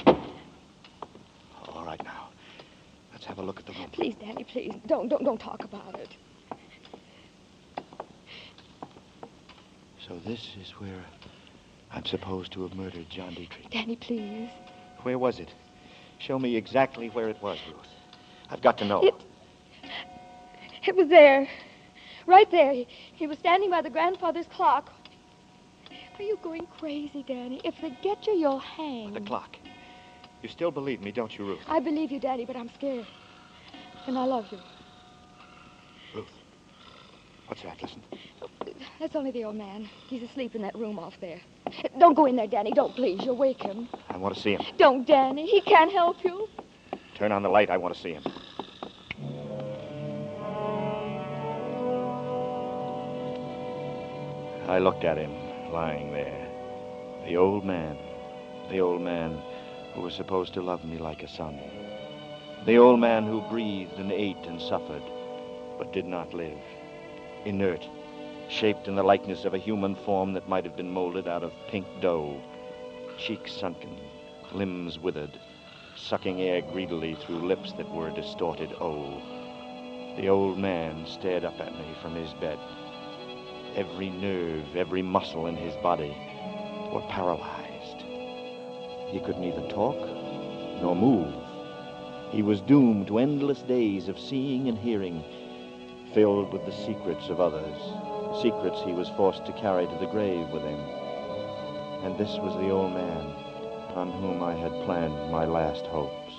All 0.06 1.84
right, 1.84 2.00
now. 2.04 2.30
Let's 3.12 3.26
have 3.26 3.40
a 3.40 3.42
look 3.42 3.60
at 3.60 3.66
the 3.66 3.74
room. 3.74 3.90
Please, 3.92 4.14
Danny, 4.22 4.44
please. 4.44 4.76
Don't, 4.86 5.10
don't, 5.10 5.24
don't 5.26 5.42
talk 5.42 5.64
about 5.64 6.00
it. 6.00 6.10
So 10.08 10.20
this 10.28 10.56
is 10.62 10.70
where 10.78 11.04
I'm 11.92 12.06
supposed 12.06 12.52
to 12.52 12.62
have 12.68 12.76
murdered 12.76 13.10
John 13.10 13.34
Dietrich. 13.34 13.72
Danny, 13.72 13.96
please. 13.96 14.50
Where 15.02 15.18
was 15.18 15.40
it? 15.40 15.50
Show 16.20 16.38
me 16.38 16.56
exactly 16.56 17.10
where 17.10 17.30
it 17.30 17.42
was, 17.42 17.58
Ruth. 17.68 17.88
I've 18.50 18.62
got 18.62 18.78
to 18.80 18.86
know. 18.86 19.02
It, 19.02 19.16
it 20.86 20.96
was 20.96 21.08
there. 21.10 21.48
Right 22.28 22.50
there. 22.52 22.74
He, 22.74 22.88
he 23.14 23.26
was 23.26 23.40
standing 23.40 23.70
by 23.72 23.82
the 23.82 23.90
grandfather's 23.90 24.46
clock. 24.48 24.92
Are 26.18 26.24
you 26.24 26.38
going 26.44 26.68
crazy, 26.78 27.24
Danny? 27.26 27.62
If 27.64 27.76
they 27.82 27.92
get 28.04 28.28
you, 28.28 28.34
you'll 28.34 28.60
hang. 28.60 29.14
The 29.14 29.22
clock. 29.22 29.56
You 30.42 30.50
still 30.50 30.72
believe 30.72 31.02
me, 31.02 31.12
don't 31.12 31.38
you, 31.38 31.46
Ruth? 31.46 31.60
I 31.68 31.80
believe 31.80 32.12
you, 32.12 32.20
Daddy, 32.20 32.46
but 32.46 32.56
I'm 32.56 32.70
scared. 32.76 33.08
And 34.06 34.18
I 34.18 34.26
love 34.26 34.46
you. 34.52 34.60
What's 37.50 37.64
that? 37.64 37.82
Listen. 37.82 38.04
That's 39.00 39.16
only 39.16 39.32
the 39.32 39.44
old 39.44 39.56
man. 39.56 39.90
He's 40.08 40.22
asleep 40.22 40.54
in 40.54 40.62
that 40.62 40.78
room 40.78 41.00
off 41.00 41.16
there. 41.20 41.42
Don't 41.98 42.14
go 42.14 42.28
in 42.28 42.36
there, 42.36 42.46
Danny. 42.46 42.72
Don't, 42.72 42.96
please. 42.96 43.26
You'll 43.26 43.38
wake 43.38 43.64
him. 43.64 43.90
I 44.08 44.18
want 44.18 44.36
to 44.36 44.40
see 44.40 44.52
him. 44.52 44.62
Don't, 44.78 45.06
Danny. 45.08 45.48
He 45.48 45.60
can't 45.62 45.92
help 45.92 46.24
you. 46.24 46.48
Turn 47.16 47.32
on 47.32 47.42
the 47.42 47.50
light. 47.50 47.72
I 47.72 47.78
want 47.78 47.96
to 47.96 48.00
see 48.00 48.14
him. 48.14 48.24
I 54.68 54.78
looked 54.78 55.04
at 55.04 55.18
him 55.18 55.32
lying 55.72 56.14
there. 56.14 56.48
The 57.26 57.36
old 57.36 57.66
man. 57.66 57.98
The 58.70 58.80
old 58.80 59.02
man 59.02 59.42
who 59.96 60.02
was 60.02 60.14
supposed 60.14 60.54
to 60.54 60.62
love 60.62 60.86
me 60.86 61.00
like 61.00 61.24
a 61.24 61.28
son. 61.28 61.60
The 62.68 62.78
old 62.78 63.00
man 63.00 63.26
who 63.26 63.42
breathed 63.50 63.94
and 63.94 64.12
ate 64.12 64.46
and 64.46 64.62
suffered, 64.62 65.02
but 65.80 65.92
did 65.92 66.06
not 66.06 66.36
live. 66.36 66.60
Inert, 67.46 67.88
shaped 68.50 68.88
in 68.88 68.96
the 68.96 69.04
likeness 69.04 69.46
of 69.46 69.54
a 69.54 69.58
human 69.58 69.96
form 69.96 70.34
that 70.34 70.50
might 70.50 70.66
have 70.66 70.76
been 70.76 70.92
molded 70.92 71.28
out 71.28 71.44
of 71.44 71.54
pink 71.68 71.88
dough. 72.02 72.42
Cheeks 73.18 73.54
sunken, 73.54 73.98
limbs 74.52 75.00
withered, 75.00 75.40
sucking 75.96 76.42
air 76.42 76.62
greedily 76.62 77.16
through 77.16 77.48
lips 77.48 77.72
that 77.74 77.90
were 77.90 78.10
distorted 78.12 78.74
O. 78.82 79.22
The 80.18 80.28
old 80.28 80.58
man 80.58 81.06
stared 81.06 81.46
up 81.46 81.60
at 81.60 81.74
me 81.78 81.86
from 82.02 82.16
his 82.16 82.34
bed. 82.36 82.60
Every 83.76 84.10
nerve, 84.10 84.76
every 84.76 85.02
muscle 85.02 85.48
in 85.48 85.56
his 85.56 85.76
body 85.78 86.16
were 86.92 87.04
paralyzed. 87.10 88.04
He 89.12 89.20
could 89.20 89.38
neither 89.38 89.66
talk 89.70 89.98
nor 90.82 90.96
move. 90.96 91.34
He 92.32 92.42
was 92.42 92.62
doomed 92.62 93.08
to 93.08 93.20
endless 93.20 93.62
days 93.62 94.08
of 94.08 94.20
seeing 94.20 94.68
and 94.68 94.78
hearing, 94.78 95.24
filled 96.14 96.52
with 96.52 96.66
the 96.66 96.72
secrets 96.72 97.30
of 97.30 97.40
others, 97.40 97.78
secrets 98.42 98.82
he 98.84 98.94
was 98.94 99.10
forced 99.10 99.46
to 99.46 99.54
carry 99.54 99.86
to 99.86 99.98
the 100.00 100.08
grave 100.08 100.48
with 100.50 100.64
him. 100.64 100.80
And 102.04 102.18
this 102.18 102.38
was 102.40 102.56
the 102.56 102.70
old 102.70 102.94
man 102.94 103.26
on 103.96 104.12
whom 104.12 104.42
I 104.44 104.54
had 104.54 104.72
planned 104.86 105.32
my 105.32 105.46
last 105.46 105.86
hopes. 105.88 106.34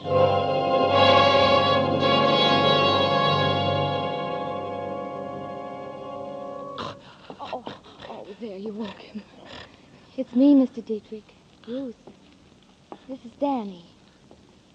Oh, 7.40 7.64
oh, 8.08 8.26
there, 8.40 8.56
you 8.56 8.72
woke 8.72 8.98
him. 8.98 9.22
It's 10.16 10.34
me, 10.34 10.54
Mr. 10.54 10.84
Dietrich. 10.84 11.34
Ruth. 11.68 11.94
This 13.08 13.18
is 13.24 13.32
Danny. 13.38 13.84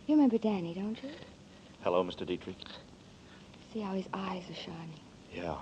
You 0.08 0.16
remember 0.16 0.38
Danny, 0.38 0.74
don't 0.74 1.02
you? 1.04 1.10
Hello, 1.82 2.04
Mr. 2.04 2.26
Dietrich. 2.26 2.58
See 3.76 3.82
how 3.82 3.92
his 3.92 4.06
eyes 4.14 4.42
are 4.50 4.54
shining. 4.54 5.02
Yeah. 5.34 5.58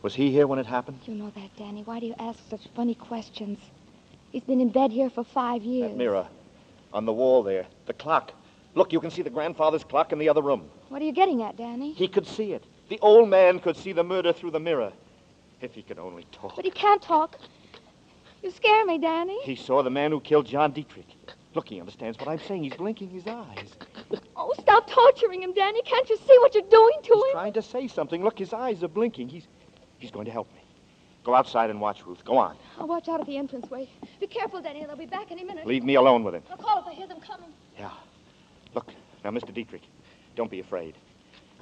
Was 0.00 0.14
he 0.14 0.30
here 0.32 0.46
when 0.46 0.58
it 0.58 0.64
happened? 0.64 0.98
You 1.04 1.14
know 1.14 1.30
that, 1.34 1.54
Danny. 1.58 1.82
Why 1.82 2.00
do 2.00 2.06
you 2.06 2.14
ask 2.18 2.38
such 2.48 2.62
funny 2.74 2.94
questions? 2.94 3.58
He's 4.32 4.44
been 4.44 4.62
in 4.62 4.70
bed 4.70 4.92
here 4.92 5.10
for 5.10 5.22
five 5.22 5.62
years. 5.62 5.90
That 5.90 5.98
mirror 5.98 6.26
on 6.94 7.04
the 7.04 7.12
wall 7.12 7.42
there. 7.42 7.66
The 7.84 7.92
clock. 7.92 8.32
Look, 8.74 8.94
you 8.94 9.00
can 9.00 9.10
see 9.10 9.20
the 9.20 9.28
grandfather's 9.28 9.84
clock 9.84 10.12
in 10.12 10.18
the 10.18 10.30
other 10.30 10.40
room. 10.40 10.70
What 10.88 11.02
are 11.02 11.04
you 11.04 11.12
getting 11.12 11.42
at, 11.42 11.58
Danny? 11.58 11.92
He 11.92 12.08
could 12.08 12.26
see 12.26 12.54
it. 12.54 12.64
The 12.88 12.98
old 13.00 13.28
man 13.28 13.58
could 13.58 13.76
see 13.76 13.92
the 13.92 14.02
murder 14.02 14.32
through 14.32 14.52
the 14.52 14.60
mirror. 14.60 14.90
If 15.60 15.74
he 15.74 15.82
could 15.82 15.98
only 15.98 16.24
talk. 16.32 16.56
But 16.56 16.64
he 16.64 16.70
can't 16.70 17.02
talk. 17.02 17.36
You 18.42 18.50
scare 18.50 18.86
me, 18.86 18.96
Danny. 18.96 19.38
He 19.42 19.54
saw 19.54 19.82
the 19.82 19.90
man 19.90 20.12
who 20.12 20.20
killed 20.20 20.46
John 20.46 20.72
Dietrich. 20.72 21.04
Look, 21.56 21.70
he 21.70 21.80
understands 21.80 22.18
what 22.18 22.28
I'm 22.28 22.38
saying. 22.38 22.64
He's 22.64 22.74
blinking 22.74 23.08
his 23.08 23.26
eyes. 23.26 23.72
Oh, 24.36 24.52
stop 24.60 24.90
torturing 24.90 25.42
him, 25.42 25.54
Danny. 25.54 25.80
Can't 25.80 26.06
you 26.10 26.18
see 26.18 26.38
what 26.40 26.54
you're 26.54 26.68
doing 26.68 26.98
to 27.02 27.12
him? 27.14 27.18
He's 27.18 27.26
him? 27.28 27.32
trying 27.32 27.52
to 27.54 27.62
say 27.62 27.88
something. 27.88 28.22
Look, 28.22 28.38
his 28.38 28.52
eyes 28.52 28.84
are 28.84 28.88
blinking. 28.88 29.30
He's 29.30 29.46
he's 29.96 30.10
going 30.10 30.26
to 30.26 30.30
help 30.30 30.52
me. 30.52 30.60
Go 31.24 31.34
outside 31.34 31.70
and 31.70 31.80
watch, 31.80 32.04
Ruth. 32.04 32.22
Go 32.26 32.36
on. 32.36 32.58
I'll 32.78 32.86
watch 32.86 33.08
out 33.08 33.20
at 33.20 33.26
the 33.26 33.38
entranceway. 33.38 33.88
Be 34.20 34.26
careful, 34.26 34.60
Danny. 34.60 34.84
They'll 34.84 34.96
be 34.96 35.06
back 35.06 35.32
any 35.32 35.44
minute. 35.44 35.66
Leave 35.66 35.82
me 35.82 35.94
alone 35.94 36.24
with 36.24 36.34
him. 36.34 36.42
I'll 36.50 36.58
call 36.58 36.80
if 36.80 36.86
I 36.88 36.92
hear 36.92 37.08
them 37.08 37.20
coming. 37.20 37.48
Yeah. 37.78 37.90
Look, 38.74 38.92
now, 39.24 39.30
Mr. 39.30 39.54
Dietrich, 39.54 39.82
don't 40.36 40.50
be 40.50 40.60
afraid. 40.60 40.94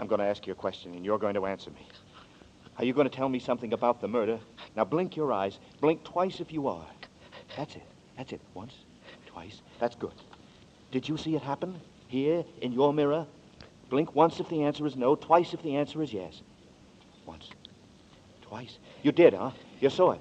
I'm 0.00 0.08
going 0.08 0.18
to 0.18 0.26
ask 0.26 0.44
you 0.44 0.52
a 0.54 0.56
question, 0.56 0.92
and 0.94 1.04
you're 1.04 1.20
going 1.20 1.34
to 1.34 1.46
answer 1.46 1.70
me. 1.70 1.86
Are 2.78 2.84
you 2.84 2.92
going 2.92 3.08
to 3.08 3.16
tell 3.16 3.28
me 3.28 3.38
something 3.38 3.72
about 3.72 4.00
the 4.00 4.08
murder? 4.08 4.40
Now, 4.74 4.84
blink 4.84 5.14
your 5.14 5.32
eyes. 5.32 5.60
Blink 5.80 6.02
twice 6.02 6.40
if 6.40 6.52
you 6.52 6.66
are. 6.66 6.84
That's 7.56 7.76
it. 7.76 7.86
That's 8.18 8.32
it. 8.32 8.40
Once, 8.54 8.74
twice. 9.34 9.60
That's 9.80 9.96
good. 9.96 10.14
Did 10.92 11.08
you 11.08 11.16
see 11.16 11.34
it 11.34 11.42
happen? 11.42 11.80
Here, 12.06 12.44
in 12.62 12.72
your 12.72 12.94
mirror? 12.94 13.26
Blink 13.90 14.14
once 14.14 14.40
if 14.40 14.48
the 14.48 14.62
answer 14.62 14.86
is 14.86 14.96
no, 14.96 15.16
twice 15.16 15.52
if 15.52 15.62
the 15.62 15.76
answer 15.76 16.02
is 16.02 16.12
yes. 16.12 16.40
Once. 17.26 17.50
Twice. 18.42 18.78
You 19.02 19.12
did, 19.12 19.34
huh? 19.34 19.50
You 19.80 19.90
saw 19.90 20.12
it. 20.12 20.20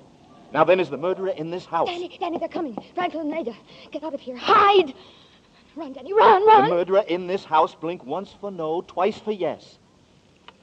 Now, 0.51 0.64
then, 0.64 0.80
is 0.80 0.89
the 0.89 0.97
murderer 0.97 1.30
in 1.30 1.49
this 1.49 1.66
house? 1.66 1.88
Danny, 1.88 2.16
Danny, 2.20 2.38
they're 2.38 2.47
coming. 2.47 2.78
Franklin 2.93 3.32
and 3.32 3.39
Ada. 3.39 3.55
Get 3.91 4.03
out 4.03 4.14
of 4.14 4.20
here. 4.20 4.38
Hide! 4.38 4.93
Run, 5.76 5.93
Danny, 5.93 6.14
run, 6.14 6.45
run! 6.45 6.70
The 6.70 6.76
murderer 6.76 7.03
in 7.07 7.26
this 7.26 7.43
house. 7.43 7.74
Blink 7.74 8.03
once 8.05 8.36
for 8.39 8.51
no, 8.51 8.82
twice 8.82 9.18
for 9.18 9.32
yes. 9.32 9.78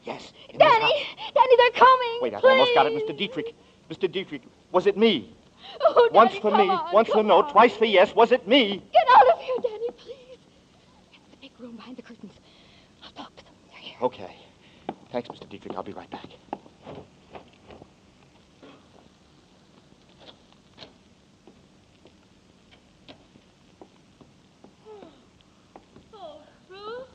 Yes. 0.05 0.33
Danny! 0.57 1.07
Danny, 1.35 1.57
they're 1.57 1.71
coming! 1.71 2.19
Wait, 2.23 2.35
I 2.35 2.41
please. 2.41 2.51
almost 2.51 2.75
got 2.75 2.87
it, 2.87 2.93
Mr. 2.93 3.17
Dietrich. 3.17 3.55
Mr. 3.91 4.11
Dietrich, 4.11 4.43
was 4.71 4.87
it 4.87 4.97
me? 4.97 5.35
Oh, 5.83 6.09
once 6.13 6.35
for 6.35 6.51
come 6.51 6.59
me, 6.59 6.69
on, 6.69 6.93
once 6.93 7.09
for 7.09 7.15
come 7.15 7.27
no, 7.29 7.43
on. 7.43 7.53
twice 7.53 7.77
for 7.77 7.85
yes. 7.85 8.15
Was 8.15 8.33
it 8.33 8.47
me? 8.47 8.83
Get 8.93 9.05
out 9.17 9.29
of 9.29 9.39
here, 9.41 9.57
Danny, 9.63 9.91
please. 9.97 10.39
In 11.15 11.31
the 11.31 11.37
big 11.41 11.53
room 11.59 11.77
behind 11.77 11.97
the 11.97 12.03
curtains. 12.03 12.33
I'll 13.05 13.11
talk 13.13 13.35
to 13.37 13.45
them. 13.45 13.55
They're 13.71 13.81
here. 13.81 13.97
Okay. 14.03 14.37
Thanks, 15.13 15.29
Mr. 15.29 15.49
Dietrich. 15.49 15.75
I'll 15.77 15.83
be 15.83 15.93
right 15.93 16.11
back. 16.11 16.27
Oh, 26.15 26.41
Ruth? 26.69 27.09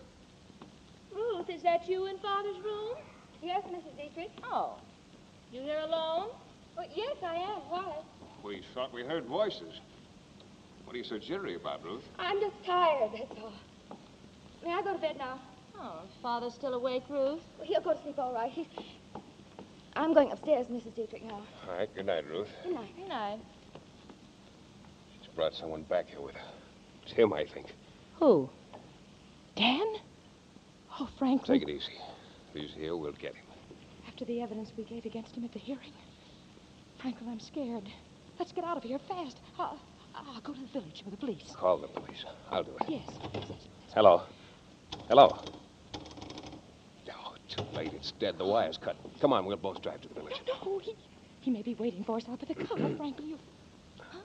Ruth, 1.14 1.50
is 1.50 1.62
that 1.64 1.88
you 1.88 2.08
in 2.08 2.18
Father's 2.20 2.58
room? 2.64 2.96
Yes, 3.42 3.64
Mrs. 3.66 3.96
Dietrich. 3.98 4.32
Oh. 4.44 4.76
You 5.52 5.62
here 5.62 5.80
alone? 5.80 6.30
Well, 6.76 6.88
yes, 6.94 7.16
I 7.24 7.36
am. 7.36 7.62
Why? 7.70 7.96
We 8.46 8.62
thought 8.76 8.94
we 8.94 9.04
heard 9.04 9.26
voices. 9.26 9.80
What 10.84 10.94
are 10.94 11.00
you 11.00 11.04
so 11.04 11.18
jittery 11.18 11.56
about, 11.56 11.84
Ruth? 11.84 12.04
I'm 12.20 12.40
just 12.40 12.64
tired, 12.64 13.10
that's 13.14 13.42
all. 13.42 13.54
May 14.64 14.72
I 14.72 14.84
go 14.84 14.94
to 14.94 15.00
bed 15.00 15.18
now? 15.18 15.40
Oh, 15.80 16.02
Father's 16.22 16.54
still 16.54 16.76
awake, 16.76 17.04
Ruth? 17.10 17.42
Well, 17.58 17.68
he'll 17.68 17.82
go 17.82 17.94
to 17.94 18.02
sleep 18.04 18.20
all 18.20 18.34
right. 18.34 18.52
He's... 18.52 18.68
I'm 19.96 20.14
going 20.14 20.32
upstairs, 20.32 20.68
Mrs. 20.68 20.96
Dietrich, 20.96 21.24
now. 21.24 21.42
All 21.68 21.76
right, 21.76 21.90
good 21.96 22.06
night, 22.06 22.26
Ruth. 22.30 22.50
Good 22.64 22.76
night. 22.76 22.96
Good 22.96 23.08
night. 23.08 23.40
She's 25.22 25.34
brought 25.34 25.56
someone 25.56 25.82
back 25.84 26.08
here 26.08 26.22
with 26.22 26.36
her. 26.36 26.48
It's 27.04 27.14
him, 27.14 27.34
I 27.34 27.46
think. 27.46 27.74
Who? 28.20 28.48
Dan? 29.56 29.96
Oh, 31.00 31.10
Franklin. 31.18 31.60
Take 31.60 31.68
it 31.68 31.72
easy. 31.72 31.94
If 32.54 32.62
he's 32.62 32.74
here, 32.76 32.96
we'll 32.96 33.12
get 33.14 33.34
him. 33.34 33.46
After 34.08 34.24
the 34.24 34.42
evidence 34.42 34.72
we 34.78 34.84
gave 34.84 35.06
against 35.06 35.36
him 35.36 35.46
at 35.46 35.52
the 35.52 35.60
hearing. 35.60 35.94
Franklin, 37.02 37.30
I'm 37.32 37.40
scared. 37.40 37.90
Let's 38.40 38.52
get 38.52 38.64
out 38.64 38.78
of 38.78 38.84
here 38.84 39.00
fast. 39.08 39.38
I'll, 39.60 39.80
I'll 40.16 40.42
go 40.42 40.54
to 40.54 40.60
the 40.60 40.68
village 40.68 41.02
with 41.06 41.12
the 41.14 41.18
police. 41.18 41.54
Call 41.56 41.78
the 41.78 41.88
police. 41.88 42.26
I'll 42.52 42.64
do 42.64 42.72
it. 42.82 42.90
Yes. 42.90 43.10
Hello. 43.94 44.24
Hello. 45.08 45.38
Oh, 47.12 47.36
too 47.48 47.64
late. 47.74 47.94
It's 47.94 48.12
dead. 48.12 48.38
The 48.38 48.46
wire's 48.46 48.78
cut. 48.78 48.96
Come 49.22 49.34
on, 49.34 49.46
we'll 49.46 49.58
both 49.58 49.82
drive 49.82 50.02
to 50.02 50.08
the 50.10 50.16
village. 50.16 50.42
No, 50.48 50.80
he, 50.80 50.96
he 51.42 51.52
may 51.52 51.62
be 51.62 51.76
waiting 51.76 52.04
for 52.04 52.18
us 52.18 52.24
out 52.30 52.40
by 52.40 52.54
the 52.54 52.66
car, 52.66 52.78
Franklin. 52.98 53.30
You. 53.30 53.40
Huh? 54.00 54.20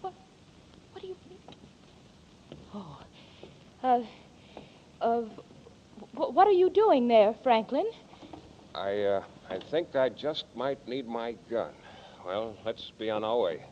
What? 0.00 0.14
What 0.92 1.02
do 1.02 1.08
you 1.08 1.16
mean? 1.28 1.38
Oh. 2.74 3.00
Uh. 3.82 4.02
Uh. 5.00 5.20
wh- 6.14 6.34
What 6.34 6.46
are 6.46 6.52
you 6.52 6.70
doing 6.70 7.08
there, 7.08 7.34
Franklin? 7.42 7.86
I, 8.74 9.02
uh, 9.02 9.22
I 9.48 9.58
think 9.70 9.96
I 9.96 10.10
just 10.10 10.44
might 10.54 10.86
need 10.86 11.06
my 11.08 11.34
gun. 11.50 11.72
Well, 12.26 12.56
let's 12.64 12.90
be 12.98 13.08
on 13.08 13.22
our 13.22 13.38
way. 13.38 13.62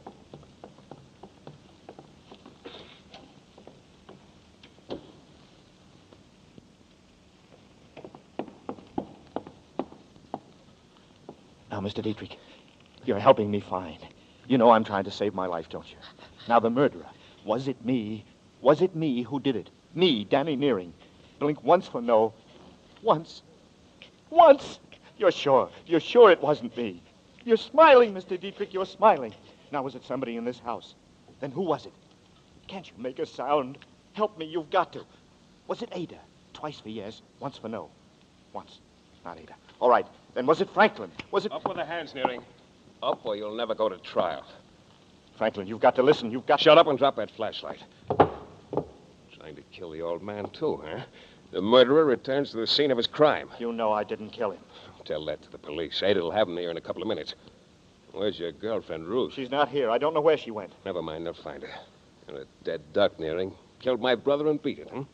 Now, 11.68 11.80
Mr. 11.80 12.00
Dietrich, 12.00 12.38
you're 13.04 13.18
helping 13.18 13.50
me 13.50 13.58
fine. 13.58 13.98
You 14.46 14.56
know 14.56 14.70
I'm 14.70 14.84
trying 14.84 15.02
to 15.02 15.10
save 15.10 15.34
my 15.34 15.46
life, 15.46 15.68
don't 15.68 15.90
you? 15.90 15.96
Now, 16.48 16.60
the 16.60 16.70
murderer. 16.70 17.06
Was 17.44 17.66
it 17.66 17.84
me? 17.84 18.24
Was 18.60 18.82
it 18.82 18.94
me 18.94 19.22
who 19.22 19.40
did 19.40 19.56
it? 19.56 19.68
Me, 19.96 20.22
Danny 20.22 20.54
Nearing. 20.54 20.94
Blink 21.40 21.60
once 21.64 21.88
for 21.88 22.00
no. 22.00 22.32
Once. 23.02 23.42
Once. 24.30 24.78
You're 25.18 25.32
sure. 25.32 25.70
You're 25.86 25.98
sure 25.98 26.30
it 26.30 26.40
wasn't 26.40 26.76
me. 26.76 27.02
You're 27.44 27.56
smiling, 27.56 28.14
Mr. 28.14 28.40
Dietrich. 28.40 28.72
You're 28.72 28.86
smiling. 28.86 29.34
Now, 29.70 29.82
was 29.82 29.94
it 29.94 30.04
somebody 30.04 30.36
in 30.36 30.44
this 30.44 30.58
house? 30.58 30.94
Then 31.40 31.50
who 31.50 31.62
was 31.62 31.86
it? 31.86 31.92
Can't 32.68 32.86
you 32.88 32.94
make 32.96 33.18
a 33.18 33.26
sound? 33.26 33.78
Help 34.14 34.38
me. 34.38 34.46
You've 34.46 34.70
got 34.70 34.92
to. 34.94 35.04
Was 35.66 35.82
it 35.82 35.90
Ada? 35.92 36.18
Twice 36.52 36.80
for 36.80 36.88
yes, 36.88 37.20
once 37.40 37.58
for 37.58 37.68
no. 37.68 37.90
Once. 38.52 38.78
Not 39.24 39.38
Ada. 39.38 39.54
All 39.80 39.90
right. 39.90 40.06
Then 40.34 40.46
was 40.46 40.60
it 40.60 40.70
Franklin? 40.70 41.10
Was 41.30 41.44
it. 41.44 41.52
Up 41.52 41.66
with 41.66 41.76
the 41.76 41.84
hands, 41.84 42.14
Nearing. 42.14 42.42
Up, 43.02 43.26
or 43.26 43.36
you'll 43.36 43.56
never 43.56 43.74
go 43.74 43.88
to 43.88 43.98
trial. 43.98 44.44
Franklin, 45.36 45.66
you've 45.66 45.80
got 45.80 45.96
to 45.96 46.02
listen. 46.02 46.30
You've 46.30 46.46
got 46.46 46.60
Shut 46.60 46.78
up 46.78 46.86
and 46.86 46.98
drop 46.98 47.16
that 47.16 47.30
flashlight. 47.32 47.82
Trying 49.36 49.56
to 49.56 49.62
kill 49.72 49.90
the 49.90 50.00
old 50.00 50.22
man, 50.22 50.48
too, 50.50 50.80
huh? 50.84 51.00
The 51.50 51.60
murderer 51.60 52.04
returns 52.04 52.52
to 52.52 52.56
the 52.56 52.66
scene 52.66 52.90
of 52.90 52.96
his 52.96 53.06
crime. 53.06 53.48
You 53.58 53.72
know 53.72 53.92
I 53.92 54.04
didn't 54.04 54.30
kill 54.30 54.52
him. 54.52 54.60
Tell 55.04 55.24
that 55.26 55.42
to 55.42 55.50
the 55.50 55.58
police. 55.58 56.00
Ada'll 56.02 56.30
have 56.32 56.48
him 56.48 56.56
here 56.56 56.70
in 56.70 56.76
a 56.76 56.80
couple 56.80 57.02
of 57.02 57.08
minutes. 57.08 57.34
Where's 58.12 58.38
your 58.38 58.52
girlfriend, 58.52 59.06
Ruth? 59.06 59.34
She's 59.34 59.50
not 59.50 59.68
here. 59.68 59.90
I 59.90 59.98
don't 59.98 60.14
know 60.14 60.20
where 60.20 60.38
she 60.38 60.50
went. 60.50 60.72
Never 60.84 61.02
mind, 61.02 61.26
they'll 61.26 61.34
find 61.34 61.62
her. 61.62 61.70
And 62.28 62.38
a 62.38 62.44
dead 62.62 62.80
duck, 62.92 63.18
Nearing. 63.18 63.52
Killed 63.80 64.00
my 64.00 64.14
brother 64.14 64.48
and 64.48 64.62
beat 64.62 64.78
it, 64.78 64.88
huh? 64.92 65.04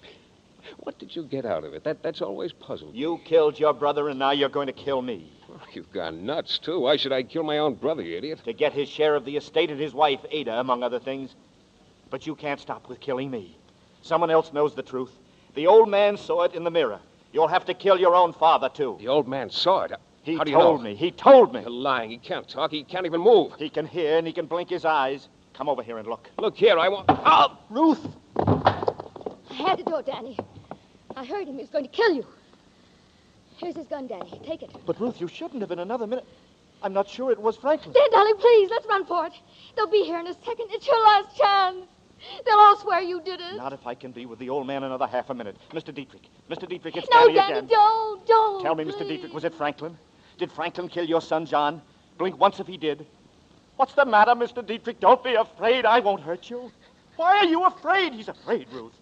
What 0.78 0.99
did 0.99 1.16
you 1.16 1.24
get 1.24 1.45
out 1.47 1.64
of 1.64 1.72
it? 1.74 1.82
That, 1.84 2.03
that's 2.03 2.20
always 2.20 2.53
puzzled. 2.53 2.93
me. 2.93 3.01
You 3.01 3.18
killed 3.24 3.59
your 3.59 3.72
brother, 3.72 4.09
and 4.11 4.18
now 4.18 4.30
you're 4.30 4.49
going 4.51 4.66
to 4.66 4.72
kill 4.72 5.03
me. 5.03 5.32
Oh, 5.51 5.61
you've 5.72 5.91
gone 5.93 6.24
nuts, 6.24 6.59
too. 6.59 6.80
Why 6.80 6.97
should 6.97 7.12
I 7.12 7.22
kill 7.22 7.43
my 7.43 7.59
own 7.59 7.74
brother, 7.74 8.03
you 8.03 8.16
idiot? 8.16 8.41
To 8.45 8.53
get 8.53 8.72
his 8.72 8.88
share 8.88 9.16
of 9.16 9.24
the 9.24 9.36
estate 9.36 9.70
and 9.70 9.80
his 9.80 9.95
wife, 9.95 10.20
Ada, 10.30 10.61
among 10.61 10.82
other 10.82 11.01
things. 11.01 11.34
But 12.11 12.26
you 12.26 12.34
can't 12.34 12.61
stop 12.61 12.88
with 12.88 13.01
killing 13.01 13.30
me. 13.30 13.57
Someone 14.03 14.30
else 14.30 14.53
knows 14.53 14.74
the 14.74 14.82
truth. 14.82 15.12
The 15.55 15.66
old 15.66 15.88
man 15.88 16.16
saw 16.16 16.43
it 16.43 16.55
in 16.55 16.62
the 16.64 16.70
mirror. 16.70 17.01
You'll 17.33 17.49
have 17.49 17.64
to 17.66 17.74
kill 17.74 17.99
your 17.99 18.14
own 18.14 18.33
father, 18.33 18.68
too. 18.68 18.97
The 18.99 19.09
old 19.09 19.28
man 19.28 19.51
saw 19.51 19.83
it. 19.83 19.93
He 20.22 20.37
How 20.37 20.45
do 20.45 20.51
you 20.51 20.57
told 20.57 20.81
know? 20.81 20.91
me. 20.91 20.95
He 20.95 21.11
told 21.11 21.55
me. 21.55 21.61
You're 21.61 21.70
lying. 21.70 22.11
He 22.11 22.18
can't 22.18 22.49
talk. 22.49 22.70
He 22.70 22.83
can't 22.85 23.07
even 23.07 23.20
move. 23.20 23.53
He 23.59 23.70
can 23.70 23.87
hear 23.87 24.18
and 24.18 24.26
he 24.26 24.33
can 24.33 24.47
blink 24.47 24.68
his 24.68 24.85
eyes. 24.85 25.28
Come 25.55 25.68
over 25.68 25.83
here 25.83 25.99
and 25.99 26.07
look. 26.07 26.28
Look 26.39 26.57
here, 26.57 26.78
I 26.78 26.89
want. 26.89 27.07
Oh! 27.09 27.57
Ruth! 27.70 28.07
I 28.37 29.55
had 29.55 29.78
to 29.78 29.85
do 29.85 29.97
it, 29.97 30.07
Danny. 30.07 30.39
I 31.16 31.24
heard 31.24 31.47
him. 31.49 31.55
He 31.55 31.61
was 31.61 31.70
going 31.70 31.85
to 31.85 31.91
kill 31.91 32.12
you. 32.14 32.26
Here's 33.59 33.76
his 33.76 33.87
gun, 33.87 34.07
Danny. 34.07 34.41
Take 34.45 34.62
it. 34.62 34.70
But, 34.87 35.01
Ruth, 35.01 35.20
you 35.20 35.28
shouldn't 35.28 35.61
have 35.61 35.70
in 35.70 35.78
another 35.81 36.07
minute. 36.07 36.24
I'm 36.83 36.93
not 36.95 37.09
sure 37.09 37.31
it 37.31 37.41
was 37.41 37.57
Franklin. 37.57 37.93
Dan, 37.93 38.11
darling, 38.11 38.37
please, 38.39 38.70
let's 38.70 38.87
run 38.87 39.05
for 39.05 39.26
it. 39.26 39.33
They'll 39.76 39.87
be 39.87 40.03
here 40.05 40.18
in 40.18 40.26
a 40.26 40.35
second. 40.35 40.66
It's 40.70 40.87
your 40.87 41.01
last 41.03 41.37
chance. 41.37 41.85
They'll 42.45 42.57
all 42.57 42.77
swear 42.79 43.01
you 43.01 43.21
did 43.21 43.41
it. 43.41 43.57
Not 43.57 43.73
if 43.73 43.87
I 43.87 43.95
can 43.95 44.12
be 44.12 44.27
with 44.27 44.39
the 44.39 44.51
old 44.51 44.66
man 44.66 44.83
another 44.85 45.07
half 45.07 45.31
a 45.31 45.35
minute. 45.35 45.57
Mr. 45.73 45.95
Dietrich. 45.95 46.29
Mr. 46.51 46.68
Dietrich, 46.68 46.97
it's 46.97 47.09
no, 47.11 47.27
again. 47.27 47.66
don't, 47.66 48.27
don't. 48.27 48.62
Tell 48.62 48.75
me, 48.75 48.85
Mr. 48.85 49.07
Dietrich, 49.07 49.33
was 49.33 49.45
it 49.45 49.55
Franklin? 49.55 49.97
Did 50.39 50.51
Franklin 50.53 50.89
kill 50.89 51.05
your 51.05 51.21
son, 51.21 51.47
John? 51.47 51.83
Blink 52.18 52.39
once 52.39 52.61
if 52.61 52.66
he 52.66 52.77
did. 52.77 53.07
What's 53.77 53.95
the 53.95 54.05
matter, 54.05 54.33
Mr. 54.33 54.66
Dietrich? 54.66 55.01
Don't 55.01 55.23
be 55.25 55.35
afraid. 55.35 55.87
I 55.87 56.01
won't 56.01 56.21
hurt 56.21 56.51
you. 56.51 56.71
Why 57.16 57.39
are 57.39 57.47
you 57.47 57.64
afraid? 57.64 58.12
He's 58.12 58.29
afraid, 58.29 58.66
Ruth. 58.73 58.93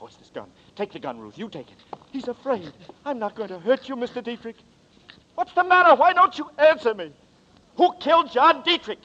Oh, 0.00 0.06
it's 0.06 0.16
this 0.16 0.28
gun. 0.28 0.50
Take 0.74 0.92
the 0.92 0.98
gun, 0.98 1.18
Ruth. 1.18 1.38
You 1.38 1.48
take 1.48 1.70
it. 1.70 1.98
He's 2.10 2.28
afraid. 2.28 2.72
I'm 3.04 3.18
not 3.18 3.34
going 3.34 3.48
to 3.48 3.58
hurt 3.58 3.88
you, 3.88 3.96
Mr. 3.96 4.22
Dietrich. 4.22 4.56
What's 5.34 5.52
the 5.52 5.64
matter? 5.64 5.94
Why 5.94 6.12
don't 6.12 6.36
you 6.36 6.50
answer 6.58 6.94
me? 6.94 7.12
Who 7.76 7.92
killed 8.00 8.30
John 8.30 8.62
Dietrich? 8.62 8.98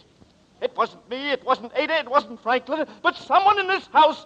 It 0.61 0.77
wasn't 0.77 1.09
me. 1.09 1.31
It 1.31 1.43
wasn't 1.43 1.71
Ada. 1.75 1.99
It 1.99 2.09
wasn't 2.09 2.41
Franklin. 2.41 2.85
But 3.01 3.17
someone 3.17 3.59
in 3.59 3.67
this 3.67 3.87
house. 3.87 4.25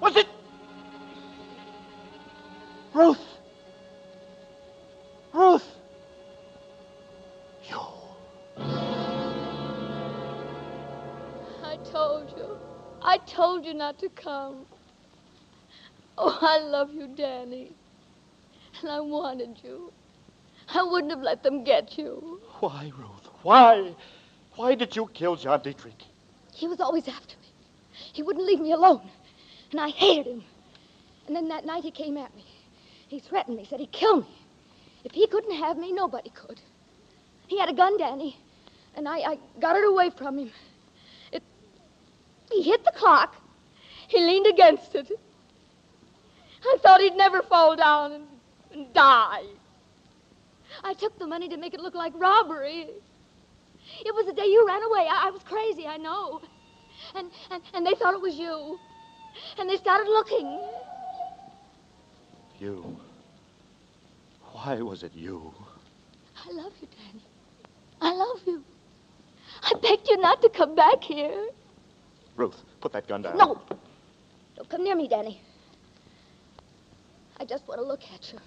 Was 0.00 0.16
it? 0.16 0.26
Ruth. 2.92 3.18
Ruth. 5.32 5.66
You. 7.68 7.80
I 11.64 11.78
told 11.90 12.30
you. 12.36 12.58
I 13.02 13.18
told 13.26 13.64
you 13.64 13.74
not 13.74 13.98
to 14.00 14.08
come. 14.10 14.66
Oh, 16.18 16.38
I 16.42 16.58
love 16.58 16.92
you, 16.92 17.08
Danny. 17.16 17.72
And 18.82 18.90
I 18.90 19.00
wanted 19.00 19.58
you. 19.62 19.92
I 20.74 20.82
wouldn't 20.82 21.10
have 21.10 21.22
let 21.22 21.42
them 21.42 21.64
get 21.64 21.96
you. 21.96 22.40
Why, 22.60 22.92
Ruth? 22.96 23.28
Why? 23.42 23.94
Why 24.56 24.74
did 24.74 24.96
you 24.96 25.08
kill 25.14 25.36
John 25.36 25.62
Dietrich? 25.62 26.02
He 26.52 26.68
was 26.68 26.80
always 26.80 27.08
after 27.08 27.36
me. 27.40 27.48
He 28.12 28.22
wouldn't 28.22 28.46
leave 28.46 28.60
me 28.60 28.72
alone. 28.72 29.08
And 29.70 29.80
I 29.80 29.88
hated 29.90 30.26
him. 30.26 30.44
And 31.26 31.36
then 31.36 31.48
that 31.48 31.64
night 31.64 31.84
he 31.84 31.90
came 31.90 32.16
at 32.16 32.34
me. 32.34 32.44
He 33.08 33.20
threatened 33.20 33.56
me, 33.56 33.66
said 33.68 33.80
he'd 33.80 33.92
kill 33.92 34.22
me. 34.22 34.28
If 35.04 35.12
he 35.12 35.26
couldn't 35.26 35.56
have 35.56 35.78
me, 35.78 35.92
nobody 35.92 36.30
could. 36.30 36.60
He 37.46 37.58
had 37.58 37.68
a 37.68 37.72
gun, 37.72 37.96
Danny, 37.98 38.36
and 38.94 39.08
I, 39.08 39.18
I 39.18 39.38
got 39.60 39.76
it 39.76 39.84
away 39.84 40.10
from 40.10 40.38
him. 40.38 40.52
It, 41.32 41.42
he 42.50 42.62
hit 42.62 42.84
the 42.84 42.92
clock. 42.92 43.34
He 44.08 44.20
leaned 44.20 44.46
against 44.46 44.94
it. 44.94 45.10
I 46.62 46.76
thought 46.82 47.00
he'd 47.00 47.16
never 47.16 47.42
fall 47.42 47.76
down 47.76 48.12
and, 48.12 48.24
and 48.72 48.92
die. 48.92 49.44
I 50.84 50.94
took 50.94 51.18
the 51.18 51.26
money 51.26 51.48
to 51.48 51.56
make 51.56 51.74
it 51.74 51.80
look 51.80 51.94
like 51.94 52.12
robbery. 52.16 52.88
It 54.04 54.14
was 54.14 54.26
the 54.26 54.32
day 54.32 54.46
you 54.46 54.66
ran 54.66 54.82
away. 54.82 55.06
I, 55.10 55.28
I 55.28 55.30
was 55.30 55.42
crazy, 55.42 55.86
I 55.86 55.96
know. 55.96 56.40
And, 57.14 57.30
and, 57.50 57.62
and 57.74 57.86
they 57.86 57.94
thought 57.94 58.14
it 58.14 58.20
was 58.20 58.36
you. 58.36 58.78
And 59.58 59.68
they 59.68 59.76
started 59.76 60.08
looking. 60.08 60.60
You. 62.58 62.96
Why 64.52 64.80
was 64.82 65.02
it 65.02 65.12
you? 65.14 65.52
I 66.46 66.52
love 66.52 66.72
you, 66.80 66.88
Danny. 66.88 67.24
I 68.00 68.12
love 68.12 68.40
you. 68.46 68.62
I 69.62 69.72
begged 69.80 70.08
you 70.08 70.18
not 70.18 70.40
to 70.42 70.48
come 70.48 70.74
back 70.74 71.02
here. 71.02 71.48
Ruth, 72.36 72.62
put 72.80 72.92
that 72.92 73.06
gun 73.06 73.22
down. 73.22 73.36
No. 73.36 73.60
Don't 74.56 74.68
come 74.68 74.84
near 74.84 74.96
me, 74.96 75.08
Danny. 75.08 75.40
I 77.38 77.44
just 77.44 77.66
want 77.66 77.80
to 77.80 77.86
look 77.86 78.00
at 78.14 78.32
you. 78.32 78.38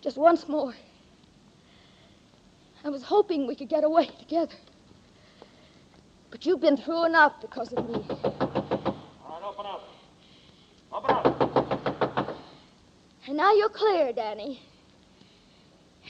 Just 0.00 0.16
once 0.16 0.48
more. 0.48 0.74
I 2.86 2.88
was 2.88 3.02
hoping 3.02 3.48
we 3.48 3.56
could 3.56 3.68
get 3.68 3.82
away 3.82 4.06
together. 4.20 4.54
But 6.30 6.46
you've 6.46 6.60
been 6.60 6.76
through 6.76 7.06
enough 7.06 7.32
because 7.40 7.72
of 7.72 7.84
me. 7.84 7.96
All 8.08 8.22
right, 9.28 9.42
open 9.42 9.66
up. 9.66 9.82
Open 10.92 11.10
up. 11.10 12.36
And 13.26 13.36
now 13.36 13.52
you're 13.54 13.70
clear, 13.70 14.12
Danny. 14.12 14.62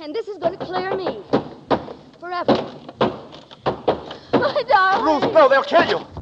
And 0.00 0.14
this 0.14 0.28
is 0.28 0.36
going 0.36 0.58
to 0.58 0.66
clear 0.66 0.94
me. 0.94 1.22
Forever. 2.20 2.52
My 4.34 4.62
darling. 4.68 5.22
Ruth, 5.22 5.32
no, 5.32 5.48
they'll 5.48 5.62
kill 5.62 5.88
you. 5.88 6.15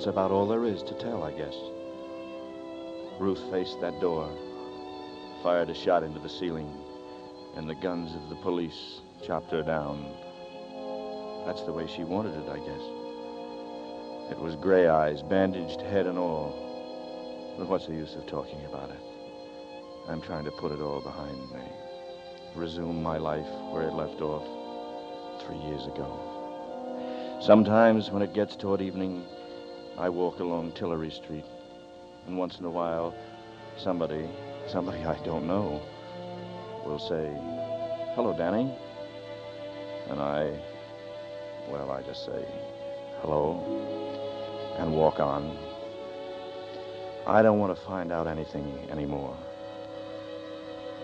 That's 0.00 0.08
about 0.08 0.30
all 0.30 0.48
there 0.48 0.64
is 0.64 0.82
to 0.82 0.94
tell, 0.94 1.24
I 1.24 1.30
guess. 1.32 1.54
Ruth 3.18 3.42
faced 3.50 3.82
that 3.82 4.00
door, 4.00 4.34
fired 5.42 5.68
a 5.68 5.74
shot 5.74 6.02
into 6.02 6.18
the 6.18 6.26
ceiling, 6.26 6.72
and 7.54 7.68
the 7.68 7.74
guns 7.74 8.14
of 8.14 8.30
the 8.30 8.36
police 8.36 9.02
chopped 9.22 9.50
her 9.50 9.62
down. 9.62 10.02
That's 11.44 11.60
the 11.64 11.74
way 11.74 11.86
she 11.86 12.04
wanted 12.04 12.34
it, 12.34 12.48
I 12.48 12.56
guess. 12.60 12.80
It 14.32 14.38
was 14.40 14.56
gray 14.56 14.88
eyes, 14.88 15.20
bandaged 15.20 15.82
head 15.82 16.06
and 16.06 16.16
all. 16.16 17.54
But 17.58 17.68
what's 17.68 17.86
the 17.86 17.92
use 17.92 18.14
of 18.14 18.26
talking 18.26 18.64
about 18.64 18.88
it? 18.88 19.00
I'm 20.08 20.22
trying 20.22 20.46
to 20.46 20.50
put 20.50 20.72
it 20.72 20.80
all 20.80 21.02
behind 21.02 21.36
me. 21.52 21.60
Resume 22.56 23.02
my 23.02 23.18
life 23.18 23.50
where 23.70 23.82
it 23.82 23.92
left 23.92 24.22
off 24.22 24.46
three 25.44 25.58
years 25.58 25.84
ago. 25.84 27.38
Sometimes 27.42 28.10
when 28.10 28.22
it 28.22 28.32
gets 28.32 28.56
toward 28.56 28.80
evening, 28.80 29.26
I 30.00 30.08
walk 30.08 30.40
along 30.40 30.72
Tillery 30.72 31.10
Street, 31.10 31.44
and 32.26 32.38
once 32.38 32.58
in 32.58 32.64
a 32.64 32.70
while, 32.70 33.14
somebody, 33.76 34.26
somebody 34.66 35.04
I 35.04 35.22
don't 35.26 35.46
know, 35.46 35.82
will 36.86 36.98
say, 36.98 37.30
Hello, 38.14 38.34
Danny. 38.34 38.74
And 40.08 40.18
I, 40.18 40.58
well, 41.68 41.90
I 41.90 42.00
just 42.00 42.24
say, 42.24 42.46
Hello, 43.20 43.60
and 44.78 44.90
walk 44.94 45.20
on. 45.20 45.54
I 47.26 47.42
don't 47.42 47.58
want 47.58 47.76
to 47.76 47.84
find 47.84 48.10
out 48.10 48.26
anything 48.26 48.88
anymore. 48.90 49.36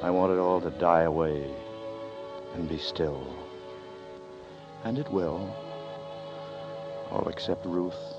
I 0.02 0.08
want 0.08 0.32
it 0.32 0.38
all 0.38 0.62
to 0.62 0.70
die 0.70 1.02
away 1.02 1.54
and 2.54 2.66
be 2.66 2.78
still. 2.78 3.26
And 4.84 4.96
it 4.96 5.12
will. 5.12 5.54
All 7.10 7.28
except 7.28 7.66
Ruth. 7.66 8.15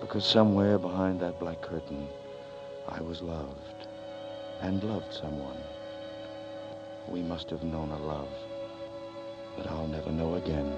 Because 0.00 0.24
somewhere 0.24 0.78
behind 0.78 1.20
that 1.20 1.38
black 1.38 1.60
curtain, 1.60 2.08
I 2.88 3.00
was 3.00 3.22
loved 3.22 3.88
and 4.60 4.82
loved 4.84 5.12
someone. 5.12 5.56
We 7.08 7.22
must 7.22 7.50
have 7.50 7.62
known 7.62 7.90
a 7.90 7.98
love 7.98 8.28
that 9.56 9.70
I'll 9.70 9.86
never 9.86 10.12
know 10.12 10.34
again. 10.34 10.72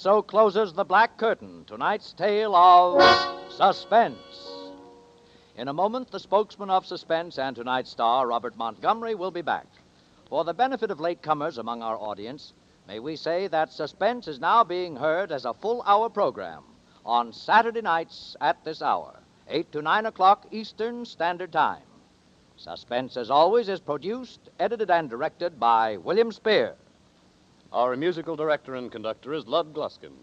So 0.00 0.22
closes 0.22 0.72
The 0.72 0.84
Black 0.84 1.18
Curtain, 1.18 1.66
tonight's 1.66 2.14
tale 2.14 2.56
of 2.56 3.02
suspense. 3.52 4.16
In 5.58 5.68
a 5.68 5.74
moment, 5.74 6.10
the 6.10 6.18
spokesman 6.18 6.70
of 6.70 6.86
suspense 6.86 7.38
and 7.38 7.54
tonight's 7.54 7.90
star, 7.90 8.26
Robert 8.26 8.56
Montgomery, 8.56 9.14
will 9.14 9.30
be 9.30 9.42
back. 9.42 9.66
For 10.30 10.42
the 10.42 10.54
benefit 10.54 10.90
of 10.90 11.00
latecomers 11.00 11.58
among 11.58 11.82
our 11.82 11.98
audience, 11.98 12.54
may 12.88 12.98
we 12.98 13.14
say 13.14 13.46
that 13.48 13.74
Suspense 13.74 14.26
is 14.26 14.40
now 14.40 14.64
being 14.64 14.96
heard 14.96 15.30
as 15.30 15.44
a 15.44 15.52
full 15.52 15.82
hour 15.82 16.08
program 16.08 16.62
on 17.04 17.34
Saturday 17.34 17.82
nights 17.82 18.38
at 18.40 18.64
this 18.64 18.80
hour, 18.80 19.20
8 19.48 19.70
to 19.72 19.82
9 19.82 20.06
o'clock 20.06 20.46
Eastern 20.50 21.04
Standard 21.04 21.52
Time. 21.52 21.82
Suspense, 22.56 23.18
as 23.18 23.30
always, 23.30 23.68
is 23.68 23.80
produced, 23.80 24.48
edited, 24.58 24.90
and 24.90 25.10
directed 25.10 25.60
by 25.60 25.98
William 25.98 26.32
Spier. 26.32 26.74
Our 27.72 27.96
musical 27.96 28.34
director 28.34 28.74
and 28.74 28.90
conductor 28.90 29.32
is 29.32 29.46
Lud 29.46 29.72
Gluskin. 29.72 30.14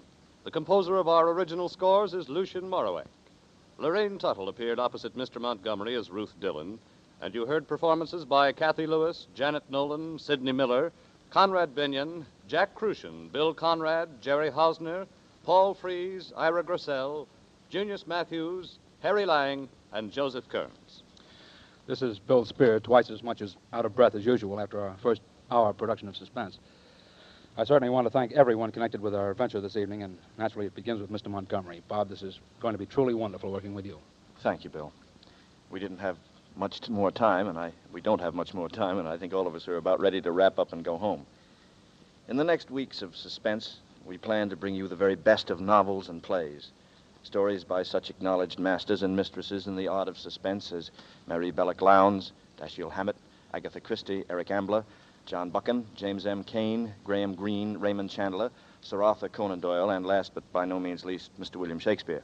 The 0.43 0.51
composer 0.51 0.97
of 0.97 1.07
our 1.07 1.29
original 1.29 1.69
scores 1.69 2.13
is 2.13 2.27
Lucien 2.27 2.63
Moraweck. 2.63 3.07
Lurene 3.79 4.19
Tuttle 4.19 4.49
appeared 4.49 4.79
opposite 4.79 5.15
Mr. 5.15 5.39
Montgomery 5.39 5.95
as 5.95 6.09
Ruth 6.09 6.37
Dillon, 6.41 6.77
and 7.21 7.33
you 7.33 7.45
heard 7.45 7.65
performances 7.65 8.25
by 8.25 8.51
Cathy 8.51 8.85
Lewis, 8.85 9.27
Janet 9.33 9.63
Nolan, 9.69 10.19
Sidney 10.19 10.51
Miller, 10.51 10.91
Conrad 11.29 11.73
Binyon, 11.73 12.25
Jack 12.49 12.75
Kruschen, 12.75 13.31
Bill 13.31 13.53
Conrad, 13.53 14.21
Jerry 14.21 14.51
Hausner, 14.51 15.07
Paul 15.45 15.73
Frees, 15.73 16.33
Ira 16.35 16.65
Grossel, 16.65 17.27
Junius 17.69 18.05
Matthews, 18.05 18.77
Harry 18.99 19.25
Lang, 19.25 19.69
and 19.93 20.11
Joseph 20.11 20.49
Kearns. 20.49 21.03
This 21.85 22.01
is 22.01 22.19
Bill 22.19 22.43
Spier, 22.43 22.81
twice 22.81 23.09
as 23.09 23.23
much 23.23 23.41
as 23.41 23.55
out 23.71 23.85
of 23.85 23.95
breath 23.95 24.15
as 24.15 24.25
usual 24.25 24.59
after 24.59 24.81
our 24.81 24.97
first 25.01 25.21
hour 25.49 25.71
production 25.71 26.09
of 26.09 26.17
Suspense. 26.17 26.59
I 27.59 27.63
certainly 27.63 27.89
want 27.89 28.05
to 28.05 28.11
thank 28.11 28.33
everyone 28.33 28.71
connected 28.71 29.01
with 29.01 29.15
our 29.15 29.31
adventure 29.31 29.59
this 29.59 29.77
evening, 29.77 30.03
and 30.03 30.15
naturally 30.37 30.67
it 30.67 30.75
begins 30.75 31.01
with 31.01 31.11
Mr. 31.11 31.31
Montgomery. 31.31 31.81
Bob, 31.87 32.07
this 32.07 32.21
is 32.21 32.39
going 32.59 32.75
to 32.75 32.77
be 32.77 32.85
truly 32.85 33.15
wonderful 33.15 33.51
working 33.51 33.73
with 33.73 33.83
you. 33.83 33.97
Thank 34.41 34.63
you, 34.63 34.69
Bill. 34.69 34.93
We 35.71 35.79
didn't 35.79 35.97
have 35.97 36.17
much 36.55 36.87
more 36.87 37.09
time, 37.09 37.47
and 37.47 37.57
I 37.57 37.71
we 37.91 37.99
don't 37.99 38.21
have 38.21 38.35
much 38.35 38.53
more 38.53 38.69
time, 38.69 38.99
and 38.99 39.07
I 39.07 39.17
think 39.17 39.33
all 39.33 39.47
of 39.47 39.55
us 39.55 39.67
are 39.67 39.77
about 39.77 39.99
ready 39.99 40.21
to 40.21 40.31
wrap 40.31 40.59
up 40.59 40.71
and 40.71 40.85
go 40.85 40.99
home. 40.99 41.25
In 42.27 42.37
the 42.37 42.43
next 42.43 42.69
weeks 42.69 43.01
of 43.01 43.15
suspense, 43.15 43.79
we 44.05 44.19
plan 44.19 44.49
to 44.49 44.55
bring 44.55 44.75
you 44.75 44.87
the 44.87 44.95
very 44.95 45.15
best 45.15 45.49
of 45.49 45.59
novels 45.59 46.09
and 46.09 46.21
plays. 46.21 46.69
Stories 47.23 47.63
by 47.63 47.81
such 47.81 48.11
acknowledged 48.11 48.59
masters 48.59 49.01
and 49.01 49.15
mistresses 49.15 49.65
in 49.65 49.75
the 49.75 49.87
art 49.87 50.07
of 50.07 50.19
suspense 50.19 50.71
as 50.71 50.91
Mary 51.25 51.49
Belloc 51.49 51.81
Lowndes, 51.81 52.33
Dashiell 52.59 52.91
Hammett, 52.91 53.15
Agatha 53.51 53.79
Christie, 53.79 54.25
Eric 54.29 54.51
Ambler, 54.51 54.85
John 55.27 55.49
Buchan, 55.49 55.85
James 55.93 56.25
M. 56.25 56.41
Cain, 56.45 56.93
Graham 57.03 57.35
Greene, 57.35 57.77
Raymond 57.79 58.09
Chandler, 58.09 58.49
Sir 58.79 59.03
Arthur 59.03 59.27
Conan 59.27 59.59
Doyle, 59.59 59.89
and 59.89 60.05
last 60.05 60.33
but 60.33 60.49
by 60.53 60.63
no 60.63 60.79
means 60.79 61.03
least, 61.03 61.37
Mr. 61.37 61.57
William 61.57 61.79
Shakespeare. 61.79 62.23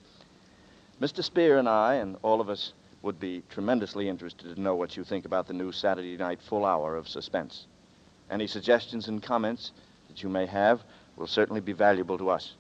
Mr. 1.02 1.22
Spier 1.22 1.58
and 1.58 1.68
I, 1.68 1.96
and 1.96 2.16
all 2.22 2.40
of 2.40 2.50
us, 2.50 2.72
would 3.02 3.20
be 3.20 3.44
tremendously 3.50 4.08
interested 4.08 4.56
to 4.56 4.62
know 4.62 4.76
what 4.76 4.96
you 4.96 5.04
think 5.04 5.26
about 5.26 5.48
the 5.48 5.54
new 5.54 5.74
Saturday 5.74 6.16
night 6.16 6.42
full 6.42 6.64
hour 6.64 6.96
of 6.96 7.10
suspense. 7.10 7.66
Any 8.32 8.48
suggestions 8.48 9.10
and 9.10 9.22
comments 9.22 9.74
that 10.08 10.24
you 10.24 10.30
may 10.30 10.46
have 10.46 10.82
will 11.18 11.28
certainly 11.28 11.60
be 11.60 11.74
valuable 11.74 12.18
to 12.18 12.30
us. 12.30 12.54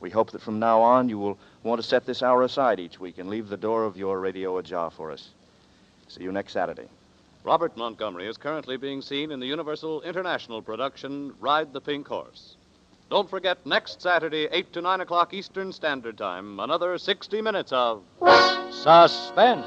We 0.00 0.10
hope 0.10 0.32
that 0.32 0.42
from 0.42 0.58
now 0.58 0.82
on 0.82 1.08
you 1.08 1.18
will 1.18 1.38
want 1.62 1.80
to 1.80 1.86
set 1.86 2.04
this 2.04 2.22
hour 2.22 2.42
aside 2.42 2.78
each 2.78 3.00
week 3.00 3.16
and 3.16 3.30
leave 3.30 3.48
the 3.48 3.56
door 3.56 3.84
of 3.84 3.96
your 3.96 4.20
radio 4.20 4.58
ajar 4.58 4.90
for 4.90 5.10
us. 5.10 5.30
See 6.08 6.24
you 6.24 6.30
next 6.30 6.52
Saturday. 6.52 6.88
Robert 7.44 7.76
Montgomery 7.76 8.26
is 8.26 8.36
currently 8.36 8.76
being 8.76 9.00
seen 9.00 9.30
in 9.30 9.40
the 9.40 9.46
Universal 9.46 10.02
International 10.02 10.60
production 10.60 11.32
Ride 11.40 11.72
the 11.72 11.80
Pink 11.80 12.08
Horse. 12.08 12.56
Don't 13.10 13.30
forget, 13.30 13.64
next 13.64 14.02
Saturday, 14.02 14.48
8 14.50 14.72
to 14.74 14.82
9 14.82 15.00
o'clock 15.00 15.32
Eastern 15.32 15.72
Standard 15.72 16.18
Time, 16.18 16.60
another 16.60 16.98
60 16.98 17.40
minutes 17.40 17.72
of 17.72 18.02
Suspense. 18.70 19.66